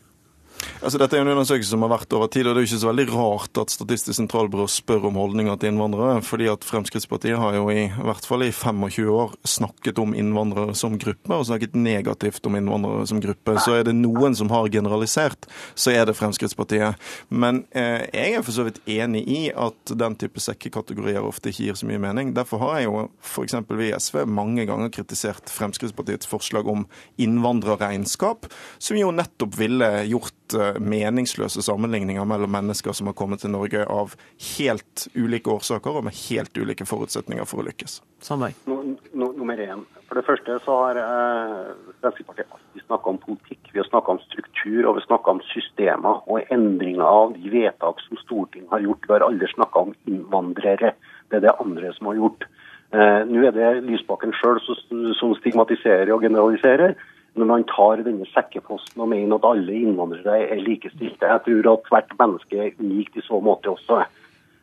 Altså, 0.78 1.00
dette 1.02 1.18
er 1.18 1.24
en 1.24 1.32
undersøkelse 1.34 1.74
som 1.74 1.84
har 1.86 1.92
vært 1.92 2.14
over 2.14 2.30
tid, 2.32 2.46
og 2.46 2.54
det 2.54 2.62
er 2.62 2.66
jo 2.66 2.70
ikke 2.70 2.82
så 2.84 2.90
veldig 2.92 3.06
rart 3.12 3.60
at 3.62 3.74
Statistisk 3.74 4.16
sentralbyrå 4.18 4.68
spør 4.72 5.08
om 5.10 5.18
holdninger 5.20 5.58
til 5.58 5.72
innvandrere. 5.74 6.22
fordi 6.22 6.48
at 6.52 6.64
Fremskrittspartiet 6.64 7.38
har 7.38 7.56
jo 7.58 7.70
i, 7.70 7.88
hvert 7.90 8.26
fall 8.26 8.46
i 8.46 8.52
25 8.52 9.10
år 9.10 9.34
snakket 9.44 10.00
om 10.00 10.14
innvandrere 10.14 10.76
som 10.76 10.98
gruppe, 11.02 11.34
og 11.34 11.46
snakket 11.50 11.76
negativt 11.76 12.46
om 12.46 12.56
innvandrere 12.56 13.08
som 13.08 13.22
gruppe. 13.22 13.58
Så 13.64 13.74
er 13.78 13.84
det 13.88 13.96
noen 13.98 14.36
som 14.36 14.50
har 14.54 14.70
generalisert, 14.70 15.50
så 15.76 15.92
er 15.92 16.06
det 16.06 16.18
Fremskrittspartiet. 16.18 16.96
Men 17.30 17.66
eh, 17.72 18.08
jeg 18.14 18.38
er 18.38 18.46
for 18.46 18.56
så 18.56 18.68
vidt 18.68 18.82
enig 18.86 19.26
i 19.28 19.42
at 19.52 19.94
den 19.98 20.16
type 20.16 20.42
sekkekategorier 20.42 21.26
ofte 21.26 21.52
ikke 21.52 21.70
gir 21.70 21.80
så 21.80 21.90
mye 21.90 22.02
mening. 22.02 22.34
Derfor 22.38 22.62
har 22.64 22.80
jeg 22.80 22.90
jo 22.90 23.06
f.eks. 23.22 23.58
vi 23.74 23.90
i 23.90 23.96
SV 23.98 24.24
mange 24.30 24.68
ganger 24.70 24.94
kritisert 24.94 25.50
Fremskrittspartiets 25.52 26.30
forslag 26.30 26.70
om 26.70 26.86
innvandrerregnskap, 27.18 28.50
som 28.78 29.00
jo 29.00 29.14
nettopp 29.16 29.58
ville 29.58 29.92
gjort 30.08 30.37
meningsløse 30.80 31.62
sammenligninger 31.66 32.26
mellom 32.28 32.52
mennesker 32.54 32.96
som 32.96 33.10
har 33.10 33.16
kommet 33.18 33.42
til 33.44 33.52
Norge 33.54 33.84
av 33.86 34.14
helt 34.58 35.08
ulike 35.16 35.52
årsaker 35.52 36.00
og 36.00 36.08
med 36.08 36.18
helt 36.28 36.58
ulike 36.58 36.88
forutsetninger 36.88 37.48
for 37.50 37.64
å 37.64 37.68
lykkes. 37.68 38.00
Sandberg. 38.24 38.56
No, 38.70 38.80
no, 39.14 39.32
nummer 39.38 39.60
én. 39.62 39.84
For 40.08 40.20
det 40.20 40.26
første 40.28 40.58
så 40.64 40.78
har 40.82 41.00
eh, 41.02 41.74
Fremskrittspartiet 42.02 42.54
alltid 42.54 42.86
snakka 42.86 43.12
om 43.12 43.20
politikk. 43.26 43.60
Vi 43.74 43.82
har 43.82 43.90
snakka 43.90 44.16
om 44.16 44.22
struktur 44.24 44.80
og 44.86 44.96
vi 44.96 45.02
har 45.02 45.08
snakka 45.10 45.36
om 45.36 45.42
systemer 45.52 46.22
og 46.26 46.54
endringer 46.54 47.04
av 47.04 47.36
de 47.36 47.52
vedtak 47.52 48.00
som 48.06 48.22
Stortinget 48.24 48.72
har 48.72 48.86
gjort. 48.86 49.06
Vi 49.08 49.16
har 49.18 49.28
aldri 49.28 49.52
snakka 49.52 49.84
om 49.88 49.94
innvandrere. 50.08 50.94
Det 51.28 51.42
er 51.42 51.46
det 51.50 51.58
andre 51.60 51.92
som 51.98 52.10
har 52.12 52.22
gjort. 52.22 52.48
Eh, 52.96 53.22
Nå 53.28 53.44
er 53.44 53.56
det 53.56 53.74
Lysbakken 53.84 54.34
sjøl 54.40 54.62
som 54.64 55.36
stigmatiserer 55.42 56.14
og 56.16 56.24
generaliserer 56.24 56.96
når 57.38 57.50
man 57.50 57.66
tar 57.70 58.04
denne 58.06 58.26
sekkeposten 58.34 59.02
og 59.04 59.12
mener 59.12 59.38
at 59.38 59.48
alle 59.48 59.76
innvandrere 59.78 60.48
er 60.48 60.62
likestilte. 60.62 61.30
Jeg 61.30 61.44
tror 61.46 61.74
at 61.74 61.92
hvert 61.92 62.16
menneske 62.20 62.62
er 62.64 62.80
unikt 62.82 63.18
i 63.18 63.26
så 63.26 63.40
måte 63.44 63.72
også. 63.72 64.04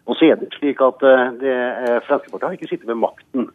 Og 0.05 0.19
så 0.19 0.29
er 0.29 0.41
det 0.41 0.51
slik 0.57 0.83
at 0.85 1.05
eh, 1.07 1.29
det, 1.41 1.55
eh, 1.55 2.01
Fremskrittspartiet 2.05 2.49
har 2.49 2.59
ikke 2.59 2.71
sittet 2.73 2.91
ved 2.91 3.01
makten. 3.01 3.49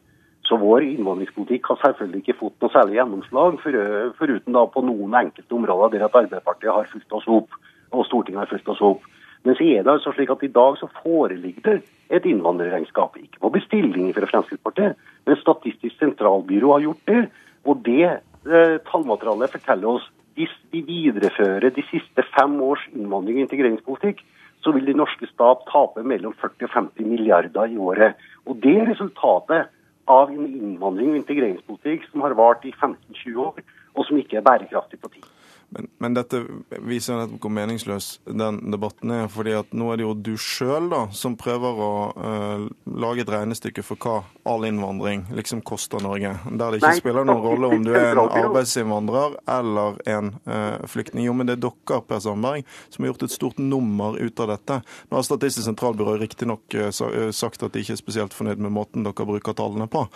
Så 0.50 0.58
vår 0.58 0.88
innvandringspolitikk 0.88 1.68
har 1.70 1.78
selvfølgelig 1.84 2.24
ikke 2.24 2.40
fått 2.40 2.64
noe 2.64 2.74
særlig 2.74 2.98
gjennomslag, 2.98 3.60
for, 3.62 3.76
foruten 4.18 4.56
da 4.58 4.64
på 4.74 4.82
noen 4.82 5.14
enkelte 5.20 5.56
områder 5.56 6.00
der 6.00 6.08
at 6.08 6.16
Arbeiderpartiet 6.16 6.74
har 6.74 6.90
fulgt 6.90 7.14
oss 7.20 7.28
opp, 7.30 7.54
og 7.94 8.08
Stortinget 8.08 8.42
har 8.42 8.50
fulgt 8.50 8.72
oss 8.74 8.82
opp. 8.82 9.06
Men 9.46 9.56
så 9.56 9.68
er 9.68 9.86
det 9.86 9.94
altså 9.94 10.12
slik 10.16 10.32
at 10.34 10.42
i 10.44 10.52
dag 10.56 10.80
så 10.80 10.90
foreligger 11.04 11.68
det 11.68 11.76
et 12.18 12.26
innvandrerregnskap. 12.26 13.20
Ikke 13.22 13.44
på 13.44 13.54
bestilling 13.60 14.10
fra 14.16 14.32
Fremskrittspartiet, 14.32 14.98
men 15.28 15.40
Statistisk 15.40 16.02
sentralbyrå 16.02 16.74
har 16.74 16.88
gjort 16.88 17.06
det. 17.14 17.22
Og 17.70 17.86
det 17.86 18.04
eh, 18.08 18.18
tallmaterialet 18.44 19.52
forteller 19.52 19.96
oss 19.98 20.06
hvis 20.40 20.52
vi 20.72 20.82
viderefører 20.88 21.74
de 21.76 21.84
siste 21.90 22.24
fem 22.32 22.54
års 22.64 22.86
innvandring- 22.96 23.42
og 23.42 23.48
integreringspolitikk, 23.48 24.22
så 24.64 24.72
vil 24.76 24.86
den 24.88 25.00
norske 25.00 25.28
stat 25.28 25.66
tape 25.72 26.04
mellom 26.04 26.34
40 26.40 26.68
og 26.68 26.76
50 26.76 27.08
milliarder 27.08 27.68
i 27.68 27.78
året. 27.78 28.16
Og 28.48 28.60
det 28.64 28.76
er 28.80 28.88
resultatet 28.88 29.68
av 30.08 30.32
en 30.32 30.48
innvandring- 30.48 31.12
og 31.14 31.20
integreringspolitikk 31.22 32.08
som 32.12 32.24
har 32.24 32.38
vart 32.40 32.64
i 32.66 32.72
15-20 32.72 33.44
år, 33.44 33.60
og 33.96 34.08
som 34.08 34.18
ikke 34.18 34.40
er 34.40 34.48
bærekraftig 34.48 35.00
på 35.02 35.12
tid. 35.16 35.28
Men, 35.70 35.88
men, 36.02 36.16
dette 36.18 36.40
viser 36.82 37.20
nettopp 37.20 37.44
hvor 37.46 37.52
meningsløs 37.54 38.08
den 38.26 38.58
debatten 38.74 39.12
er. 39.14 39.28
fordi 39.30 39.54
at 39.60 39.74
nå 39.78 39.92
er 39.94 40.00
det 40.00 40.06
jo 40.08 40.14
du 40.18 40.32
sjøl 40.42 40.90
som 41.14 41.36
prøver 41.38 41.82
å 41.86 41.92
uh, 42.18 42.64
lage 42.90 43.22
et 43.22 43.30
regnestykke 43.30 43.84
for 43.86 44.02
hva 44.02 44.16
all 44.50 44.66
innvandring 44.66 45.28
liksom 45.38 45.62
koster 45.62 46.02
Norge. 46.02 46.32
Der 46.50 46.72
det 46.74 46.80
ikke 46.80 46.90
Nei, 46.90 47.02
spiller 47.04 47.28
noen 47.28 47.44
rolle 47.44 47.70
om 47.76 47.86
du 47.86 47.92
er 47.94 48.16
en 48.16 48.24
arbeidsinnvandrer 48.26 49.38
eller 49.60 50.00
en 50.10 50.32
uh, 50.50 50.88
flyktning. 50.90 51.28
Jo, 51.28 51.36
men 51.38 51.50
det 51.50 51.60
er 51.60 51.64
dere, 51.68 52.02
Per 52.10 52.24
Sandberg, 52.24 52.66
som 52.90 53.06
har 53.06 53.14
gjort 53.14 53.28
et 53.28 53.36
stort 53.36 53.62
nummer 53.62 54.18
ut 54.18 54.42
av 54.42 54.54
dette. 54.56 54.80
Nå 55.10 55.20
har 55.20 55.28
Statistisk 55.30 55.68
sentralbyrå 55.68 56.18
riktignok 56.18 56.80
uh, 56.80 56.90
sagt 57.36 57.62
at 57.62 57.76
de 57.76 57.86
ikke 57.86 57.94
er 57.94 58.02
spesielt 58.02 58.34
fornøyd 58.34 58.66
med 58.66 58.74
måten 58.74 59.06
dere 59.06 59.30
bruker 59.30 59.54
tallene 59.58 59.86
på, 59.92 60.08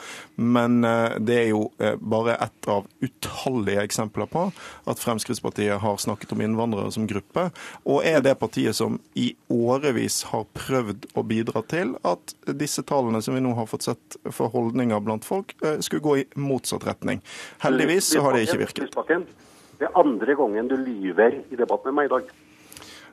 men 0.42 0.82
uh, 0.82 1.20
det 1.22 1.38
er 1.44 1.50
jo 1.52 1.68
bare 2.02 2.40
ett 2.42 2.68
av 2.72 2.88
utallige 3.04 3.84
eksempler 3.84 4.28
på 4.32 4.48
at 4.90 5.02
Fremskrittspartiet 5.02 5.43
Fremskrittspartiet 5.44 5.82
har 5.82 5.98
snakket 5.98 6.32
om 6.32 6.42
innvandrere 6.42 6.92
som 6.92 7.08
gruppe, 7.08 7.52
og 7.86 8.04
er 8.06 8.22
det 8.22 8.40
partiet 8.40 8.76
som 8.76 9.00
i 9.16 9.36
årevis 9.50 10.24
har 10.32 10.46
prøvd 10.54 11.06
å 11.16 11.24
bidra 11.24 11.64
til 11.68 11.96
at 12.04 12.34
disse 12.48 12.84
tallene 12.84 13.22
som 13.22 13.36
vi 13.36 13.42
nå 13.42 13.54
har 13.56 13.68
fått 13.68 13.84
sett 13.84 14.18
for 14.32 14.50
holdninger 14.50 15.00
blant 15.04 15.26
folk, 15.26 15.56
eh, 15.64 15.80
skulle 15.80 16.02
gå 16.02 16.18
i 16.18 16.26
motsatt 16.36 16.86
retning. 16.88 17.22
Heldigvis 17.60 18.14
så 18.14 18.22
har 18.22 18.34
det 18.34 18.48
ikke 18.48 18.64
virket. 18.64 18.96
Det 19.80 19.90
er 19.90 20.00
andre 20.00 20.36
gangen 20.36 20.68
du 20.68 20.78
lyver 20.78 21.44
i 21.52 21.56
debatt 21.56 21.84
med 21.86 21.94
meg 21.94 22.06
i 22.06 22.14
dag. 22.14 22.24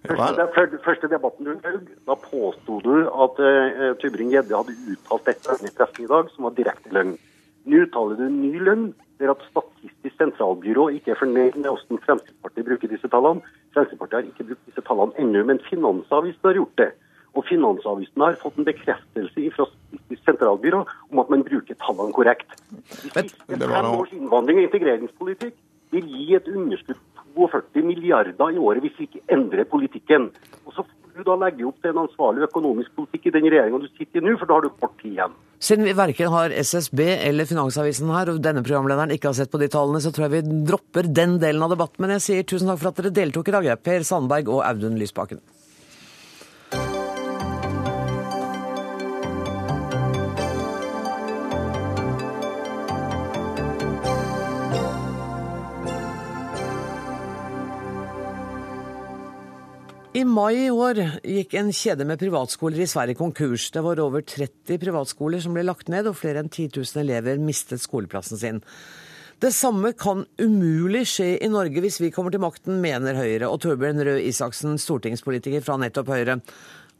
Første, 0.06 0.78
første 0.84 1.08
debatten 1.08 1.44
du 1.44 1.50
løy, 1.60 1.80
da 2.06 2.14
påsto 2.14 2.80
du 2.80 3.08
at 3.10 3.36
uh, 3.36 3.96
Tybring-Gjedde 4.00 4.56
hadde 4.56 4.76
uttalt 4.94 5.26
dette 5.26 5.58
i 5.66 5.72
pressen 5.76 6.04
i 6.04 6.08
dag, 6.08 6.30
som 6.32 6.46
var 6.46 6.54
direkte 6.56 6.92
løgn. 6.94 7.18
Nå 7.68 7.84
uttaler 7.84 8.16
du 8.16 8.28
ny 8.32 8.58
lønn. 8.62 8.90
Det 9.20 9.28
er 9.28 9.34
at 9.34 9.42
Statistisk 9.50 10.16
sentralbyrå 10.16 10.86
ikke 10.96 11.12
er 11.12 11.20
fornøyd 11.20 11.58
med 11.58 11.68
hvordan 11.68 12.00
Fremskrittspartiet 12.06 12.68
bruker 12.70 12.88
disse 12.88 13.10
tallene. 13.12 13.44
Fremskrittspartiet 13.74 14.18
har 14.18 14.28
ikke 14.30 14.46
brukt 14.48 14.70
disse 14.70 14.84
tallene 14.86 15.16
ennå, 15.20 15.44
men 15.50 15.60
Finansavisen 15.68 16.48
har 16.48 16.56
gjort 16.56 16.76
det. 16.80 16.90
Og 17.36 17.44
Finansavisen 17.46 18.24
har 18.24 18.38
fått 18.40 18.56
en 18.58 18.68
bekreftelse 18.68 19.44
fra 19.56 19.66
Statistisk 19.68 20.24
sentralbyrå 20.24 20.80
om 21.12 21.22
at 21.22 21.34
man 21.34 21.44
bruker 21.44 21.76
tallene 21.84 22.16
korrekt. 22.16 22.56
Fem 23.12 23.28
års 23.92 24.16
innvandring 24.16 24.62
og 24.62 24.70
integreringspolitikk 24.70 25.60
vil 25.92 26.08
gi 26.08 26.34
et 26.38 26.48
underskudd 26.48 26.98
på 27.20 27.46
42 27.50 27.84
milliarder 27.86 28.54
i 28.54 28.58
året 28.58 28.84
hvis 28.84 28.96
vi 28.98 29.08
ikke 29.10 29.36
endrer 29.36 29.68
politikken. 29.68 30.30
Og 30.64 30.74
så 30.78 30.86
du 31.16 31.22
da 31.26 31.36
legger 31.40 31.68
opp 31.68 31.78
til 31.82 31.92
en 31.92 32.02
ansvarlig 32.04 32.46
økonomisk 32.46 32.96
politikk 32.98 33.28
i 33.28 33.34
den 33.36 33.46
regjeringa 33.46 33.80
du 33.82 33.88
sitter 33.92 34.20
i 34.20 34.24
nå, 34.24 34.34
for 34.40 34.50
da 34.50 34.58
har 34.58 34.66
du 34.66 34.72
kort 34.82 34.96
tid 35.02 35.12
igjen. 35.14 35.38
Siden 35.60 35.84
vi 35.84 35.94
verken 35.96 36.32
har 36.32 36.54
SSB 36.56 37.00
eller 37.28 37.48
Finansavisen 37.48 38.12
her, 38.14 38.32
og 38.32 38.42
denne 38.44 38.64
programlederen 38.64 39.12
ikke 39.12 39.28
har 39.28 39.36
sett 39.36 39.52
på 39.52 39.60
de 39.60 39.68
tallene, 39.72 40.00
så 40.00 40.12
tror 40.14 40.28
jeg 40.28 40.38
vi 40.38 40.58
dropper 40.70 41.10
den 41.20 41.38
delen 41.42 41.66
av 41.66 41.74
debatten. 41.74 42.00
Men 42.04 42.16
jeg 42.16 42.26
sier 42.26 42.48
tusen 42.48 42.70
takk 42.72 42.80
for 42.80 42.92
at 42.92 43.00
dere 43.02 43.16
deltok 43.20 43.50
i 43.50 43.56
dag, 43.58 43.72
Per 43.84 44.06
Sandberg 44.08 44.48
og 44.48 44.62
Audun 44.64 44.96
Lysbakken. 45.00 45.42
I 60.20 60.24
mai 60.28 60.66
i 60.66 60.72
år 60.74 60.98
gikk 61.24 61.54
en 61.56 61.70
kjede 61.72 62.04
med 62.04 62.20
privatskoler 62.20 62.82
i 62.82 62.88
Sverige 62.90 63.16
konkurs. 63.16 63.70
Det 63.72 63.80
var 63.80 64.00
over 64.02 64.20
30 64.26 64.76
privatskoler 64.82 65.40
som 65.40 65.54
ble 65.56 65.62
lagt 65.64 65.88
ned, 65.88 66.10
og 66.10 66.18
flere 66.18 66.42
enn 66.42 66.50
10 66.50 66.66
000 66.74 67.00
elever 67.06 67.40
mistet 67.40 67.80
skoleplassen 67.80 68.40
sin. 68.40 68.58
Det 69.40 69.52
samme 69.56 69.94
kan 69.96 70.26
umulig 70.42 71.06
skje 71.08 71.30
i 71.40 71.48
Norge 71.48 71.80
hvis 71.80 72.02
vi 72.02 72.12
kommer 72.12 72.34
til 72.34 72.42
makten, 72.44 72.82
mener 72.82 73.16
Høyre 73.16 73.48
og 73.48 73.62
Torbjørn 73.64 74.04
Røe 74.10 74.20
Isaksen, 74.28 74.76
stortingspolitiker 74.82 75.64
fra 75.64 75.78
nettopp 75.80 76.12
Høyre. 76.12 76.40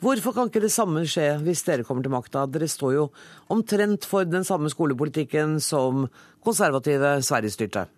Hvorfor 0.01 0.33
kan 0.33 0.49
ikke 0.49 0.65
det 0.65 0.73
samme 0.73 1.05
skje 1.05 1.35
hvis 1.45 1.67
dere 1.69 1.85
kommer 1.85 2.07
til 2.07 2.17
makta? 2.17 2.47
Dere 2.49 2.73
står 2.73 2.97
jo 2.97 3.09
omtrent 3.53 4.09
for 4.09 4.25
den 4.25 4.49
samme 4.49 4.73
skolepolitikken 4.73 5.59
som 5.61 6.07
konservative 6.47 7.19
Sverige-styrte. 7.27 7.91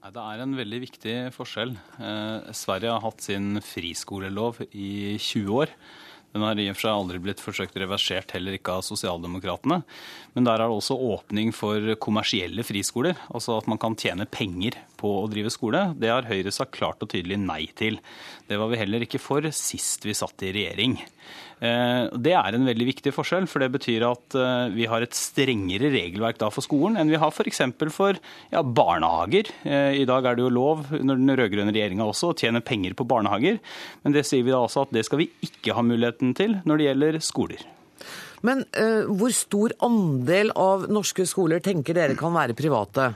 Det 0.00 0.16
er 0.16 0.40
en 0.40 0.56
veldig 0.56 0.78
viktig 0.80 1.14
forskjell. 1.34 1.74
Eh, 2.00 2.52
Sverige 2.56 2.94
har 2.94 3.02
hatt 3.04 3.20
sin 3.20 3.58
friskolelov 3.60 4.62
i 4.72 5.18
20 5.20 5.50
år. 5.52 5.74
Den 6.32 6.44
har 6.46 6.56
i 6.62 6.68
og 6.70 6.76
for 6.78 6.86
seg 6.86 6.94
aldri 6.94 7.18
blitt 7.20 7.42
forsøkt 7.42 7.76
reversert, 7.82 8.32
heller 8.32 8.54
ikke 8.56 8.78
av 8.78 8.84
sosialdemokratene. 8.86 9.80
Men 10.32 10.46
der 10.46 10.62
er 10.62 10.70
det 10.70 10.78
også 10.78 10.96
åpning 10.96 11.50
for 11.52 11.84
kommersielle 12.00 12.64
friskoler, 12.64 13.18
altså 13.28 13.58
at 13.58 13.68
man 13.68 13.80
kan 13.82 13.98
tjene 13.98 14.28
penger 14.30 14.78
på 15.00 15.10
å 15.20 15.28
drive 15.28 15.52
skole. 15.52 15.82
Det 16.00 16.08
har 16.08 16.30
Høyre 16.30 16.54
sagt 16.54 16.78
klart 16.78 17.02
og 17.04 17.10
tydelig 17.12 17.36
nei 17.42 17.64
til. 17.76 17.98
Det 18.48 18.56
var 18.62 18.72
vi 18.72 18.80
heller 18.80 19.04
ikke 19.04 19.20
for 19.20 19.50
sist 19.52 20.06
vi 20.08 20.16
satt 20.16 20.46
i 20.46 20.54
regjering. 20.56 20.96
Eh, 21.60 22.06
det 22.16 22.32
er 22.32 22.56
en 22.56 22.64
veldig 22.64 22.86
viktig 22.88 23.12
forskjell, 23.12 23.44
for 23.50 23.60
det 23.60 23.68
betyr 23.74 24.06
at 24.08 24.36
eh, 24.38 24.70
vi 24.72 24.86
har 24.88 25.04
et 25.04 25.16
strengere 25.16 25.90
regelverk 25.92 26.38
da 26.40 26.48
for 26.52 26.64
skolen 26.64 26.96
enn 26.96 27.12
vi 27.12 27.20
har 27.20 27.34
f.eks. 27.34 27.60
for, 27.76 27.92
for 27.92 28.20
ja, 28.52 28.62
barnehager. 28.64 29.50
Eh, 29.68 30.00
I 30.00 30.06
dag 30.08 30.24
er 30.24 30.38
det 30.38 30.46
jo 30.46 30.54
lov 30.56 30.86
under 30.96 31.20
den 31.20 31.34
rød-grønne 31.36 31.74
regjeringa 31.76 32.06
også 32.08 32.32
å 32.32 32.38
tjene 32.40 32.64
penger 32.64 32.96
på 32.96 33.04
barnehager, 33.08 33.60
men 34.04 34.16
det 34.16 34.24
sier 34.28 34.46
vi 34.46 34.54
da 34.54 34.62
også 34.64 34.86
at 34.86 34.96
det 34.96 35.04
skal 35.08 35.20
vi 35.20 35.28
ikke 35.44 35.76
ha 35.76 35.84
muligheten 35.84 36.32
til 36.38 36.56
når 36.64 36.80
det 36.80 36.88
gjelder 36.88 37.20
skoler. 37.24 37.68
Men 38.40 38.62
uh, 38.72 39.04
hvor 39.04 39.34
stor 39.36 39.74
andel 39.84 40.48
av 40.56 40.86
norske 40.88 41.26
skoler 41.28 41.60
tenker 41.60 41.98
dere 41.98 42.16
kan 42.16 42.32
være 42.32 42.56
private? 42.56 43.10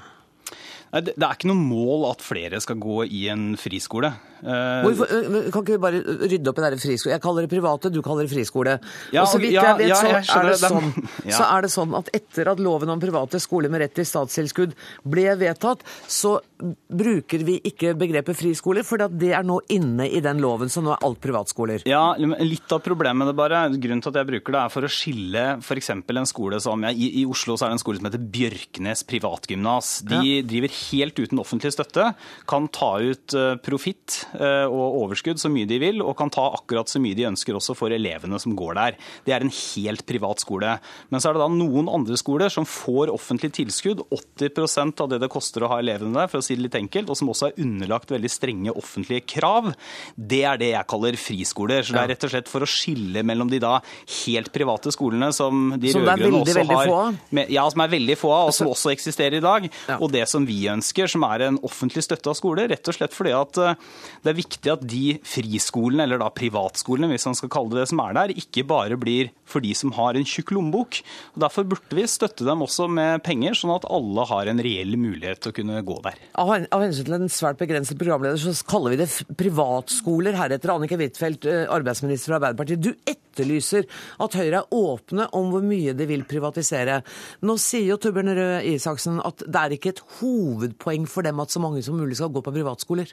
Det 0.93 1.17
er 1.17 1.33
ikke 1.33 1.49
noe 1.49 1.59
mål 1.59 2.05
at 2.13 2.21
flere 2.23 2.61
skal 2.63 2.77
gå 2.79 3.07
i 3.09 3.25
en 3.33 3.55
friskole. 3.59 4.13
Eh, 4.45 4.85
Hvorfor, 4.85 5.09
kan 5.49 5.63
ikke 5.63 5.77
vi 5.77 5.81
bare 5.81 6.01
rydde 6.29 6.51
opp 6.51 6.61
i 6.61 6.65
det 6.67 6.81
friskole? 6.83 7.15
Jeg 7.15 7.23
kaller 7.25 7.47
det 7.47 7.53
private, 7.53 7.91
du 7.93 8.01
kaller 8.05 8.27
det 8.27 8.35
friskole. 8.35 8.77
Ja, 9.15 9.25
og 9.25 9.31
så 9.33 9.41
vidt 9.41 9.55
jeg 9.57 9.79
vet, 9.81 9.95
så, 9.97 10.41
er 10.41 10.51
det 10.51 10.59
sånn, 10.61 10.91
så 11.39 11.47
er 11.49 11.65
det 11.65 11.71
sånn 11.73 11.95
at 11.97 12.11
etter 12.17 12.51
at 12.53 12.61
loven 12.63 12.93
om 12.93 13.01
private 13.01 13.41
skoler 13.41 13.73
med 13.73 13.85
rett 13.85 13.95
til 13.97 14.09
statstilskudd 14.09 14.75
ble 15.09 15.31
vedtatt, 15.41 15.85
så 16.11 16.37
bruker 16.61 17.45
vi 17.47 17.57
ikke 17.71 17.95
begrepet 17.99 18.37
friskoler, 18.39 18.85
for 18.87 19.01
det 19.09 19.33
er 19.37 19.47
nå 19.47 19.59
inne 19.73 20.09
i 20.09 20.21
den 20.25 20.43
loven, 20.45 20.71
så 20.73 20.83
nå 20.85 20.93
er 20.95 21.07
alt 21.09 21.23
privatskoler. 21.25 21.87
Ja, 21.89 22.05
Litt 22.45 22.73
av 22.75 22.83
problemet 22.85 23.23
med 23.23 23.31
det 23.31 23.37
bare, 23.39 23.63
grunnen 23.73 24.03
til 24.05 24.13
at 24.13 24.21
jeg 24.21 24.29
bruker 24.29 24.55
det, 24.55 24.61
er 24.61 24.73
for 24.73 24.87
å 24.87 24.91
skille 24.93 25.45
f.eks. 25.63 25.91
en 25.95 26.29
skole 26.29 26.61
som 26.63 26.85
i, 26.91 27.09
i, 27.23 27.25
Oslo 27.29 27.57
så 27.57 27.67
er 27.67 27.73
det 27.73 27.79
en 27.79 27.83
skole 27.83 28.01
som 28.01 28.09
heter 28.09 28.23
Bjørknes 28.35 29.05
privatgymnas. 29.09 29.95
De 30.09 30.21
ja. 30.21 30.45
driver 30.47 30.75
helt 30.75 31.21
uten 31.21 31.41
offentlig 31.41 31.73
støtte, 31.75 32.11
kan 32.51 32.69
ta 32.75 32.93
ut 33.01 33.37
uh, 33.39 33.55
profitt 33.65 34.21
og 34.35 34.99
overskudd 35.05 35.41
så 35.41 35.51
mye 35.53 35.69
de 35.69 35.79
vil, 35.83 36.03
og 36.05 36.17
kan 36.19 36.33
ta 36.33 36.47
akkurat 36.57 36.91
så 36.91 37.01
mye 37.03 37.17
de 37.17 37.29
ønsker 37.29 37.57
også 37.57 37.77
for 37.79 37.95
elevene 37.95 38.39
som 38.43 38.57
går 38.59 38.79
der. 38.79 38.99
Det 39.27 39.35
er 39.35 39.45
en 39.45 39.53
helt 39.53 40.05
privat 40.09 40.43
skole. 40.43 40.77
Men 41.13 41.23
så 41.23 41.31
er 41.31 41.37
det 41.37 41.45
da 41.45 41.51
noen 41.53 41.91
andre 41.93 42.19
skoler 42.21 42.53
som 42.53 42.67
får 42.69 43.13
offentlig 43.15 43.53
tilskudd, 43.59 44.05
80% 44.11 45.03
av 45.05 45.11
det 45.13 45.21
det 45.23 45.31
koster 45.33 45.65
å 45.65 45.71
ha 45.73 45.81
elevene 45.83 46.17
der, 46.17 46.31
for 46.31 46.41
å 46.41 46.45
si 46.45 46.57
det 46.57 46.67
litt 46.67 46.79
enkelt, 46.79 47.11
og 47.11 47.19
som 47.19 47.31
også 47.33 47.51
er 47.51 47.63
underlagt 47.65 48.13
veldig 48.15 48.31
strenge 48.33 48.75
offentlige 48.75 49.25
krav. 49.37 49.71
Det 50.17 50.43
er 50.49 50.61
det 50.61 50.71
jeg 50.73 50.91
kaller 50.91 51.19
friskoler. 51.21 51.85
Så 51.85 51.97
det 51.97 52.03
er 52.03 52.13
rett 52.15 52.27
og 52.27 52.35
slett 52.35 52.51
for 52.51 52.65
å 52.65 52.71
skille 52.71 53.25
mellom 53.27 53.51
de 53.53 53.61
da 53.63 53.77
helt 54.25 54.53
private 54.55 54.93
skolene 54.95 55.31
som 55.35 55.75
de 55.81 55.95
rød-grønne 55.95 56.43
også 56.43 56.59
veldig 56.61 56.79
har. 56.81 57.19
Med, 57.35 57.53
ja, 57.55 57.67
som 57.71 57.85
er 57.85 57.95
veldig 57.95 58.19
få 58.21 58.33
av, 58.35 58.51
og 58.51 58.57
som 58.57 58.71
også 58.71 58.93
eksisterer 58.95 59.39
i 59.39 59.45
dag. 59.45 59.69
Ja. 59.89 59.99
Og 60.01 60.13
det 60.15 60.27
som 60.31 60.47
vi 60.49 60.65
ønsker, 60.73 61.11
som 61.11 61.25
er 61.29 61.49
en 61.49 61.61
offentlig 61.67 62.05
støtte 62.07 62.33
av 62.33 62.39
skole, 62.39 62.69
rett 62.71 62.91
og 62.91 62.97
slett 62.97 63.15
fordi 63.15 63.35
at 63.37 63.61
eh, 63.63 63.79
det 64.25 64.33
er 64.33 64.39
viktig 64.39 64.73
at 64.73 64.85
de 64.89 65.03
friskolene, 65.29 66.07
eller 66.07 66.21
da 66.23 66.31
privatskolene, 66.33 67.11
hvis 67.13 67.27
man 67.29 67.37
skal 67.37 67.51
kalle 67.53 67.75
det 67.75 67.83
det 67.85 67.91
som 67.91 68.01
er 68.05 68.17
der, 68.17 68.33
ikke 68.41 68.65
bare 68.69 68.97
blir 69.01 69.31
for 69.49 69.61
de 69.65 69.75
som 69.77 69.93
har 69.97 70.17
en 70.17 70.25
tjukk 70.25 70.55
lommebok. 70.57 71.01
Og 71.35 71.43
Derfor 71.45 71.67
burde 71.69 71.99
vi 71.99 72.07
støtte 72.09 72.47
dem 72.47 72.65
også 72.65 72.89
med 72.89 73.21
penger, 73.27 73.57
sånn 73.59 73.75
at 73.75 73.85
alle 73.93 74.25
har 74.31 74.49
en 74.49 74.63
reell 74.65 74.97
mulighet 75.01 75.43
til 75.45 75.53
å 75.53 75.57
kunne 75.59 75.83
gå 75.85 75.99
der. 76.07 76.17
Av 76.41 76.55
hensyn 76.55 77.09
til 77.09 77.19
en 77.19 77.33
svært 77.33 77.61
begrenset 77.61 78.01
programleder, 78.01 78.41
så 78.41 78.69
kaller 78.69 78.95
vi 78.95 79.03
det 79.03 79.11
privatskoler 79.41 80.39
heretter. 80.41 80.73
Annike 80.75 80.99
Huitfeldt, 81.01 81.51
arbeidsminister 81.75 82.33
fra 82.33 82.41
Arbeiderpartiet. 82.41 82.81
Du 82.81 82.95
etterlyser 83.11 83.85
at 84.25 84.39
Høyre 84.41 84.63
er 84.63 84.75
åpne 84.75 85.29
om 85.37 85.53
hvor 85.53 85.65
mye 85.67 85.93
de 85.97 86.09
vil 86.09 86.25
privatisere. 86.29 87.03
Nå 87.45 87.59
sier 87.61 87.93
jo 87.93 88.01
Torbjørn 88.01 88.35
Røe 88.41 88.65
Isaksen 88.73 89.21
at 89.21 89.45
det 89.45 89.61
er 89.61 89.77
ikke 89.77 89.95
et 89.95 90.05
hovedpoeng 90.23 91.05
for 91.11 91.27
dem 91.27 91.45
at 91.45 91.53
så 91.53 91.61
mange 91.61 91.85
som 91.85 92.01
mulig 92.01 92.17
skal 92.19 92.33
gå 92.33 92.41
på 92.45 92.57
privatskoler. 92.57 93.13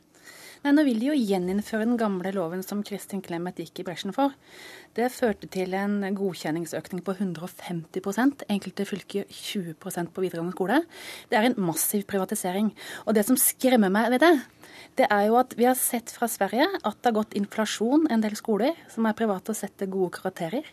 Nei, 0.61 0.75
Nå 0.77 0.83
vil 0.85 0.99
de 1.01 1.07
jo 1.09 1.15
gjeninnføre 1.17 1.87
den 1.87 1.97
gamle 1.97 2.29
loven 2.35 2.59
som 2.61 2.83
Kristin 2.85 3.23
Clemet 3.25 3.57
gikk 3.57 3.79
i 3.81 3.85
bresjen 3.87 4.13
for. 4.13 4.35
Det 4.93 5.07
førte 5.09 5.47
til 5.49 5.73
en 5.73 6.03
godkjenningsøkning 6.13 7.01
på 7.01 7.15
150% 7.15 8.43
enkelte 8.45 8.85
fylker 8.85 9.25
20% 9.25 10.11
på 10.13 10.21
videregående 10.21 10.53
skole. 10.53 10.77
Det 11.31 11.39
er 11.39 11.47
en 11.49 11.57
massiv 11.65 12.05
privatisering. 12.11 12.69
Og 13.07 13.17
det 13.17 13.25
som 13.25 13.39
skremmer 13.41 13.89
meg 13.89 14.11
ved 14.13 14.21
det, 14.21 14.35
det 15.01 15.07
er 15.09 15.31
jo 15.31 15.39
at 15.41 15.57
vi 15.57 15.65
har 15.65 15.79
sett 15.79 16.13
fra 16.13 16.29
Sverige 16.29 16.69
at 16.77 16.99
det 16.99 17.09
har 17.09 17.17
gått 17.17 17.33
inflasjon 17.41 18.05
en 18.13 18.21
del 18.21 18.37
skoler 18.37 18.77
som 18.93 19.09
er 19.09 19.17
private 19.17 19.55
og 19.55 19.57
setter 19.57 19.89
gode 19.89 20.13
karakterer 20.19 20.69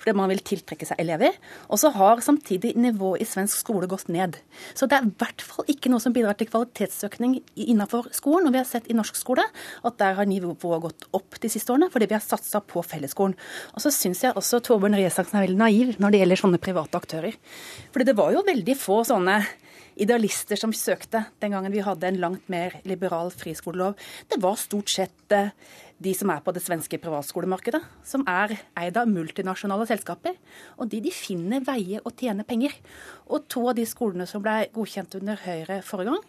fordi 0.00 0.14
man 0.18 0.30
vil 0.32 0.42
tiltrekke 0.44 0.88
seg 0.88 1.00
elever. 1.02 1.36
Og 1.68 1.80
så 1.82 1.92
har 1.94 2.22
samtidig 2.24 2.74
nivået 2.78 3.22
i 3.24 3.28
svensk 3.28 3.60
skole 3.62 3.88
gått 3.90 4.10
ned. 4.12 4.38
Så 4.74 4.88
det 4.88 4.98
er 4.98 5.06
i 5.06 5.14
hvert 5.20 5.44
fall 5.44 5.68
ikke 5.70 5.92
noe 5.92 6.02
som 6.02 6.14
bidrar 6.16 6.38
til 6.38 6.50
kvalitetsøkning 6.50 7.38
innenfor 7.66 8.10
skolen. 8.16 8.48
Og 8.48 8.56
vi 8.56 8.62
har 8.62 8.68
sett 8.68 8.88
i 8.90 8.96
norsk 8.96 9.18
skole 9.18 9.44
at 9.84 10.00
der 10.00 10.18
har 10.18 10.28
nivået 10.28 10.58
gått 10.84 11.08
opp 11.16 11.38
de 11.42 11.52
siste 11.52 11.74
årene, 11.74 11.90
fordi 11.92 12.10
vi 12.10 12.18
har 12.18 12.24
satsa 12.24 12.62
på 12.64 12.82
fellesskolen. 12.86 13.36
Og 13.74 13.84
så 13.84 13.92
syns 13.94 14.24
jeg 14.24 14.36
også 14.38 14.62
Torbjørn 14.64 14.98
Røe 14.98 15.08
Isaksen 15.08 15.40
er 15.40 15.48
veldig 15.48 15.62
naiv 15.62 15.96
når 16.02 16.14
det 16.14 16.22
gjelder 16.22 16.42
sånne 16.42 16.62
private 16.62 17.00
aktører. 17.00 17.40
Fordi 17.94 18.08
det 18.08 18.18
var 18.18 18.34
jo 18.34 18.46
veldig 18.46 18.76
få 18.78 19.02
sånne 19.08 19.40
idealister 19.98 20.58
som 20.58 20.72
søkte 20.74 21.24
den 21.42 21.54
gangen 21.54 21.74
vi 21.74 21.82
hadde 21.84 22.08
en 22.08 22.20
langt 22.22 22.48
mer 22.52 22.78
liberal 22.88 23.32
friskolelov. 23.34 23.98
Det 24.30 24.40
var 24.42 24.58
stort 24.60 24.92
sett 24.92 25.34
eh, 25.34 25.50
de 25.98 26.12
som 26.14 26.30
er 26.30 26.42
på 26.44 26.52
det 26.54 26.62
svenske 26.62 26.98
privatskolemarkedet, 27.02 27.80
som 28.06 28.22
er 28.30 28.54
eid 28.78 28.98
av 29.00 29.10
multinasjonale 29.10 29.86
selskaper. 29.90 30.36
Og 30.78 30.90
de, 30.92 31.00
de 31.02 31.12
finner 31.14 31.64
veier 31.66 32.04
å 32.06 32.12
tjene 32.14 32.46
penger. 32.46 32.76
Og 33.26 33.48
to 33.50 33.64
av 33.70 33.74
de 33.78 33.86
skolene 33.88 34.28
som 34.30 34.44
ble 34.44 34.68
godkjent 34.74 35.18
under 35.18 35.40
Høyre 35.42 35.80
forrige 35.86 36.12
gang, 36.12 36.22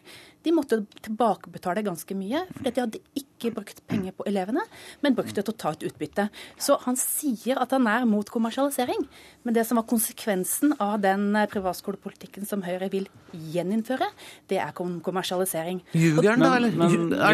de 0.46 0.54
måtte 0.56 0.80
tilbakebetale 1.04 1.84
ganske 1.84 2.16
mye, 2.16 2.46
fordi 2.56 2.72
de 2.76 2.84
hadde 2.84 3.02
ikke 3.20 3.52
brukt 3.56 3.82
penger 3.88 4.14
på 4.16 4.26
elevene, 4.30 4.64
men 5.04 5.16
brukt 5.16 5.36
det 5.36 5.46
til 5.48 5.54
å 5.56 5.60
ta 5.60 5.74
ut 5.76 5.84
utbytte. 5.90 6.28
Så 6.60 6.78
han 6.86 6.98
sier 7.00 7.60
at 7.60 7.74
han 7.76 7.88
er 7.92 8.06
mot 8.08 8.28
kommersialisering, 8.32 9.04
men 9.44 9.56
det 9.56 9.66
som 9.68 9.80
var 9.80 9.88
konsekvensen 9.90 10.76
av 10.80 10.98
den 11.04 11.36
privatskolepolitikken 11.52 12.48
som 12.48 12.64
Høyre 12.64 12.90
vil 12.94 13.08
gjeninnføre, 13.34 14.08
det 14.52 14.62
er 14.64 14.74
kommersialisering. 14.76 15.84
Ljuger 15.96 16.34
han 16.36 16.46
da, 16.46 16.56
eller? 16.60 16.76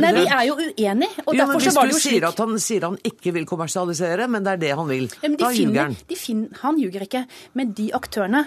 Nei, 0.02 0.14
vi 0.20 0.26
er 0.26 0.44
jo 0.50 0.58
uenige. 0.62 1.26
og 1.26 1.34
jo, 1.34 1.40
derfor 1.42 1.66
så 1.66 1.76
var 1.78 1.90
det 1.90 1.98
jo 1.98 2.02
slik... 2.02 2.16
Sier 2.16 2.30
at 2.30 2.42
han 2.42 2.60
sier 2.62 2.90
han 2.90 3.00
ikke 3.06 3.34
vil 3.36 3.50
kommersialisere, 3.50 4.30
men 4.32 4.46
det 4.46 4.56
er 4.56 4.62
det 4.66 4.76
han 4.82 4.90
vil. 4.90 5.10
Ja, 5.22 5.34
da 5.42 5.54
ljuger 5.54 5.90
han. 5.90 6.46
Han 6.62 6.80
ljuger 6.82 7.06
ikke. 7.06 7.26
Men 7.58 7.74
de 7.78 7.90
aktørene 7.98 8.46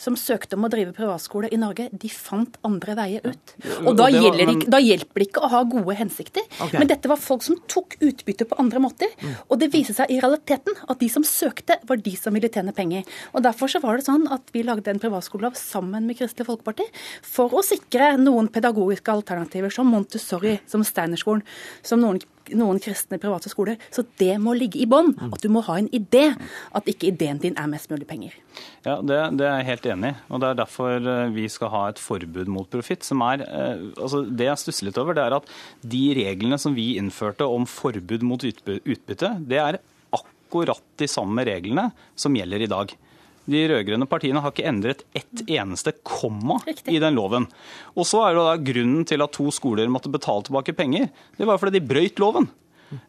som 0.00 0.16
søkte 0.18 0.58
om 0.58 0.66
å 0.66 0.70
drive 0.72 0.94
privatskole 0.96 1.50
i 1.52 1.58
Norge, 1.60 1.88
de 1.92 2.10
fant 2.12 2.56
andre 2.66 2.96
veier 2.98 3.26
ut. 3.26 3.54
Og 3.84 3.94
da, 3.98 4.08
var, 4.10 4.38
men... 4.38 4.54
ikke, 4.56 4.70
da 4.72 4.80
hjelper 4.82 5.22
det 5.22 5.28
ikke 5.28 5.44
å 5.46 5.50
ha 5.52 5.62
gode 5.68 5.96
hensikter. 5.98 6.46
Okay. 6.56 6.78
Men 6.78 6.90
dette 6.90 7.10
var 7.10 7.20
folk 7.20 7.44
som 7.46 7.58
tok 7.70 7.96
utbytte 8.04 8.48
på 8.50 8.58
andre 8.62 8.82
måter. 8.82 9.12
Mm. 9.20 9.36
Og 9.48 9.60
det 9.62 9.70
viser 9.74 9.96
seg 9.96 10.12
i 10.12 10.20
realiteten 10.22 10.76
at 10.86 11.00
de 11.02 11.10
som 11.12 11.26
søkte, 11.26 11.78
var 11.88 12.00
de 12.02 12.14
som 12.18 12.36
ville 12.36 12.50
tjene 12.52 12.74
penger. 12.76 13.06
Og 13.34 13.44
Derfor 13.44 13.70
så 13.72 13.80
var 13.82 13.98
det 13.98 14.06
sånn 14.06 14.26
at 14.32 14.52
vi 14.54 14.64
lagde 14.66 14.92
en 14.92 15.00
privatskolelov 15.02 15.56
sammen 15.58 16.06
med 16.08 16.18
Kristelig 16.18 16.48
Folkeparti 16.48 16.86
for 17.26 17.52
å 17.56 17.64
sikre 17.66 18.12
noen 18.20 18.50
pedagogiske 18.52 19.12
alternativer, 19.12 19.72
som 19.74 19.88
Montessori, 19.90 20.58
som 20.70 20.84
Steinerskolen, 20.86 21.44
som 21.86 22.02
noen 22.02 22.20
noen 22.56 22.80
kristne 22.82 23.18
private 23.20 23.50
skoler. 23.52 23.80
Så 23.94 24.04
det 24.20 24.34
må 24.42 24.54
ligge 24.56 24.80
i 24.82 24.88
bånn. 24.90 25.12
Mm. 25.16 25.34
At 25.34 25.44
du 25.44 25.50
må 25.52 25.62
ha 25.66 25.78
en 25.80 25.90
idé. 25.96 26.30
At 26.76 26.88
ikke 26.90 27.10
ideen 27.10 27.40
din 27.42 27.58
er 27.60 27.70
mest 27.70 27.90
mulig 27.92 28.08
penger. 28.10 28.36
Ja, 28.86 28.98
det, 29.02 29.18
det, 29.38 29.46
er 29.46 29.60
jeg 29.60 29.68
helt 29.70 29.90
enig 29.94 30.12
i. 30.12 30.18
Og 30.30 30.42
det 30.42 30.50
er 30.50 30.60
derfor 30.62 31.10
eh, 31.14 31.34
vi 31.36 31.46
skal 31.52 31.72
ha 31.74 31.84
et 31.90 32.02
forbud 32.02 32.50
mot 32.52 32.70
profitt. 32.70 33.04
som 33.06 33.22
er, 33.26 33.44
eh, 33.46 33.84
altså 33.96 34.24
Det 34.24 34.48
jeg 34.48 34.64
stusser 34.64 34.88
litt 34.88 35.00
over, 35.00 35.16
det 35.16 35.26
er 35.26 35.38
at 35.40 35.54
de 35.82 36.04
reglene 36.18 36.58
som 36.60 36.76
vi 36.76 36.94
innførte 37.00 37.48
om 37.48 37.68
forbud 37.68 38.26
mot 38.26 38.44
utbytte, 38.44 39.34
det 39.46 39.60
er 39.60 39.80
akkurat 40.16 40.82
de 40.98 41.08
samme 41.10 41.44
reglene 41.46 41.90
som 42.18 42.34
gjelder 42.36 42.66
i 42.66 42.70
dag. 42.70 42.96
De 43.50 43.64
rød-grønne 43.70 44.06
partiene 44.10 44.42
har 44.44 44.54
ikke 44.54 44.68
endret 44.70 45.04
ett 45.16 45.42
eneste 45.48 45.92
komma 46.06 46.60
Riktig. 46.66 46.94
i 46.94 47.02
den 47.02 47.18
loven. 47.18 47.48
Og 47.96 48.06
så 48.06 48.22
er 48.26 48.36
det 48.36 48.46
da 48.46 48.72
grunnen 48.72 49.06
til 49.08 49.24
at 49.24 49.34
to 49.34 49.50
skoler 49.54 49.90
måtte 49.90 50.12
betale 50.12 50.46
tilbake 50.46 50.76
penger. 50.78 51.10
Det 51.38 51.48
var 51.48 51.58
fordi 51.58 51.80
de 51.80 51.88
brøyt 51.90 52.22
loven. 52.22 52.50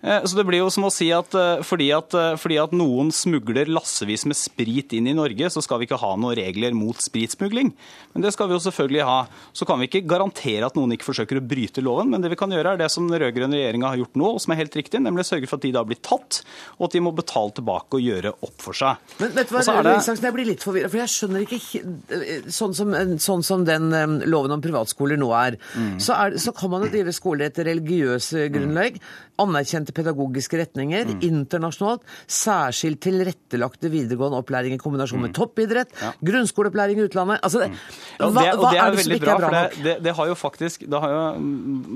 Eh, 0.02 0.26
så 0.26 0.38
det 0.38 0.46
blir 0.48 0.62
jo 0.62 0.70
som 0.74 0.86
å 0.86 0.92
si 0.94 1.10
at 1.14 1.34
eh, 1.38 1.64
fordi, 1.66 1.90
at 1.96 2.14
eh, 2.18 2.36
fordi 2.40 2.58
at 2.62 2.74
noen 2.76 3.12
smugler 3.16 3.70
lassevis 3.72 4.26
med 4.30 4.38
sprit 4.38 4.94
inn 4.98 5.10
i 5.10 5.16
Norge, 5.18 5.50
så 5.54 5.64
skal 5.64 5.82
vi 5.82 5.88
ikke 5.90 6.00
ha 6.02 6.14
noen 6.20 6.38
regler 6.38 6.76
mot 6.78 6.98
spritsmugling. 7.02 7.72
Men 8.14 8.26
det 8.26 8.34
skal 8.36 8.50
vi 8.50 8.58
jo 8.58 8.62
selvfølgelig 8.64 9.08
ha. 9.08 9.20
Så 9.58 9.68
kan 9.70 9.82
vi 9.82 9.90
ikke 9.90 10.04
garantere 10.10 10.68
at 10.68 10.78
noen 10.78 10.94
ikke 10.96 11.10
forsøker 11.10 11.40
å 11.40 11.46
bryte 11.46 11.84
loven, 11.84 12.12
men 12.12 12.24
det 12.24 12.34
vi 12.34 12.40
kan 12.40 12.54
gjøre 12.54 12.76
er 12.76 12.82
det 12.84 12.92
som 12.94 13.08
den 13.10 13.22
rød-grønne 13.24 13.58
regjeringa 13.58 13.94
har 13.94 14.02
gjort 14.04 14.20
nå, 14.22 14.34
og 14.36 14.44
som 14.44 14.54
er 14.54 14.62
helt 14.62 14.78
riktig, 14.78 15.02
nemlig 15.02 15.26
sørge 15.28 15.50
for 15.50 15.62
at 15.62 15.66
de 15.66 15.74
da 15.76 15.86
blir 15.88 16.02
tatt, 16.04 16.42
og 16.78 16.88
at 16.90 16.98
de 16.98 17.04
må 17.04 17.14
betale 17.16 17.56
tilbake 17.58 17.98
og 17.98 18.06
gjøre 18.06 18.36
opp 18.38 18.58
for 18.62 18.78
seg. 18.78 19.02
Men 19.22 19.34
vet 19.38 19.50
du 19.50 19.58
hva, 19.58 19.82
det... 19.88 19.98
Jeg 20.22 20.36
blir 20.36 20.48
litt 20.48 20.64
forvirra, 20.64 20.92
for 20.92 21.02
jeg 21.02 21.12
skjønner 21.12 21.46
ikke 21.46 22.46
sånn 22.54 22.76
som, 22.78 22.94
sånn 23.24 23.44
som 23.46 23.64
den 23.66 23.90
loven 24.30 24.54
om 24.54 24.62
privatskoler 24.64 25.18
nå 25.20 25.32
er. 25.34 25.58
Mm. 25.74 25.96
Så, 26.04 26.14
er, 26.14 26.38
så 26.42 26.54
kan 26.56 26.72
man 26.74 26.86
jo 26.86 26.92
drive 26.94 27.14
skoler 27.16 27.50
etter 27.50 27.66
religiøs 27.72 28.32
grunnlag. 28.54 29.00
Anerkjenne 29.02 29.31
anerkjente 29.42 29.96
pedagogiske 29.96 30.60
retninger 30.62 31.12
mm. 31.12 31.22
internasjonalt, 31.28 32.06
særskilt 32.30 33.02
tilrettelagte 33.04 33.92
videregående 33.92 34.42
opplæring 34.42 34.76
i 34.78 34.82
kombinasjon 34.82 35.22
med 35.22 35.34
mm. 35.34 35.38
toppidrett, 35.38 35.96
ja. 36.02 36.14
grunnskoleopplæring 36.32 37.02
i 37.02 37.08
utlandet 37.08 37.42
altså, 37.42 37.66
mm. 37.68 37.78
ja, 38.20 38.30
hva, 38.30 38.46
det, 38.46 38.56
hva, 38.62 38.72
er 38.76 38.96
det 38.96 39.06
som 39.06 39.16
ikke 39.18 39.26
bra, 39.26 39.36
er 39.36 39.44
bra 39.44 39.52
nok? 39.56 39.80
Det, 39.82 39.96
det, 40.06 40.16
har 40.18 40.32
jo 40.32 40.38
faktisk, 40.40 40.86
det 40.92 41.04
har 41.04 41.16
jo, 41.16 41.22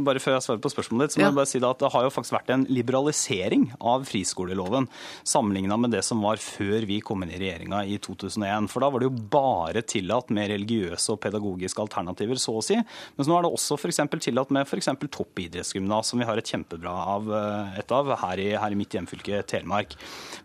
Bare 0.06 0.22
før 0.22 0.38
jeg 0.38 0.46
svarer 0.46 0.64
på 0.64 0.72
spørsmålet 0.74 1.08
ditt, 1.08 1.16
så 1.16 1.22
må 1.22 1.26
ja. 1.26 1.32
jeg 1.32 1.40
bare 1.40 1.52
si 1.52 1.62
at 1.66 1.82
det 1.82 1.92
har 1.96 2.06
jo 2.06 2.14
faktisk 2.14 2.36
vært 2.36 2.54
en 2.56 2.66
liberalisering 2.70 3.68
av 3.80 4.06
friskoleloven 4.10 4.90
sammenligna 5.28 5.78
med 5.82 5.96
det 5.96 6.04
som 6.06 6.22
var 6.24 6.42
før 6.42 6.86
vi 6.90 7.00
kom 7.06 7.24
inn 7.26 7.34
i 7.34 7.40
regjeringa 7.42 7.84
i 7.90 7.98
2001. 8.02 8.70
For 8.72 8.84
da 8.84 8.92
var 8.94 9.02
det 9.02 9.10
jo 9.10 9.26
bare 9.36 9.84
tillatt 9.88 10.32
med 10.36 10.52
religiøse 10.54 11.16
og 11.16 11.22
pedagogiske 11.24 11.84
alternativer, 11.84 12.40
så 12.42 12.58
å 12.60 12.64
si. 12.66 12.78
Mens 13.18 13.30
nå 13.30 13.38
er 13.38 13.46
det 13.46 13.54
også 13.56 13.80
f.eks. 13.80 14.02
tillatt 14.28 14.54
med 14.56 14.68
f.eks. 14.68 14.92
toppidrettsgymnas, 15.18 16.12
som 16.12 16.22
vi 16.22 16.28
har 16.28 16.40
et 16.40 16.52
kjempebra 16.52 16.96
av 17.16 17.32
et 17.80 17.96
av 17.96 18.14
her 18.24 18.42
i, 18.42 18.50
her 18.60 18.74
i 18.74 18.80
mitt 18.80 18.96
hjemfylke 18.96 19.44
Telemark. 19.50 19.96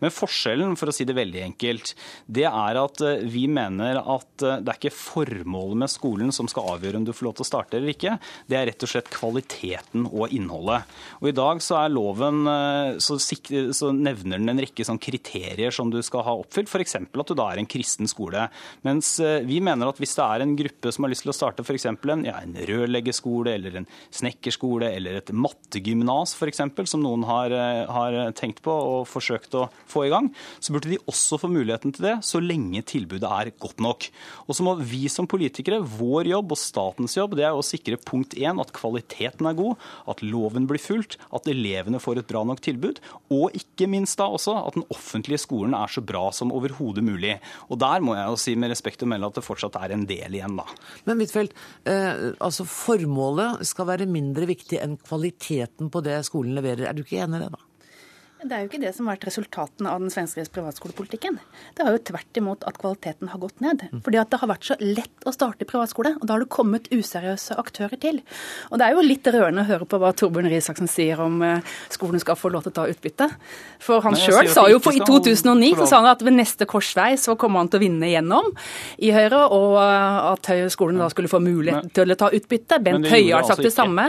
Men 0.01 0.13
forskjellen, 0.15 0.77
for 0.81 0.91
å 0.91 0.95
si 0.95 1.05
det 1.09 1.17
veldig 1.17 1.43
enkelt, 1.45 1.93
det 2.27 2.47
er 2.49 2.79
at 2.81 3.03
eh, 3.05 3.25
vi 3.31 3.45
mener 3.51 4.01
at 4.01 4.45
eh, 4.47 4.61
det 4.65 4.73
er 4.73 4.79
ikke 4.79 4.95
formålet 4.97 5.83
med 5.83 5.93
skolen 5.93 6.33
som 6.35 6.49
skal 6.51 6.77
avgjøre 6.77 7.01
om 7.01 7.07
du 7.07 7.13
får 7.15 7.29
lov 7.29 7.37
til 7.39 7.47
å 7.47 7.51
starte 7.51 7.79
eller 7.79 7.93
ikke. 7.93 8.17
Det 8.49 8.59
er 8.59 8.69
rett 8.71 8.87
og 8.87 8.93
slett 8.93 9.13
kvaliteten 9.13 10.09
og 10.09 10.33
innholdet. 10.37 10.89
Og 11.21 11.31
I 11.31 11.37
dag 11.37 11.61
så 11.65 11.83
er 11.83 11.93
loven 11.93 12.43
eh, 12.51 13.01
så, 13.03 13.19
så 13.21 13.93
nevner 13.97 14.41
den 14.41 14.55
en 14.55 14.63
rekke 14.65 14.87
sånn 14.87 15.01
kriterier 15.03 15.75
som 15.75 15.93
du 15.93 16.01
skal 16.07 16.25
ha 16.27 16.37
oppfylt, 16.41 16.71
f.eks. 16.71 16.97
at 17.01 17.33
du 17.33 17.37
da 17.37 17.51
er 17.53 17.61
en 17.61 17.71
kristen 17.71 18.09
skole. 18.11 18.47
Mens 18.87 19.13
vi 19.47 19.61
mener 19.65 19.91
at 19.91 20.01
hvis 20.01 20.17
det 20.17 20.25
er 20.25 20.45
en 20.45 20.57
gruppe 20.57 20.93
som 20.95 21.05
har 21.05 21.13
lyst 21.13 21.27
til 21.27 21.33
å 21.33 21.37
starte 21.37 21.65
f.eks. 21.65 21.87
En, 21.91 22.25
ja, 22.25 22.39
en 22.41 22.57
rørleggerskole 22.57 23.53
eller 23.59 23.81
en 23.81 23.89
snekkerskole 24.15 24.89
eller 24.97 25.21
et 25.21 25.33
mattegymnas 25.37 26.35
f.eks., 26.39 26.63
som 26.89 27.03
noen 27.05 27.25
har, 27.29 27.53
har 27.91 28.19
tenkt 28.39 28.63
på 28.65 28.73
og 28.73 29.09
forsøkt 29.11 29.57
å 29.59 29.67
få 29.91 30.07
i 30.07 30.13
gang, 30.13 30.31
så 30.61 30.75
burde 30.75 30.93
de 30.93 31.01
også 31.11 31.41
få 31.41 31.51
muligheten 31.53 31.95
til 31.97 32.07
det 32.07 32.17
så 32.27 32.41
lenge 32.43 32.83
tilbudet 32.87 33.29
er 33.29 33.53
godt 33.61 33.81
nok. 33.83 34.07
Og 34.47 34.57
så 34.57 34.65
må 34.67 34.77
vi 34.79 35.05
som 35.13 35.29
politikere, 35.31 35.81
vår 35.83 36.31
jobb 36.31 36.55
og 36.55 36.61
statens 36.61 37.17
jobb, 37.19 37.37
det 37.39 37.47
er 37.49 37.57
å 37.57 37.65
sikre 37.67 38.01
punkt 38.01 38.37
én 38.39 38.61
at 38.63 38.73
kvaliteten 38.77 39.49
er 39.51 39.59
god, 39.59 39.81
at 40.11 40.23
loven 40.25 40.69
blir 40.71 40.83
fulgt, 40.83 41.19
at 41.35 41.49
elevene 41.51 42.01
får 42.03 42.23
et 42.23 42.31
bra 42.31 42.45
nok 42.47 42.63
tilbud, 42.65 43.01
og 43.35 43.57
ikke 43.57 43.89
minst 43.91 44.19
da 44.21 44.29
også 44.31 44.57
at 44.61 44.79
den 44.79 44.87
offentlige 44.93 45.43
skolen 45.43 45.77
er 45.77 45.91
så 45.91 46.03
bra 46.05 46.29
som 46.35 46.55
overhodet 46.55 47.05
mulig. 47.07 47.37
Og 47.69 47.81
der 47.81 48.05
må 48.05 48.17
jeg 48.17 48.29
jo 48.29 48.41
si 48.41 48.57
med 48.59 48.73
respekt 48.73 49.05
å 49.05 49.11
melde 49.11 49.31
at 49.31 49.41
det 49.41 49.47
fortsatt 49.47 49.79
er 49.81 49.95
en 49.97 50.07
del 50.09 50.39
igjen, 50.39 50.59
da. 50.59 50.67
Men 51.09 51.23
Huitfeldt, 51.23 51.57
eh, 51.89 52.31
altså 52.43 52.67
formålet 52.69 53.65
skal 53.69 53.89
være 53.93 54.09
mindre 54.11 54.49
viktig 54.51 54.81
enn 54.83 54.99
kvaliteten 55.01 55.91
på 55.93 56.03
det 56.05 56.21
skolen 56.29 56.60
leverer. 56.61 56.87
Er 56.89 56.97
du 56.97 57.05
ikke 57.05 57.21
enig 57.25 57.41
i 57.41 57.45
det, 57.47 57.53
da? 57.57 57.70
Det 58.41 58.57
er 58.57 58.63
jo 58.63 58.71
ikke 58.71 58.81
det 58.81 58.91
som 58.97 59.05
har 59.05 59.19
vært 59.19 59.27
resultatene 59.29 59.91
av 59.93 60.01
den 60.01 60.13
svenske 60.13 60.43
privatskolepolitikken. 60.55 61.37
Det 61.77 61.85
har 61.85 61.93
jo 61.93 62.01
tvert 62.09 62.39
imot 62.41 62.63
at 62.69 62.79
kvaliteten 62.81 63.29
har 63.33 63.41
gått 63.43 63.61
ned. 63.61 63.83
Mm. 63.93 64.01
Fordi 64.07 64.21
at 64.21 64.31
det 64.33 64.39
har 64.41 64.49
vært 64.49 64.69
så 64.71 64.77
lett 64.81 65.27
å 65.29 65.33
starte 65.35 65.67
privatskole, 65.69 66.15
og 66.17 66.25
da 66.25 66.37
har 66.37 66.45
det 66.45 66.49
kommet 66.53 66.89
useriøse 66.89 67.59
aktører 67.61 68.01
til. 68.01 68.23
Og 68.71 68.81
det 68.81 68.87
er 68.87 68.97
jo 68.97 69.05
litt 69.05 69.29
rørende 69.29 69.65
å 69.67 69.69
høre 69.69 69.89
på 69.89 70.01
hva 70.01 70.13
Torbjørn 70.17 70.49
Risaksen 70.53 70.89
sier 70.89 71.21
om 71.21 71.37
eh, 71.45 71.75
skolen 71.93 72.23
skal 72.23 72.39
få 72.41 72.53
lov 72.55 72.65
til 72.65 72.73
å 72.73 72.79
ta 72.81 72.87
utbytte. 72.89 73.29
For 73.83 74.01
han 74.07 74.17
sjøl 74.17 74.49
sa 74.49 74.65
jo 74.73 74.81
på, 74.81 74.95
i 74.97 75.05
2009 75.05 75.77
så 75.83 75.91
sa 75.93 76.01
han 76.01 76.11
at 76.15 76.25
ved 76.25 76.39
neste 76.39 76.69
korsvei 76.71 77.13
så 77.21 77.37
kommer 77.41 77.61
han 77.61 77.69
til 77.73 77.83
å 77.83 77.85
vinne 77.85 78.09
igjennom 78.09 78.49
i 79.05 79.13
Høyre, 79.13 79.43
og 79.53 79.77
eh, 79.83 80.31
at 80.33 80.51
skolen 80.73 81.03
da 81.03 81.11
skulle 81.13 81.33
få 81.33 81.43
mulighet 81.45 81.93
til 81.97 82.17
å 82.17 82.19
ta 82.25 82.33
utbytte. 82.33 82.81
Bent 82.89 83.11
Høie 83.13 83.35
har 83.37 83.45
sagt 83.45 83.59
altså 83.59 83.69
det 83.69 83.77
samme. 83.77 84.09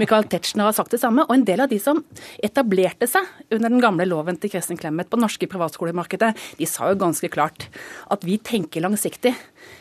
Michael 0.00 0.28
Tetzschner 0.28 0.68
har 0.68 0.76
sagt 0.76 0.92
det 0.92 1.00
samme. 1.00 1.24
Og 1.30 1.38
en 1.38 1.48
del 1.48 1.64
av 1.64 1.72
de 1.72 1.80
som 1.80 2.04
etablerte 2.44 3.08
seg 3.08 3.24
under 3.56 3.69
den 3.70 3.82
gamle 3.82 4.06
loven 4.08 4.38
til 4.40 4.52
Kristin 4.52 4.78
Clemet 4.80 5.10
på 5.10 5.20
norske 5.20 5.48
privatskolemarkedet, 5.50 6.32
de 6.58 6.68
sa 6.68 6.90
jo 6.90 7.00
ganske 7.00 7.30
klart 7.32 7.68
at 8.10 8.26
vi 8.26 8.38
tenker 8.38 8.84
langsiktig. 8.84 9.34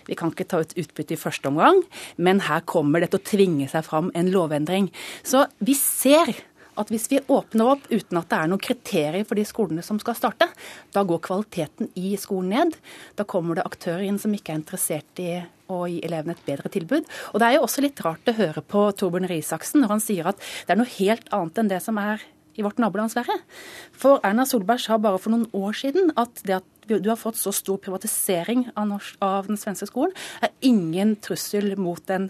Vi 0.10 0.18
kan 0.20 0.34
ikke 0.34 0.48
ta 0.50 0.62
ut 0.64 0.76
utbytte 0.80 1.16
i 1.16 1.20
første 1.20 1.50
omgang, 1.52 1.82
men 2.18 2.44
her 2.48 2.64
kommer 2.70 3.04
det 3.04 3.12
til 3.14 3.22
å 3.22 3.28
tvinge 3.32 3.70
seg 3.72 3.86
fram 3.88 4.14
en 4.18 4.32
lovendring. 4.34 4.90
Så 5.28 5.46
vi 5.64 5.76
ser 5.78 6.32
at 6.80 6.92
hvis 6.94 7.10
vi 7.12 7.20
åpner 7.28 7.74
opp 7.74 7.88
uten 7.92 8.20
at 8.20 8.30
det 8.32 8.40
er 8.40 8.50
noen 8.52 8.64
kriterier 8.64 9.28
for 9.28 9.40
de 9.40 9.46
skolene 9.48 9.84
som 9.86 10.00
skal 10.02 10.16
starte, 10.18 10.48
da 10.96 11.04
går 11.04 11.22
kvaliteten 11.26 11.92
i 12.00 12.14
skolen 12.20 12.54
ned. 12.56 12.78
Da 13.20 13.28
kommer 13.28 13.60
det 13.60 13.68
aktører 13.68 14.06
inn 14.08 14.20
som 14.22 14.34
ikke 14.36 14.54
er 14.54 14.62
interessert 14.62 15.24
i 15.24 15.34
å 15.70 15.84
gi 15.90 16.00
elevene 16.06 16.34
et 16.34 16.46
bedre 16.48 16.72
tilbud. 16.74 17.06
Og 17.34 17.40
Det 17.40 17.48
er 17.48 17.58
jo 17.58 17.66
også 17.68 17.84
litt 17.86 18.00
rart 18.06 18.32
å 18.32 18.38
høre 18.38 18.64
på 18.64 18.88
Torbjørn 18.98 19.30
Risaksen 19.30 19.84
når 19.84 19.96
han 19.98 20.04
sier 20.04 20.32
at 20.32 20.40
det 20.40 20.74
er 20.74 20.80
noe 20.82 20.98
helt 20.98 21.28
annet 21.36 21.62
enn 21.62 21.74
det 21.74 21.82
som 21.84 22.00
er 22.02 22.24
i 22.60 22.66
vårt 22.66 22.82
naboland 22.82 23.14
Sverige. 23.14 23.40
For 23.96 24.20
Erna 24.28 24.46
Solberg 24.48 24.84
sa 24.84 25.00
bare 25.02 25.22
for 25.22 25.34
noen 25.34 25.48
år 25.56 25.80
siden 25.80 26.12
at 26.20 26.44
det 26.46 26.60
at 26.60 26.68
du 26.98 27.10
har 27.10 27.20
fått 27.20 27.38
så 27.40 27.54
stor 27.56 27.78
privatisering 27.84 28.66
av, 28.74 28.88
norsk, 28.90 29.18
av, 29.26 29.48
den 29.50 29.60
svenske 29.60 29.88
skolen, 29.90 30.14
er 30.42 30.54
ingen 30.66 31.16
trussel 31.22 31.76
mot 31.80 32.02
den 32.10 32.30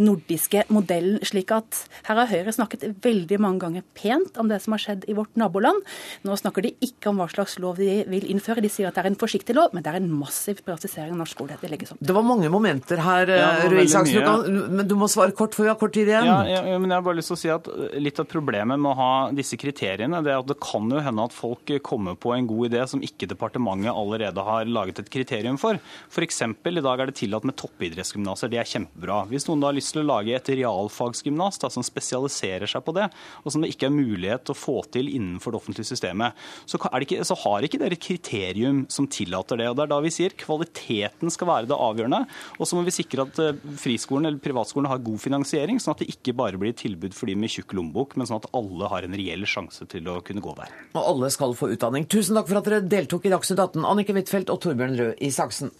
nordiske 0.00 0.64
modellen. 0.72 1.20
slik 1.26 1.52
at 1.54 1.84
Her 2.08 2.22
har 2.22 2.30
Høyre 2.30 2.54
snakket 2.54 2.86
veldig 3.04 3.38
mange 3.42 3.62
ganger 3.66 3.86
pent 3.94 4.38
om 4.40 4.48
det 4.50 4.60
som 4.64 4.74
har 4.76 4.82
skjedd 4.82 5.06
i 5.08 5.16
vårt 5.18 5.36
naboland. 5.38 5.84
Nå 6.24 6.36
snakker 6.38 6.64
de 6.64 6.74
ikke 6.84 7.12
om 7.12 7.20
hva 7.22 7.28
slags 7.30 7.58
lov 7.62 7.80
de 7.80 8.02
vil 8.08 8.26
innføre. 8.30 8.64
De 8.64 8.72
sier 8.72 8.88
at 8.88 8.96
det 8.96 9.04
er 9.04 9.10
en 9.12 9.20
forsiktig 9.20 9.56
lov, 9.56 9.74
men 9.74 9.84
det 9.84 9.92
er 9.92 10.00
en 10.00 10.10
massiv 10.10 10.62
privatisering 10.64 11.14
av 11.14 11.22
norsk 11.22 11.36
skole. 11.36 11.58
Det 11.60 11.70
legges 11.70 11.94
opp 11.94 12.02
Det 12.02 12.14
var 12.16 12.26
mange 12.26 12.50
momenter 12.52 13.02
her, 13.02 13.32
ja, 13.32 13.50
Røe 13.68 13.84
Isaksen, 13.84 14.48
men 14.74 14.88
du 14.88 14.96
må 14.98 15.08
svare 15.10 15.34
kort, 15.36 15.56
for 15.56 15.66
vi 15.66 15.72
har 15.72 15.78
kort 15.80 15.94
tid 15.96 16.10
igjen. 16.10 16.28
Ja, 16.28 16.62
ja, 16.72 16.78
men 16.78 16.90
jeg 16.90 16.96
har 16.96 17.06
bare 17.06 17.20
lyst 17.20 17.32
til 17.32 17.38
å 17.38 17.42
si 17.42 17.52
at 17.52 17.68
Litt 17.98 18.18
av 18.20 18.28
problemet 18.30 18.78
med 18.78 18.92
å 18.92 18.96
ha 18.98 19.12
disse 19.34 19.58
kriteriene, 19.60 20.20
det 20.24 20.32
er 20.32 20.40
at 20.42 20.48
det 20.48 20.58
kan 20.62 20.86
jo 20.92 21.00
hende 21.02 21.24
at 21.28 21.34
folk 21.34 21.70
kommer 21.84 22.16
på 22.18 22.32
en 22.34 22.46
god 22.48 22.70
idé 22.70 22.84
som 22.90 23.02
ikke 23.04 23.28
departementet 23.30 23.92
allerede 23.98 24.44
har 24.44 24.68
laget 24.70 25.02
et 25.02 25.10
kriterium 25.12 25.58
for. 25.60 25.78
F.eks. 26.08 26.42
i 26.42 26.84
dag 26.84 27.02
er 27.02 27.10
det 27.10 27.18
tillatt 27.18 27.46
med 27.48 27.56
toppidrettsgymnaser. 27.58 28.52
Det 28.52 28.60
er 28.62 28.68
kjempebra. 28.68 29.24
Hvis 29.30 29.48
noen 29.48 29.62
da 29.62 29.70
har 29.70 29.78
lyst 29.78 29.94
til 29.94 30.04
å 30.04 30.08
lage 30.08 30.36
et 30.36 30.52
realfagsgymnas 30.54 31.60
som 31.68 31.84
spesialiserer 31.84 32.70
seg 32.70 32.84
på 32.86 32.94
det, 32.96 33.08
og 33.42 33.52
som 33.52 33.64
det 33.64 33.72
ikke 33.74 33.88
er 33.88 33.96
mulighet 33.96 34.52
å 34.52 34.56
få 34.56 34.80
til 34.94 35.10
innenfor 35.10 35.54
det 35.54 35.60
offentlige 35.60 35.90
systemet, 35.90 36.38
så, 36.68 36.80
ikke, 37.02 37.20
så 37.26 37.36
har 37.44 37.66
ikke 37.66 37.80
dere 37.82 37.98
et 37.98 38.04
kriterium 38.04 38.84
som 38.92 39.08
tillater 39.10 39.60
det. 39.60 39.68
og 39.70 39.78
Det 39.78 39.86
er 39.86 39.92
da 39.92 40.00
vi 40.04 40.14
sier 40.14 40.36
kvaliteten 40.38 41.32
skal 41.34 41.50
være 41.50 41.70
det 41.70 41.78
avgjørende. 41.78 42.22
Og 42.58 42.68
så 42.68 42.78
må 42.78 42.84
vi 42.86 42.94
sikre 42.94 43.26
at 43.26 43.40
eh, 43.42 43.58
friskolen 43.80 44.30
eller 44.30 44.42
privatskolen 44.42 44.90
har 44.90 45.02
god 45.04 45.22
finansiering, 45.22 45.80
sånn 45.82 45.96
at 45.96 46.04
det 46.04 46.10
ikke 46.14 46.36
bare 46.38 46.60
blir 46.60 46.76
tilbud 46.76 47.16
for 47.16 47.30
de 47.30 47.36
med 47.38 47.52
tjukk 47.52 47.74
lommebok, 47.78 48.16
men 48.18 48.28
sånn 48.28 48.42
at 48.42 48.50
alle 48.56 48.90
har 48.92 49.06
en 49.06 49.16
reell 49.18 49.46
sjanse 49.48 49.86
til 49.90 50.08
å 50.10 50.18
kunne 50.24 50.44
gå 50.44 50.54
der. 50.58 50.72
Og 50.94 51.02
alle 51.02 51.30
skal 51.34 51.56
få 51.58 51.70
utdanning. 51.74 52.06
Tusen 52.10 52.38
takk 52.38 52.50
for 52.50 52.60
at 52.60 52.68
dere 52.68 52.84
deltok 52.84 53.28
i 53.28 53.32
Dagsnytt 53.32 53.62
18. 53.62 53.87
Anniken 53.88 54.18
Huitfeldt 54.20 54.52
og 54.52 54.60
Torbjørn 54.64 54.98
Røe 54.98 55.14
Isaksen. 55.24 55.72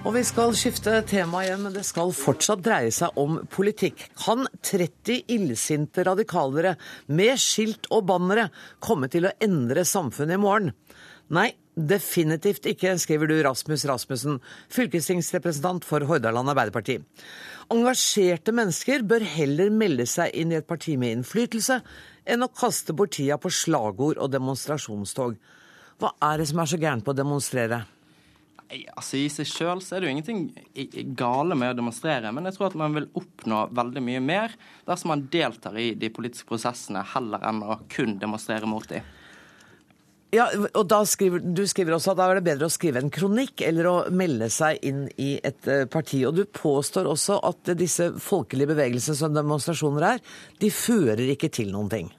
Og 0.00 0.14
vi 0.16 0.22
skal 0.24 0.54
skifte 0.56 0.94
tema 1.04 1.42
igjen, 1.44 1.60
men 1.66 1.74
det 1.76 1.84
skal 1.84 2.10
fortsatt 2.16 2.62
dreie 2.64 2.90
seg 2.94 3.18
om 3.20 3.36
politikk. 3.52 4.06
Kan 4.18 4.46
30 4.64 5.28
illsinte 5.30 6.02
radikalere 6.08 6.72
med 7.12 7.36
skilt 7.38 7.86
og 7.92 8.06
bannere 8.08 8.48
komme 8.82 9.10
til 9.12 9.28
å 9.28 9.34
endre 9.44 9.84
samfunnet 9.86 10.38
i 10.38 10.40
morgen? 10.40 10.72
Nei, 11.30 11.50
definitivt 11.76 12.66
ikke, 12.72 12.96
skriver 12.98 13.30
du 13.30 13.36
Rasmus 13.44 13.84
Rasmussen, 13.86 14.40
fylkestingsrepresentant 14.72 15.86
for 15.86 16.02
Hordaland 16.08 16.50
Arbeiderparti. 16.50 16.96
Engasjerte 17.70 18.56
mennesker 18.56 19.04
bør 19.06 19.22
heller 19.36 19.70
melde 19.70 20.08
seg 20.10 20.32
inn 20.34 20.50
i 20.50 20.58
et 20.58 20.66
parti 20.66 20.96
med 20.98 21.20
innflytelse, 21.20 21.76
enn 22.30 22.46
å 22.46 22.52
kaste 22.54 22.94
bort 22.96 23.16
tida 23.16 23.38
på 23.40 23.52
slagord 23.52 24.20
og 24.20 24.30
demonstrasjonstog. 24.32 25.38
Hva 26.00 26.14
er 26.30 26.40
det 26.40 26.50
som 26.50 26.62
er 26.62 26.70
så 26.70 26.78
gærent 26.80 27.04
på 27.04 27.12
å 27.12 27.18
demonstrere? 27.18 27.82
Nei, 28.70 28.84
altså 28.94 29.18
I 29.18 29.26
seg 29.32 29.48
sjøl 29.50 29.80
er 29.82 30.00
det 30.00 30.06
jo 30.06 30.12
ingenting 30.14 30.42
gale 31.18 31.56
med 31.58 31.72
å 31.72 31.78
demonstrere, 31.80 32.30
men 32.32 32.46
jeg 32.46 32.56
tror 32.56 32.68
at 32.70 32.78
man 32.78 32.94
vil 32.94 33.08
oppnå 33.18 33.64
veldig 33.74 34.02
mye 34.06 34.20
mer 34.22 34.54
dersom 34.86 35.10
man 35.10 35.24
deltar 35.32 35.78
i 35.80 35.90
de 35.98 36.12
politiske 36.14 36.46
prosessene 36.48 37.02
heller 37.14 37.42
enn 37.50 37.64
å 37.66 37.80
kun 37.90 38.14
demonstrere 38.22 38.70
mot 38.70 38.86
dem. 38.88 39.02
Ja, 40.30 40.44
og 40.78 40.84
da 40.86 41.00
skriver, 41.10 41.42
Du 41.42 41.64
skriver 41.66 41.96
også 41.96 42.12
at 42.12 42.20
da 42.20 42.28
er 42.30 42.38
det 42.38 42.46
bedre 42.46 42.68
å 42.68 42.70
skrive 42.70 43.02
en 43.02 43.10
kronikk 43.10 43.64
eller 43.66 43.88
å 43.90 43.94
melde 44.14 44.46
seg 44.54 44.78
inn 44.86 45.08
i 45.18 45.32
et 45.42 45.66
eh, 45.66 45.88
parti. 45.90 46.22
Og 46.28 46.36
du 46.38 46.44
påstår 46.46 47.08
også 47.10 47.40
at 47.48 47.72
disse 47.74 48.12
folkelige 48.22 48.70
bevegelsene 48.70 49.18
som 49.18 49.34
demonstrasjoner 49.34 50.06
er, 50.12 50.22
de 50.62 50.70
fører 50.70 51.26
ikke 51.34 51.50
til 51.50 51.74
noen 51.74 51.90
ting. 51.90 52.12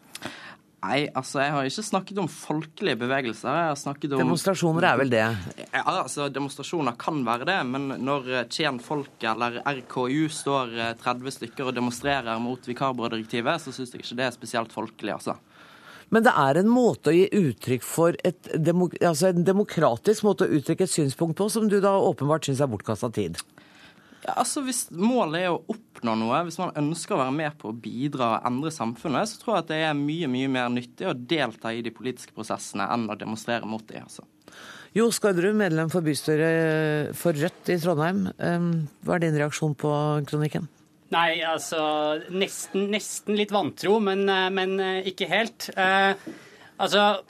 Nei, 0.82 1.03
altså 1.13 1.43
jeg 1.43 1.53
har 1.53 1.67
ikke 1.69 1.84
snakket 1.86 2.19
om 2.23 2.27
folkelige 2.32 2.97
bevegelser. 3.03 3.53
Jeg 3.53 3.69
har 3.69 3.77
snakket 3.77 4.15
om 4.15 4.23
Demonstrasjoner 4.23 4.88
er 4.89 4.97
vel 4.97 5.11
det? 5.13 5.21
Ja, 5.59 5.84
altså 5.86 6.25
Demonstrasjoner 6.34 6.95
kan 6.97 7.19
være 7.27 7.45
det, 7.51 7.57
men 7.69 7.86
når 8.01 8.47
Tjen-folket 8.49 9.27
eller 9.36 9.59
RKU 9.61 10.25
står 10.34 10.73
30 11.03 11.29
eh, 11.29 11.36
stykker 11.38 11.69
og 11.69 11.77
demonstrerer 11.77 12.41
mot 12.41 12.65
vikarbyrådirektivet, 12.65 13.61
så 13.61 13.75
syns 13.75 13.93
jeg 13.93 14.01
ikke 14.01 14.17
det 14.23 14.25
er 14.25 14.34
spesielt 14.34 14.73
folkelig, 14.73 15.13
altså. 15.19 15.38
Men 16.11 16.25
det 16.25 16.34
er 16.36 16.59
en 16.59 16.67
måte 16.67 17.13
å 17.13 17.15
gi 17.15 17.29
uttrykk 17.29 17.86
for 17.88 18.17
et 18.27 18.49
altså 18.51 19.29
en 19.29 19.45
demokratisk 19.47 20.25
måte 20.27 20.43
å 20.47 20.57
uttrykke 20.57 20.89
et 20.89 20.91
synspunkt 20.91 21.38
på, 21.39 21.47
som 21.53 21.69
du 21.71 21.77
da 21.84 21.93
åpenbart 22.09 22.49
syns 22.49 22.59
er 22.65 22.73
bortkasta 22.73 23.13
tid? 23.15 23.38
Ja, 24.22 24.36
altså 24.38 24.61
Hvis 24.65 24.84
målet 24.93 25.45
er 25.45 25.53
å 25.53 25.61
oppnå 25.72 26.13
noe, 26.19 26.43
hvis 26.45 26.59
man 26.61 26.76
ønsker 26.78 27.15
å 27.15 27.22
være 27.24 27.38
med 27.38 27.55
på 27.61 27.72
å 27.72 27.78
bidra 27.78 28.36
og 28.36 28.49
endre 28.51 28.74
samfunnet, 28.74 29.30
så 29.32 29.39
tror 29.41 29.55
jeg 29.55 29.63
at 29.63 29.72
det 29.72 29.80
er 29.88 29.97
mye 29.97 30.30
mye 30.30 30.51
mer 30.51 30.69
nyttig 30.74 31.09
å 31.09 31.15
delta 31.15 31.74
i 31.74 31.82
de 31.86 31.93
politiske 31.95 32.36
prosessene 32.36 32.86
enn 32.93 33.09
å 33.09 33.17
demonstrere 33.17 33.69
mot 33.69 33.86
dem. 33.89 34.05
Altså. 34.05 34.28
Jo 34.97 35.07
Skardrud, 35.15 35.55
medlem 35.55 35.89
for 35.89 36.03
bystyret 36.05 37.15
for 37.17 37.38
Rødt 37.38 37.72
i 37.72 37.80
Trondheim. 37.82 38.26
Hva 38.38 39.17
er 39.17 39.26
din 39.26 39.39
reaksjon 39.39 39.74
på 39.80 39.91
kronikken? 40.28 40.67
Nei, 41.11 41.41
altså 41.43 41.82
nesten, 42.32 42.88
nesten 42.93 43.36
litt 43.36 43.51
vantro, 43.51 43.97
men, 43.99 44.24
eh, 44.32 44.49
men, 44.49 44.80
eh, 44.80 45.07
ikke 45.11 45.28
helt. 45.28 45.69
Eh, 45.76 46.15
altså 46.80 47.22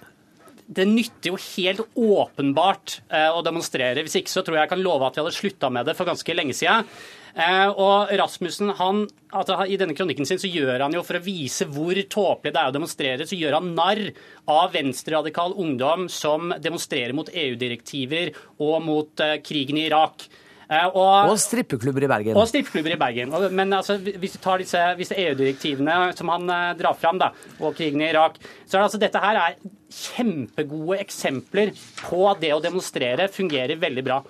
det 0.71 0.85
nytter 0.87 1.33
jo 1.33 1.39
helt 1.41 1.81
åpenbart 1.99 3.01
eh, 3.11 3.27
å 3.27 3.41
demonstrere. 3.43 4.05
Hvis 4.05 4.21
ikke 4.21 4.31
så 4.31 4.43
tror 4.45 4.57
jeg 4.57 4.65
jeg 4.65 4.71
kan 4.71 4.83
love 4.85 5.07
at 5.07 5.17
vi 5.17 5.23
hadde 5.23 5.35
slutta 5.35 5.71
med 5.73 5.89
det 5.89 5.97
for 5.97 6.07
ganske 6.07 6.35
lenge 6.37 6.55
siden. 6.55 6.87
Eh, 7.31 7.67
og 7.69 8.11
Rasmussen, 8.19 8.71
han, 8.79 9.03
altså, 9.35 9.57
I 9.67 9.77
denne 9.79 9.95
kronikken 9.95 10.27
sin 10.27 10.39
så 10.39 10.51
gjør 10.51 10.85
han 10.85 10.95
jo, 10.95 11.03
for 11.07 11.19
å 11.19 11.23
vise 11.23 11.67
hvor 11.71 11.99
tåpelig 12.11 12.55
det 12.55 12.61
er 12.61 12.71
å 12.71 12.75
demonstrere, 12.75 13.27
så 13.27 13.39
gjør 13.39 13.59
han 13.59 13.73
narr 13.75 14.03
av 14.51 14.71
venstreradikal 14.75 15.55
ungdom 15.59 16.07
som 16.11 16.53
demonstrerer 16.59 17.15
mot 17.15 17.31
EU-direktiver 17.31 18.33
og 18.63 18.79
mot 18.87 19.23
uh, 19.23 19.37
krigen 19.43 19.79
i 19.79 19.87
Irak. 19.89 20.27
Uh, 20.71 20.87
og, 20.95 21.33
og, 21.33 21.37
strippeklubber 21.41 22.05
i 22.05 22.07
Bergen. 22.07 22.37
Og 22.39 22.47
strippeklubber 22.47 22.95
i 22.95 22.99
Bergen. 22.99 23.33
Men 23.51 23.75
altså, 23.75 23.97
hvis 23.99 24.37
du 24.37 24.39
tar 24.39 24.61
disse, 24.63 24.79
disse 24.95 25.17
EU-direktivene 25.19 26.13
som 26.15 26.31
han 26.31 26.47
uh, 26.47 26.71
drar 26.79 26.95
fram, 26.95 27.19
da, 27.19 27.33
og 27.59 27.75
krigen 27.75 27.99
i 27.99 28.07
Irak, 28.07 28.39
så 28.63 28.77
er 28.77 28.79
det 28.79 28.85
altså 28.85 29.01
dette 29.01 29.23
her 29.23 29.39
er 29.41 29.57
kjempegode 29.91 31.01
eksempler 31.03 31.73
på 32.05 32.23
at 32.31 32.39
det 32.39 32.53
å 32.55 32.61
demonstrere 32.63 33.27
fungerer 33.33 33.81
veldig 33.81 34.05
bra. 34.07 34.21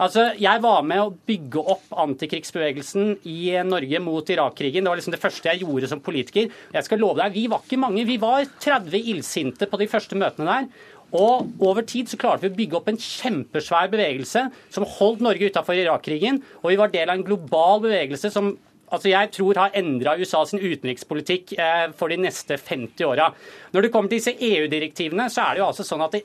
Altså, 0.00 0.30
Jeg 0.40 0.62
var 0.64 0.84
med 0.86 1.02
å 1.02 1.10
bygge 1.28 1.60
opp 1.74 1.90
antikrigsbevegelsen 2.06 3.18
i 3.28 3.50
Norge 3.68 4.00
mot 4.00 4.30
Irak-krigen. 4.32 4.86
Det 4.86 4.92
var 4.92 5.00
liksom 5.00 5.16
det 5.16 5.20
første 5.20 5.50
jeg 5.50 5.64
gjorde 5.66 5.90
som 5.90 6.00
politiker. 6.00 6.48
Jeg 6.72 6.86
skal 6.86 7.02
love 7.02 7.18
deg, 7.20 7.34
Vi 7.34 7.50
var 7.50 7.60
ikke 7.66 7.82
mange. 7.82 8.06
Vi 8.08 8.16
var 8.16 8.46
30 8.46 9.10
illsinte 9.12 9.68
på 9.68 9.76
de 9.82 9.90
første 9.90 10.16
møtene 10.16 10.46
der. 10.54 10.70
Og 11.16 11.50
over 11.58 11.82
tid 11.86 12.10
så 12.10 12.18
klarte 12.20 12.46
vi 12.46 12.52
å 12.52 12.56
bygge 12.58 12.78
opp 12.78 12.90
en 12.90 13.00
kjempesvær 13.00 13.90
bevegelse 13.90 14.46
som 14.70 14.86
holdt 14.98 15.24
Norge 15.26 15.50
utafor 15.50 15.78
Irak-krigen. 15.78 16.42
Og 16.62 16.72
vi 16.72 16.80
var 16.80 16.92
del 16.92 17.10
av 17.10 17.18
en 17.18 17.26
global 17.26 17.82
bevegelse 17.86 18.30
som 18.32 18.52
altså 18.90 19.10
jeg 19.12 19.30
tror 19.36 19.58
har 19.58 19.74
endra 19.78 20.16
USA 20.18 20.42
sin 20.46 20.62
utenrikspolitikk 20.62 21.54
eh, 21.58 21.88
for 21.96 22.10
de 22.10 22.18
neste 22.20 22.58
50 22.58 23.06
åra. 23.06 23.30
Når 23.74 23.86
det 23.86 23.92
kommer 23.94 24.10
til 24.10 24.18
disse 24.18 24.34
EU-direktivene, 24.34 25.28
så 25.30 25.46
er 25.46 25.56
det 25.56 25.62
jo 25.62 25.68
altså 25.70 25.86
sånn 25.86 26.06
at 26.06 26.18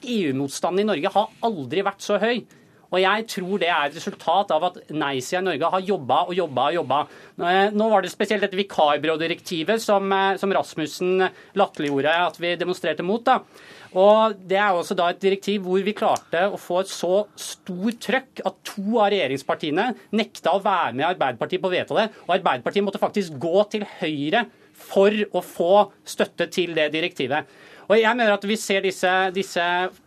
EU-motstanden 0.00 0.84
i 0.84 0.88
Norge 0.92 1.12
har 1.16 1.30
aldri 1.48 1.84
vært 1.84 2.04
så 2.04 2.20
høy. 2.20 2.42
Og 2.90 2.98
jeg 2.98 3.26
tror 3.30 3.60
det 3.62 3.68
er 3.70 3.86
et 3.86 3.96
resultat 3.96 4.50
av 4.50 4.64
at 4.66 4.78
nei-sida 4.90 5.40
i 5.44 5.46
Norge 5.46 5.68
har 5.74 5.84
jobba 5.86 6.22
og 6.26 6.34
jobba 6.34 6.64
og 6.70 6.78
jobba. 6.80 7.02
Nå 7.76 7.90
var 7.92 8.02
det 8.02 8.10
spesielt 8.10 8.42
dette 8.42 8.58
vikarbyrådirektivet 8.58 9.82
som, 9.82 10.10
eh, 10.12 10.36
som 10.40 10.52
Rasmussen 10.52 11.28
latterliggjorde 11.54 12.16
at 12.26 12.40
vi 12.40 12.56
demonstrerte 12.56 13.06
mot. 13.06 13.24
da. 13.24 13.40
Og 13.98 14.36
Det 14.46 14.58
er 14.58 14.70
også 14.70 14.94
da 14.98 15.08
et 15.10 15.22
direktiv 15.22 15.64
hvor 15.66 15.82
vi 15.82 15.94
klarte 15.96 16.44
å 16.50 16.58
få 16.60 16.82
et 16.82 16.92
så 16.92 17.24
stor 17.38 17.96
trøkk 17.98 18.42
at 18.46 18.60
to 18.66 19.00
av 19.00 19.10
regjeringspartiene 19.10 19.88
nekta 20.14 20.54
å 20.54 20.62
være 20.62 20.94
med 20.94 21.08
Arbeiderpartiet 21.08 21.62
på 21.62 21.70
å 21.70 21.74
vedta 21.74 21.98
det. 21.98 22.06
Og 22.28 22.36
Arbeiderpartiet 22.36 22.86
måtte 22.86 23.02
faktisk 23.02 23.38
gå 23.42 23.64
til 23.72 23.86
Høyre 23.98 24.46
for 24.80 25.14
å 25.36 25.42
få 25.44 25.74
støtte 26.06 26.46
til 26.54 26.72
det 26.78 26.90
direktivet. 26.94 27.50
Og 27.90 27.98
jeg 27.98 28.14
mener 28.16 28.36
at 28.36 28.46
Vi 28.46 28.56
ser 28.56 28.84
disse, 28.86 29.10
disse 29.34 29.64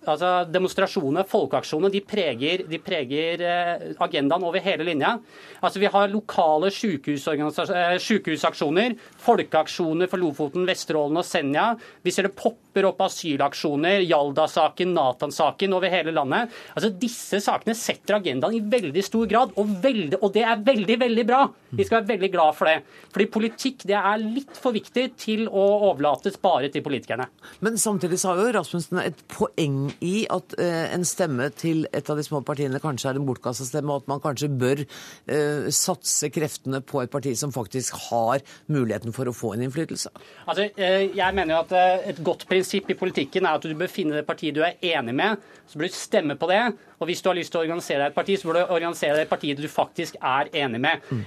altså 0.10 0.32
demonstrasjonene, 0.52 1.24
folkeaksjonene, 1.30 1.92
de 1.94 2.02
preger, 2.06 2.64
de 2.70 2.80
preger 2.84 3.44
eh, 3.48 3.86
agendaen 4.04 4.46
over 4.46 4.64
hele 4.64 4.88
linja. 4.88 5.16
Altså 5.64 5.82
Vi 5.82 5.90
har 5.92 6.12
lokale 6.12 6.70
eh, 6.70 7.98
sykehusaksjoner, 8.04 8.98
folkeaksjoner 9.24 10.12
for 10.12 10.22
Lofoten, 10.22 10.68
Vesterålen 10.68 11.22
og 11.22 11.28
Senja. 11.28 11.72
Vi 12.04 12.14
ser 12.14 12.28
det 12.28 12.36
popper 12.40 12.90
opp 12.90 13.04
asylaksjoner, 13.06 14.04
Jalda-saken, 14.08 14.94
Natan-saken 14.98 15.78
over 15.78 15.94
hele 15.94 16.14
landet. 16.16 16.54
Altså 16.74 16.92
Disse 17.04 17.42
sakene 17.44 17.76
setter 17.78 18.20
agendaen 18.20 18.58
i 18.58 18.64
veldig 18.74 19.06
stor 19.06 19.30
grad, 19.30 19.54
og, 19.60 19.76
veldig, 19.84 20.20
og 20.22 20.34
det 20.36 20.46
er 20.48 20.64
veldig, 20.66 21.00
veldig 21.06 21.28
bra. 21.30 21.46
Vi 21.74 21.86
skal 21.88 22.02
være 22.02 22.16
veldig 22.16 22.32
glad 22.34 22.58
for 22.58 22.70
det. 22.70 22.80
Fordi 23.14 23.30
politikk 23.34 23.88
det 23.90 23.98
er 23.98 24.22
litt 24.22 24.60
for 24.60 24.76
viktig 24.76 25.08
til 25.20 25.48
å 25.48 25.64
overlates 25.90 26.38
bare 26.42 26.70
til 26.74 26.84
politikerne. 26.86 27.28
Men 27.66 27.80
samtidig 27.82 28.20
har 28.28 28.40
jo 28.40 28.52
Rasmussen 28.54 29.02
et 29.04 29.24
poeng 29.32 29.93
i 30.02 30.24
at 30.32 30.56
eh, 30.62 30.94
en 30.96 31.06
stemme 31.08 31.50
til 31.58 31.86
et 31.94 32.10
av 32.10 32.20
de 32.20 32.26
små 32.26 32.42
partiene 32.46 32.82
kanskje 32.84 33.12
er 33.12 33.20
en 33.20 33.28
bortkasta 33.28 33.68
stemme, 33.68 33.94
og 33.94 34.04
at 34.04 34.12
man 34.12 34.24
kanskje 34.24 34.50
bør 34.50 34.84
eh, 34.84 35.70
satse 35.74 36.30
kreftene 36.34 36.82
på 36.86 37.04
et 37.04 37.14
parti 37.14 37.36
som 37.40 37.54
faktisk 37.54 37.98
har 38.10 38.44
muligheten 38.72 39.16
for 39.16 39.30
å 39.30 39.36
få 39.36 39.54
en 39.56 39.66
innflytelse? 39.68 40.14
Altså, 40.48 40.70
eh, 40.78 41.10
jeg 41.14 41.38
mener 41.38 41.56
jo 41.56 41.62
at 41.64 41.72
Et 42.14 42.20
godt 42.24 42.46
prinsipp 42.48 42.90
i 42.92 42.96
politikken 42.98 43.46
er 43.46 43.58
at 43.58 43.66
du 43.66 43.74
bør 43.78 43.90
finne 43.92 44.16
det 44.16 44.26
partiet 44.28 44.56
du 44.56 44.62
er 44.66 44.78
enig 44.94 45.14
med, 45.16 45.42
så 45.68 45.80
bør 45.80 45.90
du 45.90 45.98
stemme 45.98 46.36
på 46.40 46.50
det. 46.52 46.62
Og 47.00 47.10
hvis 47.10 47.22
du 47.22 47.30
har 47.30 47.38
lyst 47.38 47.52
til 47.54 47.62
å 47.62 47.64
organisere 47.66 48.04
deg 48.04 48.12
et 48.12 48.18
parti, 48.18 48.38
så 48.40 48.50
bør 48.50 48.60
du 48.60 48.74
organisere 48.76 49.18
deg 49.18 49.26
et 49.26 49.32
parti 49.32 49.54
du 49.58 49.68
faktisk 49.72 50.18
er 50.22 50.52
enig 50.64 50.82
med. 50.84 51.08
Mm. 51.10 51.24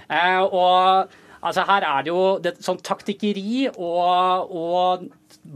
Og 0.46 1.16
Altså 1.46 1.62
Her 1.68 1.86
er 1.86 2.06
det 2.06 2.10
jo 2.10 2.24
det, 2.42 2.56
sånn 2.64 2.80
taktikkeri 2.84 3.68
og, 3.70 4.50
og 4.50 5.06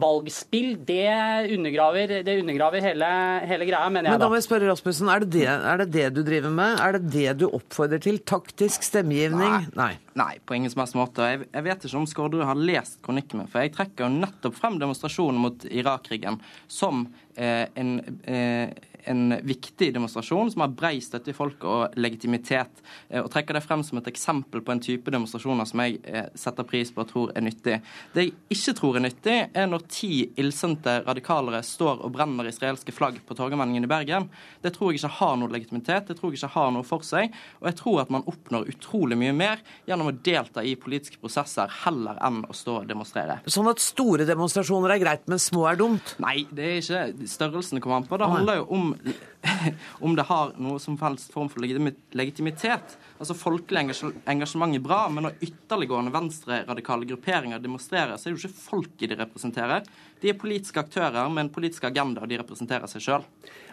valgspill, 0.00 0.74
det 0.86 1.50
undergraver, 1.54 2.12
det 2.26 2.36
undergraver 2.40 2.84
hele, 2.84 3.08
hele, 3.48 3.66
greia, 3.66 3.88
mener 3.90 4.06
jeg. 4.10 4.14
Men 4.14 4.22
da 4.22 4.28
må 4.30 4.38
jeg 4.38 4.46
spørre 4.46 4.68
Rasmussen, 4.70 5.10
er 5.10 5.24
det 5.24 5.30
det, 5.34 5.46
er 5.50 5.82
det 5.82 5.88
det, 5.96 6.04
du 6.14 6.20
driver 6.26 6.54
med? 6.54 6.78
Er 6.84 6.96
det 6.96 7.02
det 7.14 7.34
du 7.40 7.46
oppfordrer 7.48 8.02
til? 8.02 8.20
Taktisk 8.22 8.86
stemmegivning? 8.86 9.56
Nei. 9.56 9.72
Nei. 9.78 9.92
Nei 10.20 10.34
på 10.46 10.56
ingen 10.58 10.72
som 10.72 10.84
helst 10.84 10.98
måte. 10.98 11.26
Jeg, 11.32 11.48
jeg, 11.48 11.66
vet 11.66 11.88
ikke 11.88 12.02
om 12.02 12.06
Skårderud 12.10 12.46
har 12.46 12.62
lest 12.70 13.00
kronikken 13.06 13.42
min, 13.42 13.50
for 13.50 13.64
jeg 13.64 13.74
trekker 13.74 14.06
jo 14.06 14.12
nettopp 14.20 14.58
frem 14.58 14.78
demonstrasjonen 14.82 15.42
mot 15.42 15.66
Irak-krigen 15.70 16.38
som 16.70 17.06
eh, 17.34 17.66
en 17.78 17.96
eh, 18.30 18.70
en 19.04 19.36
viktig 19.46 19.90
demonstrasjon 19.94 20.50
som 20.52 20.64
har 20.64 20.72
brei 20.74 20.98
støtte 21.04 21.32
i 21.32 21.36
folket 21.36 21.66
og 21.68 21.98
legitimitet. 22.00 22.82
Eh, 23.08 23.22
og 23.22 23.30
trekker 23.32 23.56
det 23.56 23.64
frem 23.64 23.84
som 23.86 24.00
et 24.00 24.10
eksempel 24.10 24.64
på 24.64 24.74
en 24.74 24.82
type 24.82 25.12
demonstrasjoner 25.12 25.68
som 25.68 25.82
jeg 25.84 26.00
eh, 26.04 26.28
setter 26.38 26.66
pris 26.68 26.92
på 26.92 27.04
og 27.04 27.10
tror 27.10 27.32
er 27.36 27.44
nyttig. 27.46 27.80
Det 28.14 28.26
jeg 28.26 28.34
ikke 28.56 28.76
tror 28.80 28.98
er 28.98 29.04
nyttig, 29.06 29.36
er 29.54 29.70
når 29.70 29.86
ti 29.90 30.12
illsinte 30.40 31.00
radikalere 31.06 31.62
står 31.66 32.04
og 32.04 32.14
brenner 32.14 32.48
israelske 32.50 32.94
flagg 32.94 33.20
på 33.26 33.36
Torgallmenningen 33.38 33.86
i 33.86 33.90
Bergen. 33.90 34.28
Det 34.62 34.74
tror 34.76 34.92
jeg 34.92 35.00
ikke 35.00 35.14
har 35.20 35.38
noe 35.40 35.52
legitimitet, 35.52 36.10
det 36.10 36.18
tror 36.18 36.32
jeg 36.32 36.40
ikke 36.40 36.54
har 36.56 36.70
noe 36.74 36.86
for 36.86 37.06
seg. 37.06 37.34
Og 37.60 37.70
jeg 37.70 37.78
tror 37.80 38.02
at 38.04 38.12
man 38.12 38.26
oppnår 38.30 38.68
utrolig 38.70 39.18
mye 39.20 39.34
mer 39.36 39.64
gjennom 39.88 40.10
å 40.10 40.16
delta 40.16 40.64
i 40.64 40.76
politiske 40.80 41.20
prosesser 41.22 41.70
heller 41.84 42.18
enn 42.26 42.42
å 42.46 42.56
stå 42.56 42.80
og 42.82 42.90
demonstrere. 42.90 43.40
Sånn 43.50 43.70
at 43.70 43.82
store 43.82 44.26
demonstrasjoner 44.28 44.94
er 44.94 45.02
greit, 45.02 45.26
men 45.30 45.40
små 45.42 45.66
er 45.70 45.80
dumt? 45.80 46.14
Nei, 46.22 46.44
det 46.54 46.66
er 46.66 46.80
ikke 46.80 47.28
størrelsen 47.30 47.80
kommer 47.82 48.00
an 48.00 48.08
på. 48.08 48.18
Det 48.20 48.30
handler 48.30 48.60
jo 48.60 48.66
om 48.76 48.89
om, 50.04 50.14
det 50.16 50.26
har 50.28 50.52
noe 50.60 50.80
som 50.82 50.98
helst 51.00 51.32
form 51.34 51.48
for 51.52 51.64
legitimitet. 51.64 52.96
Altså 53.20 53.36
Folkelig 53.36 53.94
engasjement 54.28 54.76
er 54.76 54.84
bra, 54.84 55.02
men 55.12 55.28
når 55.28 55.38
ytterliggående 55.46 56.12
venstreradikale 56.14 57.08
grupperinger 57.10 57.62
demonstrerer, 57.62 58.16
så 58.16 58.28
er 58.28 58.34
det 58.34 58.38
jo 58.38 58.48
ikke 58.48 58.62
folket 58.64 59.12
de 59.12 59.20
representerer. 59.20 59.86
De 60.20 60.32
er 60.32 60.38
politiske 60.38 60.82
aktører 60.82 61.28
med 61.32 61.46
en 61.46 61.52
politisk 61.52 61.86
agenda, 61.88 62.22
og 62.22 62.30
de 62.30 62.38
representerer 62.40 62.90
seg 62.90 63.04
sjøl. 63.04 63.26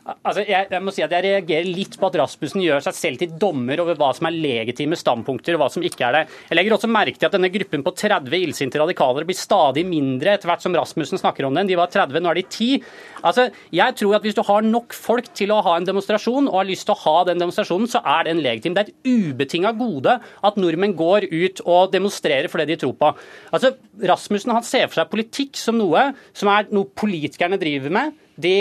Altså, 0.07 0.43
jeg, 0.47 0.69
jeg, 0.71 0.79
må 0.83 0.91
si 0.95 1.03
at 1.03 1.11
jeg 1.11 1.23
reagerer 1.25 1.67
litt 1.67 1.97
på 1.99 2.07
at 2.07 2.15
Rasmussen 2.21 2.61
gjør 2.63 2.83
seg 2.85 2.95
selv 2.95 3.19
til 3.19 3.33
dommer 3.41 3.81
over 3.83 3.97
hva 3.99 4.13
som 4.15 4.29
er 4.29 4.37
legitime 4.39 4.95
standpunkter 4.95 5.57
og 5.57 5.59
hva 5.59 5.67
som 5.73 5.83
ikke 5.83 6.05
er 6.07 6.15
det. 6.15 6.21
Jeg 6.47 6.55
legger 6.55 6.75
også 6.77 6.89
merke 6.91 7.19
til 7.19 7.27
at 7.27 7.35
denne 7.35 7.49
gruppen 7.51 7.83
på 7.83 7.91
30 7.99 8.37
illsinte 8.37 8.79
radikalere 8.79 9.27
blir 9.27 9.35
stadig 9.35 9.83
mindre 9.87 10.37
etter 10.37 10.47
hvert 10.47 10.63
som 10.63 10.77
Rasmussen 10.77 11.19
snakker 11.19 11.49
om 11.49 11.59
den. 11.59 11.67
De 11.67 11.75
var 11.79 11.91
30, 11.91 12.23
nå 12.23 12.31
er 12.31 12.39
de 12.39 12.45
10. 12.45 12.85
Altså, 13.27 13.49
jeg 13.75 13.97
tror 13.99 14.15
at 14.15 14.27
Hvis 14.27 14.37
du 14.37 14.43
har 14.47 14.63
nok 14.63 14.95
folk 14.95 15.27
til 15.35 15.51
å 15.51 15.59
ha 15.63 15.75
en 15.77 15.87
demonstrasjon, 15.87 16.47
og 16.47 16.61
har 16.61 16.67
lyst 16.67 16.87
til 16.87 16.95
å 16.95 17.01
ha 17.03 17.17
den 17.27 17.43
demonstrasjonen, 17.43 17.91
så 17.91 18.01
er 18.03 18.29
den 18.29 18.41
legitim. 18.43 18.75
Det 18.75 18.85
er 18.85 18.91
et 18.91 19.11
ubetinga 19.11 19.73
gode 19.75 20.17
at 20.19 20.59
nordmenn 20.59 20.95
går 20.95 21.27
ut 21.31 21.61
og 21.65 21.91
demonstrerer 21.93 22.47
for 22.51 22.63
det 22.63 22.71
de 22.71 22.79
tror 22.79 22.95
på. 22.99 23.11
Altså, 23.51 23.75
Rasmussen 24.07 24.55
han 24.55 24.65
ser 24.67 24.87
for 24.87 25.01
seg 25.01 25.11
politikk 25.11 25.59
som 25.59 25.79
noe 25.79 26.09
som 26.37 26.51
er 26.53 26.69
noe 26.73 26.89
politikerne 26.93 27.59
driver 27.61 27.93
med 27.93 28.15
det, 28.37 28.57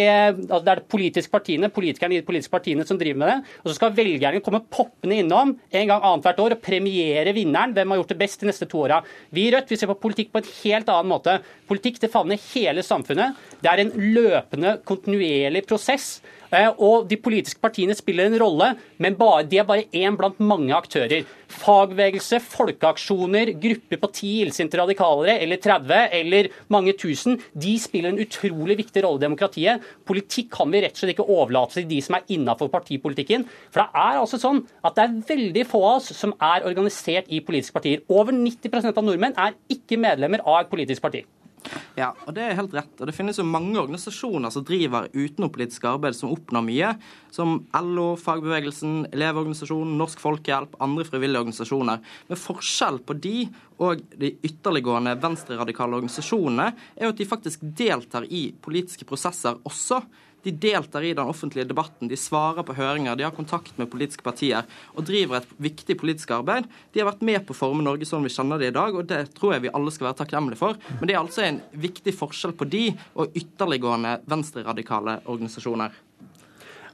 altså 0.49 0.62
det 0.64 0.72
er 0.72 0.83
politiske 0.89 1.33
partiene, 1.33 1.68
politikerne 1.72 2.16
i 2.16 2.20
de 2.22 2.27
politiske 2.27 2.55
partiene 2.55 2.87
som 2.89 2.99
driver 3.01 3.20
med 3.20 3.31
det. 3.33 3.57
Og 3.62 3.70
så 3.70 3.77
skal 3.77 3.97
velgerne 3.97 4.41
komme 4.45 4.62
poppende 4.72 5.20
innom 5.20 5.53
en 5.57 5.91
gang 5.91 6.01
annethvert 6.01 6.41
år 6.45 6.57
og 6.57 6.62
premiere 6.64 7.35
vinneren. 7.37 7.74
Hvem 7.77 7.93
har 7.93 8.01
gjort 8.01 8.14
det 8.14 8.20
best 8.22 8.41
de 8.41 8.51
neste 8.51 8.68
to 8.70 8.85
åra. 8.87 9.03
Vi 9.35 9.47
i 9.47 9.53
Rødt 9.53 9.70
vi 9.72 9.81
ser 9.81 9.91
på 9.93 9.99
politikk 10.01 10.33
på 10.33 10.41
en 10.41 10.51
helt 10.62 10.91
annen 10.93 11.12
måte. 11.12 11.39
Politikk 11.68 12.01
det 12.03 12.12
favner 12.12 12.41
hele 12.55 12.85
samfunnet. 12.87 13.37
Det 13.61 13.70
er 13.72 13.85
en 13.85 13.95
løpende, 14.16 14.79
kontinuerlig 14.89 15.66
prosess. 15.68 16.16
Eh, 16.55 16.68
og 16.79 17.09
de 17.11 17.18
politiske 17.18 17.61
partiene 17.62 17.97
spiller 17.97 18.29
en 18.29 18.39
rolle, 18.41 18.72
men 19.03 19.16
bare, 19.18 19.45
de 19.49 19.59
er 19.61 19.66
bare 19.66 19.89
én 19.97 20.16
blant 20.18 20.39
mange 20.39 20.74
aktører. 20.77 21.27
Fagbevegelse, 21.51 22.41
folkeaksjoner, 22.43 23.53
grupper 23.62 24.01
på 24.03 24.11
ti 24.14 24.33
illsinte 24.45 24.79
radikalere, 24.79 25.39
eller 25.43 25.61
30, 25.62 26.09
eller 26.20 26.51
mange 26.72 26.95
tusen, 26.99 27.41
de 27.53 27.77
spiller 27.83 28.12
en 28.12 28.22
utrolig 28.22 28.79
viktig 28.83 29.05
rolle 29.05 29.22
i 29.22 29.27
demokratiet. 29.27 29.66
Politikk 30.09 30.51
kan 30.55 30.73
vi 30.73 30.83
rett 30.85 30.97
og 30.97 31.03
slett 31.03 31.14
ikke 31.17 31.29
overlate 31.29 31.81
til 31.81 31.89
de 31.91 32.01
som 32.05 32.19
er 32.19 32.35
innafor 32.37 32.71
partipolitikken. 32.73 33.47
For 33.71 33.83
det 33.83 34.03
er 34.07 34.21
altså 34.23 34.41
sånn 34.41 34.62
at 34.87 34.97
det 34.97 35.07
er 35.07 35.17
veldig 35.35 35.67
få 35.69 35.83
av 35.83 36.01
oss 36.01 36.12
som 36.17 36.35
er 36.43 36.67
organisert 36.69 37.31
i 37.33 37.43
politiske 37.45 37.77
partier. 37.77 38.05
Over 38.12 38.37
90% 38.37 38.93
av 38.97 39.07
nordmenn 39.07 39.37
er 39.41 39.57
ikke 39.73 40.01
medlemmer 40.01 40.45
av 40.47 40.62
et 40.62 40.73
politisk 40.73 41.05
parti. 41.05 41.27
Ja, 41.97 42.11
og 42.27 42.35
det 42.37 42.45
er 42.45 42.59
helt 42.59 42.75
rett. 42.77 42.93
Og 43.01 43.09
det 43.09 43.14
finnes 43.17 43.39
jo 43.41 43.47
mange 43.49 43.79
organisasjoner 43.81 44.53
som 44.53 44.64
driver 44.67 45.09
utenompolitisk 45.14 45.87
arbeid 45.89 46.17
som 46.19 46.33
oppnår 46.35 46.64
mye, 46.67 46.91
som 47.35 47.59
LO, 47.73 48.09
fagbevegelsen, 48.21 49.07
Elevorganisasjonen, 49.17 49.97
Norsk 50.01 50.21
Folkehjelp, 50.23 50.77
andre 50.85 51.07
frivillige 51.09 51.45
organisasjoner. 51.45 52.05
Men 52.29 52.41
forskjell 52.41 53.01
på 53.07 53.17
de 53.25 53.37
og 53.83 54.05
de 54.17 54.33
ytterliggående 54.47 55.17
venstreradikale 55.21 55.99
organisasjonene 55.99 56.71
er 56.97 57.09
jo 57.09 57.12
at 57.12 57.19
de 57.21 57.29
faktisk 57.29 57.64
deltar 57.77 58.25
i 58.29 58.49
politiske 58.64 59.09
prosesser 59.09 59.59
også. 59.69 60.01
De 60.47 60.53
deltar 60.55 61.03
i 61.03 61.11
den 61.15 61.27
offentlige 61.27 61.67
debatten, 61.67 62.07
de 62.07 62.17
svarer 62.17 62.63
på 62.63 62.77
høringer, 62.79 63.17
de 63.19 63.25
har 63.27 63.35
kontakt 63.35 63.75
med 63.81 63.91
politiske 63.91 64.23
partier 64.23 64.63
og 64.95 65.09
driver 65.09 65.41
et 65.41 65.57
viktig 65.59 65.97
politisk 65.99 66.31
arbeid. 66.37 66.69
De 66.95 67.03
har 67.03 67.09
vært 67.09 67.25
med 67.27 67.43
på 67.49 67.51
å 67.51 67.59
forme 67.59 67.83
Norge 67.83 68.07
sånn 68.07 68.23
vi 68.23 68.31
kjenner 68.31 68.63
det 68.63 68.71
i 68.71 68.77
dag, 68.77 68.95
og 68.95 69.09
det 69.11 69.25
tror 69.35 69.57
jeg 69.57 69.65
vi 69.67 69.75
alle 69.75 69.91
skal 69.91 70.13
være 70.13 70.21
takknemlige 70.23 70.61
for. 70.61 70.79
Men 71.01 71.11
det 71.11 71.17
er 71.17 71.23
altså 71.25 71.43
en 71.49 71.59
viktig 71.83 72.15
forskjell 72.15 72.55
på 72.55 72.71
de 72.71 72.85
og 73.19 73.35
ytterliggående 73.35 74.21
venstreradikale 74.31 75.19
organisasjoner. 75.27 75.99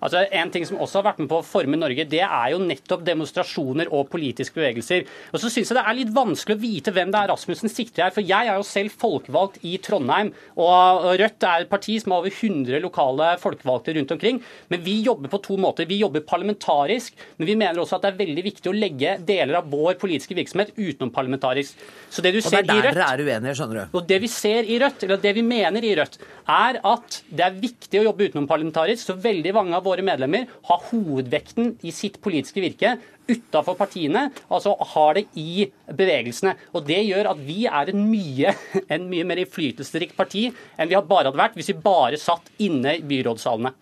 Altså, 0.03 0.25
En 0.33 0.51
ting 0.51 0.67
som 0.67 0.81
også 0.83 1.01
har 1.01 1.07
vært 1.11 1.21
med 1.23 1.31
på 1.31 1.39
å 1.41 1.47
forme 1.47 1.79
Norge, 1.79 2.07
det 2.11 2.23
er 2.25 2.49
jo 2.53 2.61
nettopp 2.63 3.05
demonstrasjoner 3.07 3.91
og 3.95 4.11
politiske 4.13 4.59
bevegelser. 4.59 5.07
Og 5.33 5.43
så 5.43 5.51
syns 5.53 5.71
jeg 5.71 5.79
det 5.79 5.85
er 5.87 5.99
litt 5.99 6.13
vanskelig 6.15 6.57
å 6.57 6.63
vite 6.63 6.95
hvem 6.95 7.13
det 7.15 7.21
er 7.21 7.31
Rasmussen 7.31 7.73
sikter 7.73 8.07
her. 8.07 8.15
For 8.15 8.27
jeg 8.27 8.51
er 8.51 8.59
jo 8.59 8.67
selv 8.67 8.97
folkevalgt 8.99 9.61
i 9.69 9.77
Trondheim, 9.83 10.33
og 10.59 11.07
Rødt 11.21 11.47
er 11.47 11.65
et 11.65 11.71
parti 11.71 11.99
som 12.03 12.15
har 12.15 12.25
over 12.25 12.35
100 12.35 12.83
lokale 12.83 13.33
folkevalgte 13.43 13.97
rundt 13.99 14.15
omkring. 14.17 14.43
Men 14.73 14.83
vi 14.85 14.99
jobber 15.07 15.31
på 15.33 15.43
to 15.47 15.59
måter. 15.61 15.89
Vi 15.89 16.01
jobber 16.03 16.27
parlamentarisk, 16.27 17.15
men 17.39 17.51
vi 17.51 17.59
mener 17.59 17.83
også 17.83 17.99
at 17.99 18.07
det 18.07 18.13
er 18.13 18.21
veldig 18.25 18.47
viktig 18.49 18.73
å 18.73 18.77
legge 18.77 19.17
deler 19.23 19.61
av 19.61 19.71
vår 19.71 19.99
politiske 20.03 20.37
virksomhet 20.39 20.75
utenom 20.77 21.13
parlamentarisk. 21.15 21.79
Så 22.11 22.25
det 22.25 22.35
du 22.35 22.41
Og 22.43 22.51
det 22.51 22.63
er 22.63 22.69
der 22.69 22.75
i 22.75 22.87
Rødt 22.89 22.99
dere 22.99 23.11
er 23.13 23.23
uenige, 23.23 23.57
skjønner 23.59 23.79
du. 23.79 23.99
og 23.99 24.07
Det 24.09 24.21
vi 24.23 24.31
ser 24.33 24.67
i 24.67 24.79
Rødt, 24.83 25.07
eller 25.07 25.23
det 25.23 25.35
vi 25.39 25.47
mener 25.47 25.85
i 25.85 25.95
Rødt, 25.99 26.19
er 26.49 26.81
at 26.83 27.23
det 27.31 27.47
er 27.47 27.61
viktig 27.63 28.01
å 28.01 28.07
jobbe 28.11 28.29
utenomparlamentarisk. 28.33 29.07
Så 29.07 29.17
veldig 29.23 29.55
mange 29.55 29.77
av 29.79 29.87
våre 29.87 29.92
medlemmer 30.01 30.49
har 30.71 30.87
hovedvekten 30.89 31.75
i 31.85 31.93
sitt 31.93 32.17
politiske 32.25 32.65
virke 32.65 32.95
utafor 33.29 33.77
partiene, 33.79 34.31
altså 34.49 34.73
har 34.95 35.19
det 35.19 35.27
i 35.39 35.69
bevegelsene. 35.93 36.57
Og 36.73 36.89
Det 36.89 37.03
gjør 37.05 37.35
at 37.35 37.45
vi 37.45 37.67
er 37.69 37.93
en 37.93 38.07
mye, 38.09 38.57
en 38.97 39.09
mye 39.13 39.29
mer 39.29 39.45
innflytelsesrikt 39.45 40.17
parti 40.17 40.49
enn 40.49 40.89
vi 40.89 40.97
bare 40.97 41.29
hadde 41.29 41.43
vært 41.45 41.61
hvis 41.61 41.75
vi 41.75 41.79
bare 41.85 42.21
satt 42.21 42.49
inne 42.65 42.97
i 42.97 43.05
byrådssalene. 43.05 43.77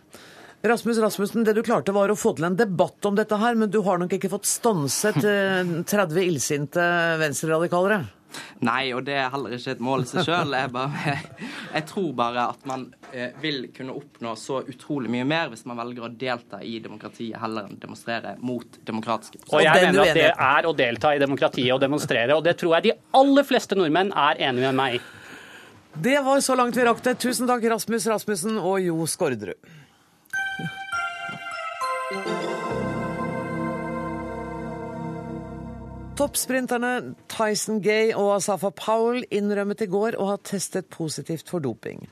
Rasmus 0.60 0.98
Rasmussen, 1.00 1.44
det 1.46 1.54
du 1.56 1.62
klarte 1.64 1.94
var 1.96 2.10
å 2.12 2.18
få 2.18 2.34
til 2.36 2.50
en 2.50 2.56
debatt 2.58 3.06
om 3.08 3.14
dette 3.16 3.38
her, 3.40 3.54
men 3.56 3.70
du 3.72 3.78
har 3.86 3.96
nok 3.96 4.12
ikke 4.12 4.28
fått 4.28 4.50
stanset 4.50 5.22
eh, 5.24 5.70
30 5.88 6.20
illsinte 6.26 6.84
venstreradikalere? 7.22 8.02
Nei, 8.66 8.92
og 8.96 9.04
det 9.06 9.16
er 9.18 9.30
heller 9.32 9.54
ikke 9.56 9.74
et 9.74 9.82
mål 9.84 10.04
i 10.04 10.08
seg 10.10 10.26
sjøl. 10.28 10.56
Jeg, 10.56 11.20
jeg 11.76 11.86
tror 11.90 12.10
bare 12.18 12.46
at 12.54 12.66
man 12.68 12.86
eh, 13.12 13.32
vil 13.42 13.62
kunne 13.76 13.96
oppnå 13.96 14.34
så 14.38 14.60
utrolig 14.70 15.12
mye 15.12 15.26
mer 15.28 15.52
hvis 15.52 15.66
man 15.68 15.80
velger 15.80 16.08
å 16.08 16.12
delta 16.24 16.62
i 16.64 16.78
demokratiet 16.82 17.40
heller 17.42 17.68
enn 17.68 17.80
demonstrere 17.80 18.36
mot 18.44 18.80
demokratiske 18.86 19.42
Og 19.48 19.64
jeg 19.64 19.90
mener 19.90 20.04
at 20.04 20.18
det 20.18 20.28
er 20.34 20.68
å 20.68 20.74
delta 20.76 21.14
i 21.16 21.22
demokratiet 21.22 21.72
og 21.74 21.82
demonstrere, 21.82 22.36
og 22.36 22.44
det 22.46 22.56
tror 22.60 22.78
jeg 22.78 22.90
de 22.90 22.96
aller 23.18 23.48
fleste 23.48 23.78
nordmenn 23.78 24.12
er 24.12 24.44
enige 24.50 24.70
med 24.70 24.80
meg 24.82 25.00
i. 25.00 25.02
Det 26.00 26.20
var 26.22 26.38
så 26.40 26.54
langt 26.54 26.76
vi 26.78 26.84
rakk 26.86 27.02
det. 27.02 27.16
Tusen 27.18 27.48
takk, 27.50 27.64
Rasmus 27.72 28.06
Rasmussen 28.06 28.60
og 28.60 28.78
Jo 28.84 29.06
Skårderud. 29.10 29.58
Toppsprinterne 36.20 37.14
Tyson 37.32 37.78
Gay 37.80 38.10
og 38.12 38.34
Asafa 38.34 38.68
Powell 38.76 39.22
innrømmet 39.32 39.80
i 39.80 39.86
går 39.88 40.18
å 40.20 40.26
ha 40.28 40.34
testet 40.44 40.90
positivt 40.92 41.48
for 41.48 41.64
doping. 41.64 42.02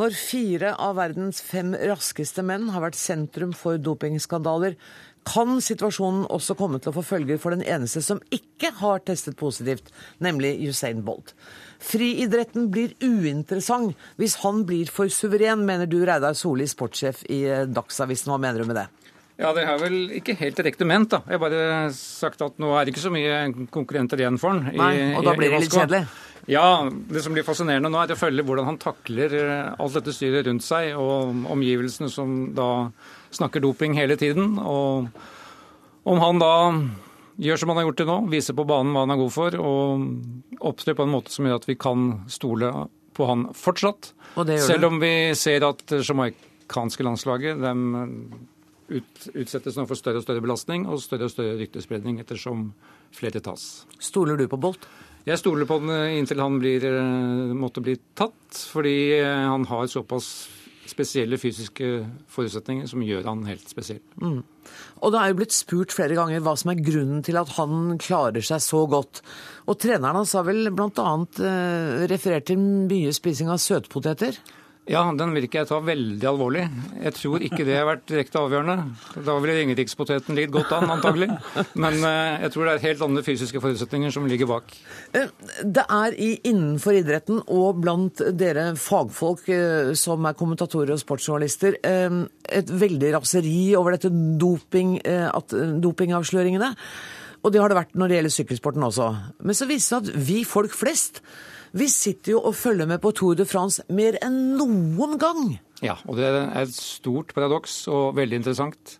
Når 0.00 0.16
fire 0.16 0.70
av 0.80 0.94
verdens 0.96 1.42
fem 1.44 1.74
raskeste 1.76 2.40
menn 2.40 2.70
har 2.72 2.80
vært 2.86 2.96
sentrum 2.96 3.52
for 3.52 3.76
dopingskandaler, 3.76 4.78
kan 5.28 5.60
situasjonen 5.60 6.24
også 6.32 6.56
komme 6.56 6.80
til 6.80 6.88
å 6.88 6.96
få 6.96 7.04
følger 7.04 7.42
for 7.42 7.52
den 7.52 7.66
eneste 7.68 8.00
som 8.00 8.22
ikke 8.32 8.70
har 8.78 9.04
testet 9.04 9.36
positivt, 9.36 9.92
nemlig 10.24 10.54
Usain 10.64 11.04
Bolt. 11.04 11.34
Friidretten 11.84 12.70
blir 12.72 12.96
uinteressant 13.04 13.92
hvis 14.16 14.38
han 14.40 14.64
blir 14.64 14.88
for 14.88 15.12
suveren, 15.12 15.66
mener 15.68 15.84
du, 15.84 15.98
Reidar 16.08 16.32
Solli, 16.32 16.64
sportssjef 16.64 17.26
i 17.28 17.42
Dagsavisen. 17.68 18.32
Hva 18.32 18.40
mener 18.40 18.64
du 18.64 18.72
med 18.72 18.80
det? 18.80 18.88
Ja, 19.40 19.54
det 19.56 19.64
har 19.64 19.78
vel 19.80 20.10
ikke 20.18 20.34
helt 20.36 20.58
direkte 20.60 20.84
ment, 20.88 21.14
da. 21.14 21.22
Jeg 21.24 21.38
har 21.38 21.42
bare 21.42 21.68
sagt 21.96 22.42
at 22.44 22.58
nå 22.60 22.74
er 22.76 22.84
det 22.84 22.92
ikke 22.92 23.06
så 23.06 23.12
mye 23.14 23.38
konkurrenter 23.72 24.20
igjen 24.20 24.36
for 24.40 24.52
han. 24.52 24.68
Nei, 24.76 25.14
og 25.16 25.24
da 25.24 25.32
blir 25.38 25.54
det 25.54 25.62
litt 25.64 25.76
kjedelig. 25.76 26.04
Ja, 26.50 26.88
det 26.88 27.22
som 27.24 27.34
blir 27.36 27.44
fascinerende 27.46 27.90
nå, 27.92 28.00
er 28.00 28.12
å 28.12 28.18
følge 28.18 28.44
hvordan 28.46 28.68
han 28.68 28.80
takler 28.80 29.34
eh, 29.36 29.72
alt 29.80 29.96
dette 29.96 30.14
styret 30.16 30.48
rundt 30.48 30.64
seg, 30.66 30.92
og 30.98 31.44
omgivelsene 31.52 32.10
som 32.12 32.50
da 32.56 32.90
snakker 33.36 33.62
doping 33.64 33.96
hele 33.96 34.16
tiden. 34.20 34.58
Og 34.58 35.08
om 36.10 36.22
han 36.22 36.40
da 36.42 36.54
gjør 37.40 37.60
som 37.60 37.72
han 37.72 37.80
har 37.80 37.88
gjort 37.88 38.00
til 38.02 38.10
nå, 38.10 38.18
viser 38.32 38.56
på 38.56 38.66
banen 38.68 38.92
hva 38.96 39.04
han 39.06 39.14
er 39.14 39.20
god 39.20 39.34
for, 39.36 39.58
og 39.60 40.64
opptrer 40.72 40.96
på 40.98 41.06
en 41.06 41.14
måte 41.14 41.32
som 41.32 41.48
gjør 41.48 41.60
at 41.62 41.68
vi 41.70 41.78
kan 41.80 42.08
stole 42.32 42.72
på 43.16 43.28
han 43.28 43.48
fortsatt. 43.56 44.12
Og 44.36 44.48
det 44.48 44.60
gjør 44.60 44.72
Selv 44.74 44.90
om 44.90 45.00
vi 45.02 45.14
ser 45.38 45.64
at 45.68 45.96
jamaicanske 45.96 47.06
landslaget 47.06 47.60
dem 47.62 47.86
ut, 48.90 49.28
utsettes 49.34 49.78
nå 49.78 49.86
for 49.88 49.98
større 49.98 50.20
og 50.20 50.26
større 50.26 50.44
belastning 50.44 50.86
og 50.90 51.02
større 51.02 51.28
og 51.28 51.34
større 51.34 51.58
ryktespredning 51.60 52.20
ettersom 52.22 52.70
flere 53.16 53.42
tas. 53.44 53.86
Stoler 54.02 54.38
du 54.40 54.46
på 54.50 54.60
Bolt? 54.60 54.86
Jeg 55.28 55.40
stoler 55.40 55.68
på 55.68 55.76
den 55.82 55.92
inntil 56.16 56.40
han 56.40 56.56
blir, 56.62 56.84
eh, 56.86 57.52
måtte 57.52 57.82
bli 57.84 57.98
tatt, 58.16 58.56
fordi 58.72 59.20
eh, 59.20 59.48
han 59.50 59.66
har 59.68 59.90
såpass 59.90 60.48
spesielle 60.90 61.38
fysiske 61.38 61.88
forutsetninger 62.32 62.88
som 62.90 63.02
gjør 63.04 63.28
han 63.28 63.44
helt 63.48 63.68
spesiell. 63.70 64.00
Mm. 64.20 64.40
Og 65.04 65.12
det 65.12 65.20
er 65.20 65.30
jo 65.30 65.38
blitt 65.40 65.54
spurt 65.54 65.94
flere 65.94 66.16
ganger 66.18 66.42
hva 66.44 66.56
som 66.58 66.72
er 66.72 66.82
grunnen 66.82 67.22
til 67.26 67.38
at 67.40 67.52
han 67.58 67.98
klarer 68.02 68.44
seg 68.44 68.62
så 68.64 68.84
godt. 68.90 69.22
Og 69.70 69.78
treneren 69.80 70.18
hans 70.20 70.34
har 70.38 70.46
vel 70.48 70.72
bl.a. 70.74 71.12
Eh, 71.46 72.06
referert 72.10 72.48
til 72.50 72.60
mye 72.60 73.12
spising 73.16 73.52
av 73.52 73.60
søtpoteter? 73.62 74.40
Ja, 74.88 75.02
den 75.14 75.34
ikke 75.36 75.60
jeg 75.60 75.68
ta 75.68 75.76
veldig 75.84 76.26
alvorlig. 76.26 76.62
Jeg 77.04 77.12
tror 77.14 77.42
ikke 77.44 77.66
det 77.68 77.76
har 77.76 77.84
vært 77.86 78.06
direkte 78.08 78.40
avgjørende. 78.40 78.94
Da 79.26 79.36
ville 79.38 79.58
ringerikspoteten 79.58 80.34
ligget 80.34 80.54
godt 80.56 80.72
an, 80.74 80.88
antagelig. 80.90 81.28
Men 81.78 81.98
eh, 82.00 82.40
jeg 82.46 82.54
tror 82.54 82.66
det 82.66 82.72
er 82.72 82.82
helt 82.88 83.04
andre 83.04 83.22
fysiske 83.26 83.60
forutsetninger 83.62 84.10
som 84.14 84.26
ligger 84.26 84.48
bak. 84.50 84.72
Eh, 85.14 85.28
Det 85.62 85.84
er 85.84 86.16
innenfor 86.18 86.96
idretten 86.98 87.42
og 87.46 87.82
blant 87.84 88.24
dere 88.40 88.70
fagfolk 88.80 89.46
eh, 89.52 89.92
som 89.94 90.26
er 90.26 90.38
kommentatorer 90.38 90.96
og 90.96 91.02
sportsjournalister, 91.04 91.76
et 91.80 92.70
veldig 92.80 93.12
raseri 93.14 93.74
over 93.78 93.94
dette 93.94 94.10
doping, 94.40 94.96
dopingavsløringene. 95.84 96.72
Og 97.44 97.52
det 97.52 97.60
har 97.62 97.70
det 97.70 97.78
vært 97.78 97.94
når 97.96 98.10
det 98.10 98.18
gjelder 98.18 98.34
sykkelsporten 98.34 98.84
også. 98.90 99.06
Men 99.44 99.56
så 99.56 99.68
viser 99.70 100.00
det 100.02 100.10
seg 100.10 100.18
at 100.18 100.26
vi 100.28 100.42
folk 100.48 100.74
flest, 100.76 101.22
vi 101.76 101.86
sitter 101.92 102.34
jo 102.34 102.40
og 102.50 102.56
følger 102.58 102.88
med 102.90 103.00
på 103.02 103.12
Tour 103.16 103.36
de 103.38 103.46
France 103.48 103.84
mer 103.94 104.18
enn 104.24 104.56
noen 104.58 105.18
gang. 105.20 105.54
Ja, 105.84 105.96
og 106.06 106.18
det 106.18 106.26
er 106.28 106.40
et 106.62 106.74
stort 106.74 107.34
paradoks 107.36 107.82
og 107.92 108.16
veldig 108.18 108.40
interessant. 108.42 108.98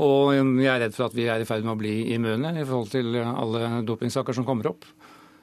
Og 0.00 0.32
jeg 0.34 0.70
er 0.72 0.80
redd 0.84 0.96
for 0.96 1.10
at 1.10 1.16
vi 1.16 1.28
er 1.28 1.42
i 1.42 1.48
ferd 1.48 1.66
med 1.66 1.74
å 1.74 1.80
bli 1.80 1.94
immune 2.14 2.54
i 2.56 2.64
forhold 2.64 2.90
til 2.94 3.20
alle 3.20 3.82
dopingsaker 3.86 4.36
som 4.36 4.46
kommer 4.48 4.72
opp. 4.72 4.86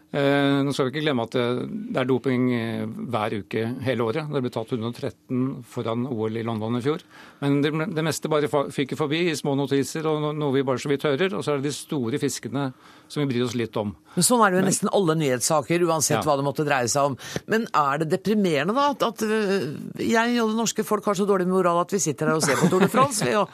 Eh, 0.08 0.62
nå 0.64 0.72
skal 0.72 0.88
vi 0.88 0.92
ikke 0.94 1.02
glemme 1.04 1.26
at 1.28 1.34
det, 1.36 1.98
er 2.00 2.06
doping 2.08 2.46
eh, 2.56 2.84
hver 3.12 3.34
uke 3.42 3.64
hele 3.84 4.06
året. 4.06 4.30
Det 4.32 4.40
ble 4.46 4.52
tatt 4.56 4.70
113 4.72 5.66
foran 5.68 6.06
OL 6.08 6.38
i 6.40 6.44
London 6.48 6.78
i 6.80 6.82
fjor. 6.86 7.04
Men 7.42 7.58
det, 7.62 7.74
det 7.92 8.06
meste 8.08 8.32
bare 8.32 8.48
fyker 8.72 8.96
forbi 8.96 9.26
i 9.28 9.36
små 9.36 9.58
notiser 9.60 10.08
og 10.08 10.22
no- 10.24 10.32
noe 10.38 10.56
vi 10.56 10.64
bare 10.64 10.80
så 10.80 10.88
vidt 10.94 11.04
hører. 11.10 11.36
Og 11.36 11.44
så 11.44 11.52
er 11.54 11.60
det 11.60 11.68
de 11.68 11.76
store 11.76 12.22
fiskene 12.24 12.70
som 13.12 13.20
vi 13.26 13.28
bryr 13.34 13.44
oss 13.50 13.58
litt 13.60 13.76
om. 13.80 13.92
Men 14.16 14.26
sånn 14.30 14.46
er 14.48 14.56
det 14.56 14.62
jo 14.62 14.64
i 14.64 14.70
nesten 14.70 14.94
alle 14.96 15.18
nyhetssaker, 15.20 15.84
uansett 15.92 16.22
Ja. 16.22 16.24
hva 16.24 16.38
det 16.40 16.48
måtte 16.48 16.66
dreie 16.68 16.88
seg 16.92 17.12
om. 17.12 17.20
Men 17.52 17.68
er 17.76 18.00
det 18.06 18.10
deprimerende 18.16 18.74
da, 18.80 18.88
at, 18.96 19.04
at 19.12 19.28
øh, 19.28 19.76
jeg 20.08 20.40
og 20.40 20.54
det 20.56 20.62
norske 20.64 20.88
folk 20.88 21.04
har 21.12 21.20
så 21.20 21.28
dårlig 21.28 21.52
moral 21.52 21.84
at 21.84 21.92
vi 21.92 22.00
sitter 22.00 22.32
her 22.32 22.40
og 22.40 22.48
ser 22.48 22.56
på 22.64 22.72
Tour 22.72 22.88
de 22.88 22.90
France? 22.96 23.28
Vi 23.28 23.36
og 23.36 23.52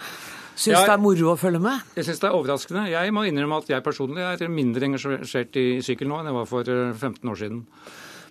syns 0.55 0.83
det 0.85 0.93
er 0.93 1.01
moro 1.01 1.31
å 1.33 1.37
følge 1.39 1.61
med? 1.63 1.81
Jeg 1.97 2.07
syns 2.07 2.21
det 2.23 2.29
er 2.29 2.37
overraskende. 2.37 2.85
Jeg 2.93 3.13
må 3.15 3.25
innrømme 3.29 3.61
at 3.63 3.69
jeg 3.73 3.85
personlig 3.85 4.23
er 4.25 4.47
mindre 4.53 4.89
engasjert 4.89 5.59
i 5.61 5.67
sykkel 5.85 6.09
nå 6.11 6.19
enn 6.21 6.31
jeg 6.31 6.37
var 6.39 6.49
for 6.49 6.73
eh, 6.73 6.91
15 6.93 7.31
år 7.33 7.39
siden. 7.43 7.63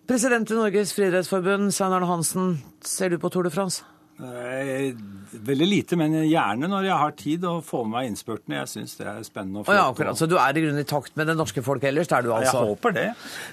President 0.08 0.50
i 0.50 0.58
Norges 0.58 0.92
friidrettsforbund, 0.96 1.70
Svein 1.74 1.94
Arne 1.94 2.08
Hansen, 2.10 2.56
ser 2.82 3.12
du 3.14 3.20
på 3.22 3.30
Tour 3.30 3.46
de 3.46 3.52
France? 3.54 3.84
Eh, 4.22 4.92
Veldig 5.32 5.66
lite, 5.66 5.96
men 5.96 6.12
gjerne 6.28 6.68
når 6.68 6.84
jeg 6.84 6.98
har 7.00 7.14
tid 7.16 7.44
å 7.48 7.52
få 7.64 7.80
med 7.86 7.94
meg 7.94 8.08
innspurtene. 8.10 8.58
Jeg 8.60 8.68
syns 8.68 8.92
det 8.98 9.06
er 9.08 9.22
spennende 9.24 9.62
å 9.62 9.66
få 9.66 9.74
ja, 9.74 9.86
akkurat. 9.88 10.18
Så 10.20 10.28
du 10.28 10.34
er 10.36 10.58
i 10.58 10.62
grunnen 10.62 10.82
i 10.82 10.86
takt 10.86 11.16
med 11.18 11.30
det 11.30 11.34
norske 11.38 11.62
folk 11.64 11.82
ellers, 11.88 12.10
det 12.10 12.18
er 12.18 12.26
du 12.26 12.32
altså? 12.36 12.60
Jeg 12.60 12.74
håper 12.74 12.96
det. 12.98 13.06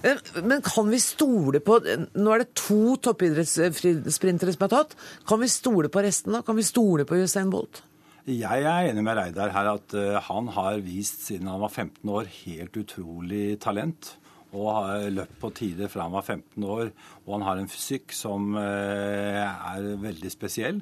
Eh, 0.04 0.42
Men 0.44 0.62
kan 0.66 0.90
vi 0.92 1.00
stole 1.02 1.62
på 1.64 1.80
Nå 2.20 2.34
er 2.36 2.44
det 2.44 2.50
to 2.60 2.98
toppidrettssprintere 3.08 4.54
som 4.54 4.66
er 4.68 4.74
tatt. 4.76 4.98
Kan 5.30 5.40
vi 5.42 5.50
stole 5.54 5.90
på 5.90 6.04
resten, 6.04 6.36
da? 6.36 6.44
Kan 6.46 6.60
vi 6.60 6.68
stole 6.68 7.08
på 7.08 7.18
Usain 7.24 7.50
Bolt? 7.54 7.82
Jeg 8.30 8.62
er 8.62 8.92
enig 8.92 9.02
med 9.02 9.18
Reidar 9.18 9.50
her 9.56 9.68
at 9.72 9.94
eh, 9.98 10.18
han 10.22 10.50
har 10.54 10.82
vist 10.86 11.24
siden 11.26 11.48
han 11.50 11.64
var 11.64 11.72
15 11.74 12.10
år 12.14 12.28
helt 12.44 12.76
utrolig 12.78 13.60
talent. 13.62 14.18
og 14.50 14.70
har 14.74 15.04
løpt 15.14 15.36
på 15.38 15.50
tider 15.54 15.90
fra 15.94 16.08
han 16.08 16.14
var 16.14 16.26
15 16.26 16.64
år. 16.64 16.92
Og 17.26 17.34
han 17.36 17.46
har 17.46 17.60
en 17.62 17.70
fysikk 17.70 18.14
som 18.14 18.56
eh, 18.58 19.46
er 19.46 19.90
veldig 20.02 20.32
spesiell. 20.34 20.82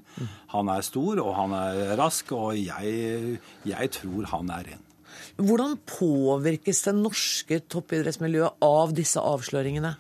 Han 0.53 0.71
er 0.71 0.85
stor, 0.87 1.19
og 1.19 1.33
han 1.35 1.55
er 1.55 1.95
rask, 1.99 2.31
og 2.31 2.55
jeg, 2.55 3.39
jeg 3.67 3.91
tror 3.91 4.29
han 4.31 4.51
er 4.55 4.69
ren. 4.71 4.85
Hvordan 5.37 5.75
påvirkes 5.83 6.83
det 6.87 6.95
norske 6.95 7.59
toppidrettsmiljøet 7.67 8.63
av 8.63 8.95
disse 8.95 9.19
avsløringene? 9.19 9.97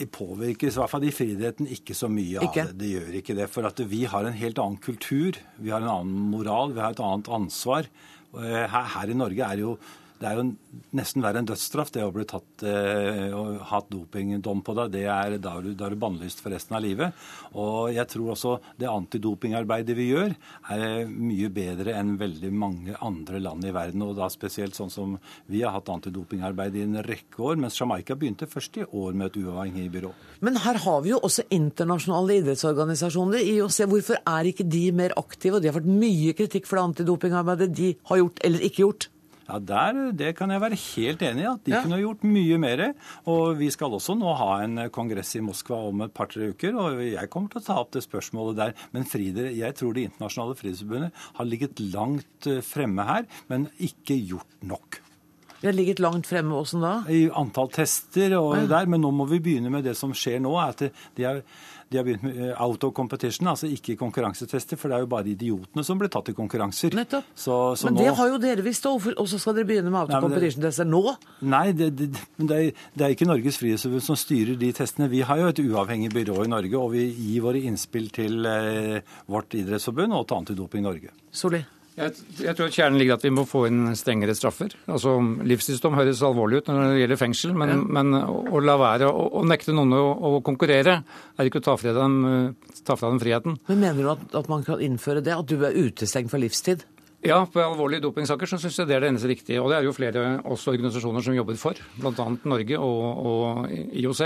De 0.00 0.06
påvirkes, 0.08 0.74
i 0.76 0.80
hvert 0.80 0.90
fall 0.94 1.04
i 1.04 1.12
friidretten, 1.12 1.68
ikke 1.76 1.94
så 1.96 2.08
mye 2.08 2.40
Ikke? 2.40 2.64
av 2.64 2.70
det. 2.72 2.78
Det 2.80 2.90
gjør 2.94 3.16
ikke 3.20 3.36
det. 3.36 3.48
For 3.52 3.68
at 3.68 3.82
vi 3.90 4.02
har 4.08 4.24
en 4.28 4.38
helt 4.40 4.58
annen 4.62 4.80
kultur, 4.80 5.36
vi 5.60 5.70
har 5.74 5.84
en 5.84 5.92
annen 5.92 6.30
moral, 6.32 6.72
vi 6.76 6.80
har 6.80 6.96
et 6.96 7.02
annet 7.04 7.28
ansvar. 7.36 7.88
Eh, 8.32 8.64
Her, 8.70 8.86
her 8.96 9.10
i 9.12 9.16
Norge 9.18 9.44
er 9.44 9.58
det 9.60 9.66
jo 9.66 9.74
det 10.20 10.28
er 10.28 10.36
jo 10.36 10.42
nesten 10.96 11.22
verre 11.24 11.40
enn 11.40 11.46
dødsstraff, 11.48 11.90
det 11.94 12.02
å 12.04 12.12
bli 12.12 12.26
tatt 12.28 12.64
eh, 12.68 13.32
og 13.32 13.62
hatt 13.70 13.86
dopingdom 13.88 14.60
på 14.66 14.74
deg. 14.76 14.92
Det 14.92 15.04
er, 15.08 15.36
da 15.40 15.54
er 15.56 15.64
du, 15.64 15.70
da 15.78 15.88
du 15.88 15.96
bannlyst 16.00 16.42
for 16.44 16.52
resten 16.52 16.76
av 16.76 16.82
livet. 16.84 17.14
Og 17.56 17.88
jeg 17.94 18.04
tror 18.12 18.34
også 18.34 18.52
det 18.80 18.90
antidopingarbeidet 18.90 19.96
vi 19.96 20.10
gjør, 20.10 20.34
er 20.76 21.08
mye 21.08 21.48
bedre 21.54 21.94
enn 21.96 22.18
veldig 22.20 22.50
mange 22.52 22.98
andre 23.00 23.40
land 23.40 23.64
i 23.64 23.72
verden. 23.72 24.04
Og 24.04 24.18
da 24.18 24.28
spesielt 24.32 24.76
sånn 24.76 24.92
som 24.92 25.14
vi 25.48 25.62
har 25.64 25.72
hatt 25.78 25.88
antidopingarbeid 25.88 26.76
i 26.76 26.84
en 26.84 27.00
rekke 27.06 27.40
år, 27.46 27.56
mens 27.62 27.78
Jamaica 27.80 28.18
begynte 28.18 28.48
først 28.50 28.76
i 28.76 28.84
år 28.84 29.16
med 29.16 29.30
et 29.30 29.38
uavhengig 29.40 29.86
byrå. 29.94 30.10
Men 30.44 30.60
her 30.66 30.82
har 30.84 31.00
vi 31.06 31.14
jo 31.14 31.22
også 31.24 31.46
internasjonale 31.48 32.42
idrettsorganisasjoner. 32.42 33.40
IOC, 33.54 33.80
hvorfor 33.88 34.20
er 34.20 34.52
ikke 34.52 34.68
de 34.68 34.84
mer 35.00 35.16
aktive? 35.16 35.56
Og 35.56 35.64
de 35.64 35.72
har 35.72 35.78
fått 35.80 35.88
mye 35.88 36.36
kritikk 36.36 36.68
for 36.68 36.76
det 36.76 36.84
antidopingarbeidet 36.90 37.70
de 37.72 37.94
har 38.12 38.20
gjort 38.20 38.44
eller 38.44 38.68
ikke 38.68 38.84
gjort. 38.84 39.08
Ja, 39.50 39.58
der, 39.58 40.12
Det 40.14 40.36
kan 40.38 40.50
jeg 40.54 40.60
være 40.62 40.76
helt 40.78 41.22
enig 41.26 41.42
i. 41.42 41.46
at 41.50 41.64
De 41.64 41.72
Ja. 41.72 41.82
kunne 41.82 41.98
gjort 41.98 42.22
mye 42.22 42.58
mer. 42.58 42.94
Og 43.26 43.56
vi 43.58 43.68
skal 43.70 43.90
også 43.90 44.14
nå 44.16 44.36
ha 44.38 44.60
en 44.62 44.76
kongress 44.90 45.34
i 45.36 45.40
Moskva 45.40 45.88
om 45.88 46.02
et 46.02 46.14
par-tre 46.14 46.50
uker. 46.54 46.76
og 46.78 47.00
Jeg 47.02 47.28
kommer 47.30 47.50
til 47.50 47.60
å 47.60 47.64
ta 47.66 47.74
opp 47.80 47.90
det 47.90 48.02
spørsmålet 48.06 48.56
der. 48.56 48.74
Men 48.92 49.04
friidrett, 49.04 49.56
jeg 49.56 49.74
tror 49.74 49.92
Det 49.94 50.04
internasjonale 50.12 50.54
friidrettsforbundet 50.56 51.12
har 51.34 51.44
ligget 51.46 51.80
langt 51.92 52.46
eh, 52.46 52.60
fremme 52.62 53.04
her, 53.04 53.26
men 53.48 53.68
ikke 53.80 54.16
gjort 54.28 54.62
nok. 54.62 55.00
Vi 55.60 55.66
har 55.68 55.74
ligget 55.74 55.98
langt 56.00 56.24
fremme. 56.26 56.52
Åssen 56.56 56.80
da? 56.80 57.04
I 57.10 57.28
antall 57.36 57.68
tester 57.68 58.32
og 58.38 58.56
Ja. 58.56 58.66
der, 58.66 58.86
men 58.86 59.02
nå 59.02 59.10
må 59.12 59.28
vi 59.28 59.38
begynne 59.40 59.70
med 59.70 59.84
det 59.84 59.94
som 59.96 60.12
skjer 60.12 60.40
nå. 60.40 60.54
er 60.56 60.68
at 60.70 60.76
det- 60.78 60.92
de 61.16 61.22
har, 61.24 61.42
de 61.90 61.98
har 61.98 62.04
begynt 62.06 62.22
med 62.22 62.36
eh, 62.50 62.62
out 62.62 62.84
of 62.86 62.92
competition, 62.94 63.48
altså 63.50 63.66
ikke 63.66 63.96
konkurransetester, 63.98 64.78
for 64.78 64.92
det 64.92 64.96
er 65.00 65.02
jo 65.04 65.08
bare 65.10 65.26
idiotene 65.32 65.82
som 65.86 65.98
blir 65.98 66.10
tatt 66.12 66.28
i 66.30 66.34
konkurranser. 66.38 66.94
Nettopp. 66.94 67.26
Så, 67.34 67.56
så 67.80 67.88
Men 67.88 67.96
nå, 67.98 68.04
det 68.04 68.12
har 68.20 68.30
jo 68.30 68.38
dere 68.44 68.62
visst, 68.62 68.86
og 68.86 69.02
så 69.26 69.40
skal 69.42 69.58
dere 69.58 69.66
begynne 69.66 69.90
med 69.90 69.98
Nei, 69.98 70.04
men 70.04 70.06
det- 70.06 70.20
auto-competition-tester 70.20 70.86
nå? 70.86 71.02
Nei, 71.50 71.64
det, 71.74 71.90
det, 71.98 72.10
men 72.38 72.52
det, 72.52 72.60
er, 72.60 72.86
det 72.94 73.06
er 73.08 73.16
ikke 73.16 73.26
Norges 73.26 73.58
Frihetsforbund 73.58 74.06
som 74.06 74.20
styrer 74.22 74.54
de 74.60 74.70
testene. 74.76 75.10
Vi 75.10 75.24
har 75.26 75.42
jo 75.42 75.50
et 75.50 75.64
uavhengig 75.66 76.12
byrå 76.14 76.44
i 76.46 76.52
Norge, 76.54 76.78
og 76.78 76.94
vi 76.94 77.08
gir 77.10 77.42
våre 77.48 77.64
innspill 77.66 78.06
til 78.14 78.46
eh, 78.46 79.02
vårt 79.26 79.58
idrettsforbund 79.58 80.14
og 80.14 80.28
til 80.30 80.40
Antidoping 80.44 80.86
Norge. 80.86 81.10
Solli? 81.34 81.64
Jeg, 82.00 82.14
jeg 82.40 82.56
tror 82.56 82.70
at 82.70 82.76
kjernen 82.78 82.96
ligger 83.00 83.18
at 83.18 83.24
vi 83.26 83.32
må 83.34 83.42
få 83.48 83.66
inn 83.68 83.90
strengere 83.98 84.32
straffer. 84.38 84.72
Altså, 84.88 85.12
Livstidsdom 85.44 85.98
høres 85.98 86.22
alvorlig 86.24 86.62
ut 86.62 86.70
når 86.70 86.78
det 86.94 87.02
gjelder 87.02 87.20
fengsel, 87.20 87.52
men, 87.60 87.72
Ja. 87.74 87.80
men 87.98 88.14
å, 88.16 88.38
å 88.56 88.62
la 88.64 88.76
være 88.80 89.10
å, 89.10 89.26
å 89.36 89.42
nekte 89.44 89.74
noen 89.76 89.92
å, 89.98 90.04
å 90.16 90.30
konkurrere, 90.46 90.94
er 91.36 91.50
ikke 91.50 91.60
å 91.60 91.66
ta 91.66 91.74
fra 91.80 91.92
dem, 91.96 92.16
ta 92.86 92.96
fra 92.96 93.10
dem 93.12 93.20
friheten. 93.20 93.58
Men 93.68 93.82
mener 93.84 94.00
du 94.06 94.10
at, 94.14 94.24
at 94.40 94.48
man 94.52 94.64
kan 94.64 94.80
innføre 94.80 95.20
det? 95.26 95.36
At 95.36 95.50
du 95.50 95.58
er 95.66 95.76
utestengt 95.76 96.32
for 96.32 96.40
livstid? 96.40 96.86
Ja, 97.20 97.42
på 97.44 97.60
alvorlige 97.60 98.06
dopingsaker 98.06 98.48
så 98.48 98.56
syns 98.56 98.78
jeg 98.80 98.88
det 98.88 98.94
er 98.96 99.04
det 99.04 99.10
eneste 99.12 99.28
riktige. 99.28 99.60
Og 99.60 99.68
det 99.68 99.76
er 99.76 99.84
jo 99.84 99.92
flere 99.92 100.22
også 100.48 100.72
organisasjoner 100.72 101.20
som 101.26 101.36
jobber 101.36 101.58
for, 101.60 101.76
bl.a. 102.00 102.26
Norge 102.48 102.78
og, 102.80 103.26
og 103.28 103.74
IOC. 104.00 104.22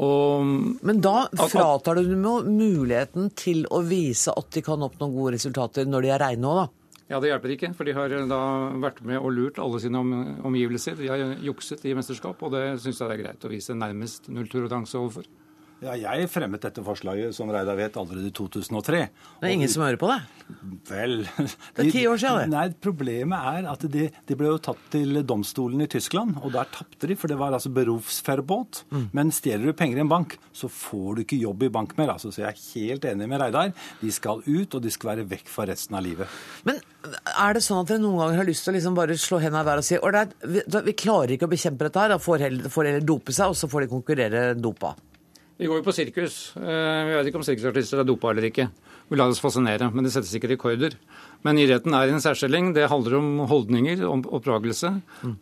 Og 0.00 0.46
Men 0.88 1.02
da 1.04 1.26
fratar 1.52 2.00
du 2.00 2.08
dem 2.08 2.24
muligheten 2.48 3.28
til 3.38 3.66
å 3.70 3.82
vise 3.86 4.32
at 4.32 4.48
de 4.56 4.62
kan 4.64 4.82
oppnå 4.88 5.10
gode 5.12 5.36
resultater 5.36 5.84
når 5.86 6.06
de 6.08 6.14
er 6.16 6.24
reine 6.24 6.48
òg, 6.50 6.62
da. 6.64 6.66
Ja, 7.10 7.18
det 7.20 7.28
hjelper 7.28 7.52
ikke, 7.52 7.68
for 7.76 7.84
de 7.84 7.92
har 7.92 8.12
da 8.30 8.40
vært 8.80 9.02
med 9.04 9.18
og 9.20 9.34
lurt 9.36 9.58
alle 9.60 9.80
sine 9.82 10.00
omgivelser. 10.00 10.96
De 10.96 11.10
har 11.10 11.24
jukset 11.44 11.84
i 11.84 11.92
mesterskap, 11.96 12.40
og 12.40 12.54
det 12.54 12.62
syns 12.80 13.02
jeg 13.02 13.10
det 13.10 13.16
er 13.18 13.24
greit 13.26 13.44
å 13.44 13.50
vise 13.52 13.76
nærmest 13.76 14.30
nulltoleranse 14.32 14.96
overfor. 14.96 15.28
Ja, 15.84 15.94
jeg 16.00 16.30
fremmet 16.32 16.62
dette 16.64 16.82
forslaget, 16.84 17.34
som 17.36 17.50
Reidar 17.52 17.76
vet, 17.76 17.96
allerede 18.00 18.30
i 18.30 18.32
2003. 18.32 19.00
Det 19.40 19.48
er 19.48 19.52
ingen 19.52 19.68
som 19.68 19.84
hører 19.84 19.98
på 20.00 20.08
det. 20.08 20.16
Vel 20.88 21.16
Det 21.26 21.84
er 21.84 21.90
ti 21.92 22.04
år 22.08 22.20
siden, 22.20 22.46
det. 22.46 22.52
Nei, 22.54 22.64
Problemet 22.84 23.48
er 23.50 23.68
at 23.68 23.84
de, 23.92 24.06
de 24.08 24.38
ble 24.38 24.48
jo 24.48 24.60
tatt 24.64 24.80
til 24.94 25.20
domstolen 25.28 25.84
i 25.84 25.88
Tyskland, 25.90 26.38
og 26.40 26.54
der 26.56 26.70
tapte 26.72 27.10
de, 27.10 27.16
for 27.20 27.32
det 27.32 27.38
var 27.40 27.56
altså 27.56 27.72
berufsverbot. 27.74 28.84
Mm. 28.94 29.06
Men 29.16 29.32
stjeler 29.34 29.68
du 29.68 29.76
penger 29.76 30.00
i 30.00 30.04
en 30.06 30.12
bank, 30.12 30.38
så 30.56 30.70
får 30.72 31.18
du 31.18 31.24
ikke 31.24 31.40
jobb 31.42 31.66
i 31.68 31.72
bank 31.76 31.94
mer. 32.00 32.14
Altså, 32.16 32.32
så 32.32 32.46
jeg 32.46 32.52
er 32.54 32.64
helt 32.64 33.08
enig 33.12 33.28
med 33.28 33.44
Reidar. 33.44 33.72
De 34.00 34.12
skal 34.14 34.40
ut, 34.46 34.78
og 34.78 34.80
de 34.84 34.92
skal 34.94 35.14
være 35.14 35.28
vekk 35.36 35.52
for 35.52 35.68
resten 35.68 36.00
av 36.00 36.04
livet. 36.06 36.42
Men 36.64 36.80
er 37.04 37.56
det 37.56 37.64
sånn 37.64 37.82
at 37.82 37.90
dere 37.92 38.00
noen 38.00 38.22
ganger 38.22 38.40
har 38.40 38.48
lyst 38.48 38.64
til 38.64 38.72
å 38.72 38.78
liksom 38.78 38.96
bare 38.96 39.20
slå 39.20 39.42
hendene 39.42 39.64
i 39.64 39.68
været 39.68 39.84
og 39.84 39.88
si 39.90 40.00
at 40.00 40.36
vi, 40.48 40.62
vi 40.88 40.96
klarer 40.96 41.34
ikke 41.36 41.48
å 41.48 41.52
bekjempe 41.52 41.90
dette 41.90 42.00
her, 42.00 42.14
da 42.14 42.22
får 42.22 42.46
heller, 42.46 42.72
får 42.72 42.88
heller 42.88 43.04
dope 43.04 43.34
seg, 43.36 43.52
og 43.52 43.58
så 43.58 43.68
får 43.68 43.84
de 43.84 43.92
konkurrere 43.92 44.46
dopa? 44.56 44.94
Vi 45.56 45.68
går 45.70 45.78
jo 45.78 45.84
på 45.86 45.92
sirkus. 45.94 46.56
Eh, 46.58 47.04
Vi 47.06 47.14
vet 47.14 47.28
ikke 47.30 47.38
om 47.38 47.44
sirkusartister 47.46 48.00
er 48.02 48.08
dopa 48.08 48.32
eller 48.32 48.48
ikke. 48.50 48.68
Vi 49.10 49.18
lar 49.20 49.28
oss 49.30 49.38
fascinere, 49.38 49.90
men 49.92 50.02
det 50.06 50.10
settes 50.14 50.32
ikke 50.34 50.48
rekorder. 50.54 50.94
Men 51.44 51.58
idretten 51.60 51.92
er 51.94 52.08
i 52.08 52.14
en 52.14 52.22
særstilling. 52.24 52.72
Det 52.74 52.88
handler 52.88 53.18
om 53.18 53.28
holdninger, 53.50 54.00
om 54.08 54.22
oppdragelse. 54.24 54.90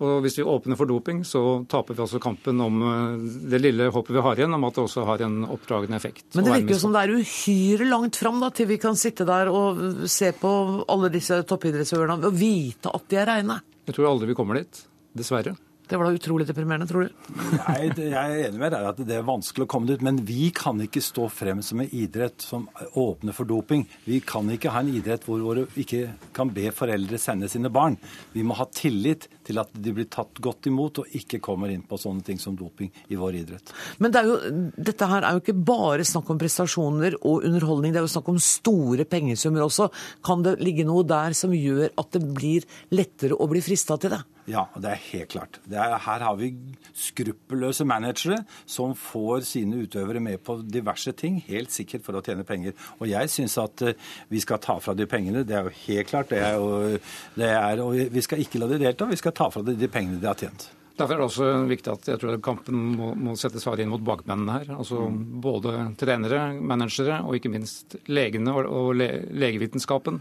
Og 0.02 0.20
hvis 0.24 0.36
vi 0.40 0.44
åpner 0.44 0.76
for 0.76 0.90
doping, 0.90 1.22
så 1.24 1.62
taper 1.70 1.94
vi 1.94 2.02
også 2.02 2.20
kampen 2.20 2.60
om 2.60 2.82
eh, 2.82 3.24
det 3.54 3.62
lille 3.62 3.88
håpet 3.94 4.12
vi 4.18 4.20
har 4.26 4.36
igjen, 4.42 4.52
om 4.58 4.64
at 4.68 4.74
det 4.76 4.84
også 4.84 5.06
har 5.08 5.22
en 5.24 5.44
oppdragende 5.46 5.96
effekt. 5.96 6.26
Men 6.34 6.44
det 6.44 6.58
virker 6.58 6.74
jo 6.76 6.82
som 6.82 6.92
det 6.92 7.04
er 7.06 7.16
uhyre 7.22 7.88
langt 7.88 8.18
fram 8.20 8.42
da, 8.42 8.50
til 8.50 8.66
vi 8.68 8.80
kan 8.82 8.98
sitte 8.98 9.24
der 9.24 9.48
og 9.48 9.80
se 10.10 10.32
på 10.36 10.52
alle 10.90 11.08
disse 11.14 11.40
toppidrettsutøverne 11.46 12.18
og 12.28 12.36
vite 12.36 12.90
at 12.92 13.08
de 13.08 13.16
er 13.22 13.30
reine. 13.36 13.60
Jeg 13.86 13.94
tror 13.96 14.10
aldri 14.12 14.28
vi 14.34 14.36
kommer 14.38 14.58
dit. 14.60 14.84
Dessverre. 15.16 15.54
Det 15.93 15.99
var 16.01 16.09
da 16.09 16.16
utrolig 16.16 16.47
deprimerende, 16.49 16.86
tror 16.88 17.03
du? 17.05 17.32
Nei, 17.53 17.90
jeg 17.93 18.12
er 18.16 18.47
enig 18.47 18.61
med 18.62 18.72
deg 18.72 18.86
at 18.88 19.01
det 19.05 19.16
er 19.18 19.26
vanskelig 19.28 19.66
å 19.66 19.68
komme 19.74 19.90
dit, 19.90 20.01
men 20.01 20.22
vi 20.24 20.47
kan 20.57 20.78
ikke 20.80 21.03
stå 21.05 21.26
frem 21.28 21.61
som 21.61 21.82
en 21.84 21.90
idrett 21.93 22.40
som 22.40 22.64
åpner 22.97 23.36
for 23.36 23.45
doping. 23.51 23.84
Vi 24.07 24.22
kan 24.24 24.49
ikke 24.55 24.72
ha 24.72 24.80
en 24.80 24.88
idrett 24.88 25.28
hvor 25.28 25.45
vi 25.74 25.84
ikke 25.84 26.14
kan 26.32 26.49
be 26.57 26.70
foreldre 26.72 27.20
sende 27.20 27.51
sine 27.53 27.68
barn. 27.68 27.99
Vi 28.32 28.40
må 28.40 28.57
ha 28.57 28.64
tillit 28.72 29.28
til 29.45 29.61
at 29.61 29.76
de 29.84 29.93
blir 29.93 30.09
tatt 30.09 30.40
godt 30.40 30.70
imot 30.72 31.03
og 31.03 31.12
ikke 31.20 31.43
kommer 31.45 31.68
inn 31.68 31.84
på 31.84 32.01
sånne 32.01 32.24
ting 32.24 32.40
som 32.40 32.57
doping 32.57 32.88
i 33.12 33.20
vår 33.20 33.43
idrett. 33.43 33.76
Men 34.01 34.16
det 34.16 34.24
jo, 34.30 34.40
dette 34.72 35.12
her 35.12 35.28
er 35.28 35.36
jo 35.36 35.45
ikke 35.45 35.59
bare 35.61 36.09
snakk 36.09 36.32
om 36.32 36.40
prestasjoner 36.40 37.20
og 37.20 37.45
underholdning, 37.45 37.93
det 37.93 38.01
er 38.01 38.09
jo 38.09 38.14
snakk 38.16 38.32
om 38.32 38.40
store 38.40 39.05
pengesummer 39.05 39.68
også. 39.68 39.93
Kan 40.24 40.49
det 40.49 40.57
ligge 40.64 40.88
noe 40.88 41.05
der 41.05 41.36
som 41.36 41.53
gjør 41.53 41.93
at 42.01 42.16
det 42.16 42.24
blir 42.32 42.64
lettere 42.97 43.36
å 43.36 43.53
bli 43.53 43.61
frista 43.61 44.01
til 44.01 44.16
det? 44.16 44.24
Ja, 44.51 44.64
det 44.74 44.90
er 44.90 45.03
helt 45.12 45.30
klart. 45.30 45.61
Det 45.70 45.78
er, 45.78 45.95
her 46.03 46.24
har 46.26 46.36
vi 46.38 46.51
skruppelløse 46.99 47.86
managere 47.86 48.40
som 48.66 48.97
får 48.99 49.47
sine 49.47 49.84
utøvere 49.84 50.22
med 50.22 50.43
på 50.43 50.59
diverse 50.66 51.14
ting, 51.14 51.38
helt 51.47 51.70
sikkert 51.70 52.03
for 52.07 52.18
å 52.18 52.24
tjene 52.26 52.47
penger. 52.47 52.74
Og 52.99 53.07
jeg 53.11 53.30
syns 53.30 53.55
at 53.62 53.86
eh, 53.86 54.12
vi 54.32 54.43
skal 54.43 54.62
ta 54.62 54.80
fra 54.82 54.97
de 54.99 55.07
pengene. 55.07 55.45
Det 55.47 55.59
er 55.59 55.68
jo 55.68 55.76
helt 55.84 56.11
klart. 56.11 56.32
Det 56.34 56.43
er 56.43 56.59
jo, 56.59 56.99
det 57.38 57.51
er, 57.55 57.82
og 57.84 57.95
vi 57.95 58.24
skal 58.24 58.43
ikke 58.43 58.62
la 58.62 58.70
de 58.72 58.82
delta, 58.82 59.11
vi 59.11 59.20
skal 59.20 59.36
ta 59.36 59.51
fra 59.53 59.62
de 59.66 59.78
de 59.78 59.90
pengene 59.90 60.20
de 60.20 60.30
har 60.30 60.38
tjent. 60.38 60.70
Derfor 60.99 61.14
er 61.14 61.22
det 61.22 61.26
også 61.30 61.51
viktig 61.70 61.90
at 61.93 62.09
jeg 62.11 62.20
tror 62.20 62.36
at 62.36 62.45
kampen 62.45 62.80
må, 62.99 63.12
må 63.16 63.34
settes 63.40 63.64
hardere 63.66 63.86
inn 63.86 63.93
mot 63.95 64.03
bakmennene 64.05 64.59
her. 64.59 64.72
Altså 64.76 65.07
både 65.43 65.86
trenere, 65.99 66.45
managere 66.61 67.22
og 67.24 67.38
ikke 67.38 67.53
minst 67.53 67.97
legene 68.12 68.53
og, 68.53 68.68
og 68.68 68.90
le, 68.99 69.09
legevitenskapen. 69.32 70.20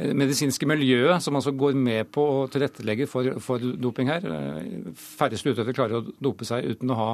Eh, 0.00 0.12
Medisinske 0.16 0.68
miljøet 0.68 1.22
som 1.24 1.36
altså 1.38 1.52
går 1.56 1.76
med 1.76 2.08
på 2.14 2.24
å 2.24 2.40
tilrettelegge 2.52 3.08
for, 3.10 3.34
for 3.44 3.58
doping 3.60 4.10
her. 4.12 4.24
Eh, 4.24 4.88
Færreste 4.96 5.52
utøvere 5.52 5.76
klarer 5.76 6.00
å 6.00 6.16
dope 6.22 6.48
seg 6.48 6.72
uten 6.72 6.92
å 6.92 6.98
ha 6.98 7.12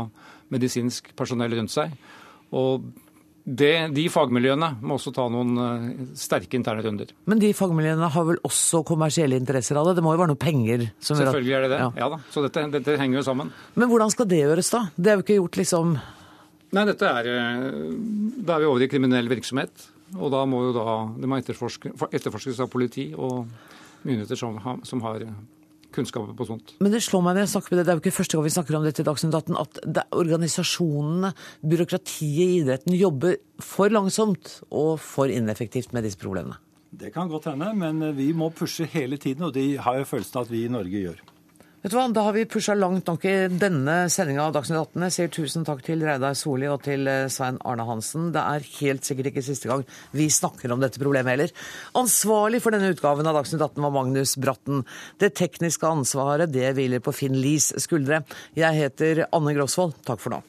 medisinsk 0.54 1.12
personell 1.18 1.56
rundt 1.58 1.74
seg. 1.74 1.94
Og 2.56 2.86
det, 3.48 3.72
de 3.96 4.04
fagmiljøene 4.12 4.74
må 4.84 4.98
også 4.98 5.12
ta 5.16 5.24
noen 5.32 5.56
eh, 5.64 5.88
sterke 6.18 6.58
interne 6.58 6.84
runder. 6.84 7.10
Men 7.30 7.40
de 7.42 7.50
fagmiljøene 7.56 8.10
har 8.14 8.28
vel 8.28 8.40
også 8.46 8.82
kommersielle 8.88 9.40
interesser 9.40 9.80
av 9.80 9.88
det? 9.88 9.96
Det 9.98 10.04
må 10.04 10.14
jo 10.14 10.22
være 10.22 10.34
noe 10.34 10.40
penger 10.40 10.88
som 11.00 11.18
Selvfølgelig 11.18 11.56
er 11.56 11.66
det 11.66 11.72
det. 11.74 11.82
Ja. 11.86 11.90
Ja, 12.04 12.10
da. 12.14 12.20
Så 12.34 12.44
dette, 12.44 12.66
dette 12.76 12.98
henger 13.00 13.22
jo 13.22 13.26
sammen. 13.30 13.52
Men 13.74 13.90
hvordan 13.90 14.12
skal 14.14 14.28
det 14.30 14.42
gjøres, 14.44 14.70
da? 14.74 14.84
Det 14.96 15.12
er 15.12 15.18
jo 15.18 15.26
ikke 15.26 15.40
gjort 15.40 15.60
liksom 15.64 15.98
Nei, 16.76 16.82
dette 16.84 17.08
er 17.08 17.24
Da 18.44 18.58
er 18.58 18.60
vi 18.60 18.66
over 18.68 18.82
i 18.84 18.88
kriminell 18.92 19.30
virksomhet. 19.30 19.86
Og 20.16 20.30
da 20.32 20.44
må 20.48 20.62
jo 20.68 20.72
da 20.72 20.84
Det 21.20 21.28
må 21.28 21.36
etterforske, 21.40 21.92
etterforskes 22.12 22.60
av 22.64 22.70
politi 22.72 23.10
og 23.14 23.46
myndigheter 24.06 24.36
som, 24.40 24.56
har- 24.64 24.80
som 24.88 25.02
har 25.04 25.20
eh, 25.26 25.32
kunnskaper 25.92 26.32
på 26.36 26.46
sånt. 26.46 26.74
Men 26.80 26.92
det 26.92 27.02
slår 27.04 27.22
meg 27.26 27.34
når 27.36 27.44
jeg 27.46 27.52
snakker 27.56 27.72
med 27.74 27.78
det, 27.80 27.84
det 27.86 27.92
er 27.92 27.98
jo 27.98 28.02
ikke 28.04 28.16
første 28.20 28.36
gang 28.38 28.44
vi 28.46 28.54
snakker 28.54 28.76
om 28.78 28.84
dette 28.86 29.02
i 29.02 29.06
Dagsnytt 29.08 29.34
18, 29.34 29.56
at 29.60 29.80
det 29.98 30.04
organisasjonene, 30.16 31.32
byråkratiet 31.64 32.44
i 32.44 32.58
idretten, 32.62 32.94
jobber 32.96 33.36
for 33.64 33.90
langsomt 33.92 34.58
og 34.70 34.98
for 35.02 35.32
ineffektivt 35.32 35.92
med 35.96 36.04
disse 36.08 36.20
problemene. 36.20 36.56
Det 36.98 37.10
kan 37.12 37.28
godt 37.28 37.50
hende, 37.50 37.68
men 37.76 38.00
vi 38.16 38.30
må 38.32 38.48
pushe 38.56 38.86
hele 38.88 39.18
tiden, 39.20 39.44
og 39.44 39.52
det 39.52 39.76
har 39.84 39.98
jeg 40.00 40.06
følelsen 40.08 40.38
av 40.40 40.46
at 40.46 40.52
vi 40.54 40.62
i 40.64 40.70
Norge 40.72 41.02
gjør. 41.04 41.18
Vet 41.78 41.92
du 41.92 41.94
hva, 41.94 42.08
Da 42.10 42.24
har 42.26 42.34
vi 42.34 42.42
pusha 42.50 42.74
langt 42.74 43.06
nok 43.06 43.22
i 43.30 43.34
denne 43.54 44.08
sendinga 44.10 44.48
av 44.48 44.56
Dagsnytt 44.56 44.80
18. 44.80 45.04
Jeg 45.06 45.14
sier 45.14 45.30
tusen 45.36 45.66
takk 45.66 45.84
til 45.86 46.02
Reidar 46.02 46.34
Solli 46.34 46.66
og 46.66 46.82
til 46.82 47.06
eh, 47.06 47.28
Svein 47.30 47.60
Arne 47.62 47.86
Hansen. 47.86 48.32
Det 48.34 48.42
er 48.42 48.66
helt 48.80 49.06
sikkert 49.06 49.30
ikke 49.30 49.46
siste 49.46 49.70
gang 49.70 49.86
vi 50.10 50.26
snakker 50.26 50.74
om 50.74 50.82
dette 50.82 50.98
problemet 50.98 51.36
heller. 51.36 51.54
Ansvarlig 52.02 52.64
for 52.64 52.74
denne 52.74 52.90
utgaven 52.90 53.30
av 53.30 53.38
Dagsnytt 53.38 53.62
18 53.62 53.86
var 53.86 53.94
Magnus 53.94 54.34
Bratten. 54.42 54.82
Det 55.22 55.36
tekniske 55.38 55.86
ansvaret 55.86 56.50
det 56.50 56.74
hviler 56.74 56.98
på 56.98 57.14
Finn 57.14 57.38
Lies 57.38 57.70
skuldre. 57.78 58.24
Jeg 58.58 58.82
heter 58.82 59.28
Anne 59.30 59.54
Grosvold. 59.54 60.00
Takk 60.02 60.24
for 60.24 60.34
nå. 60.34 60.42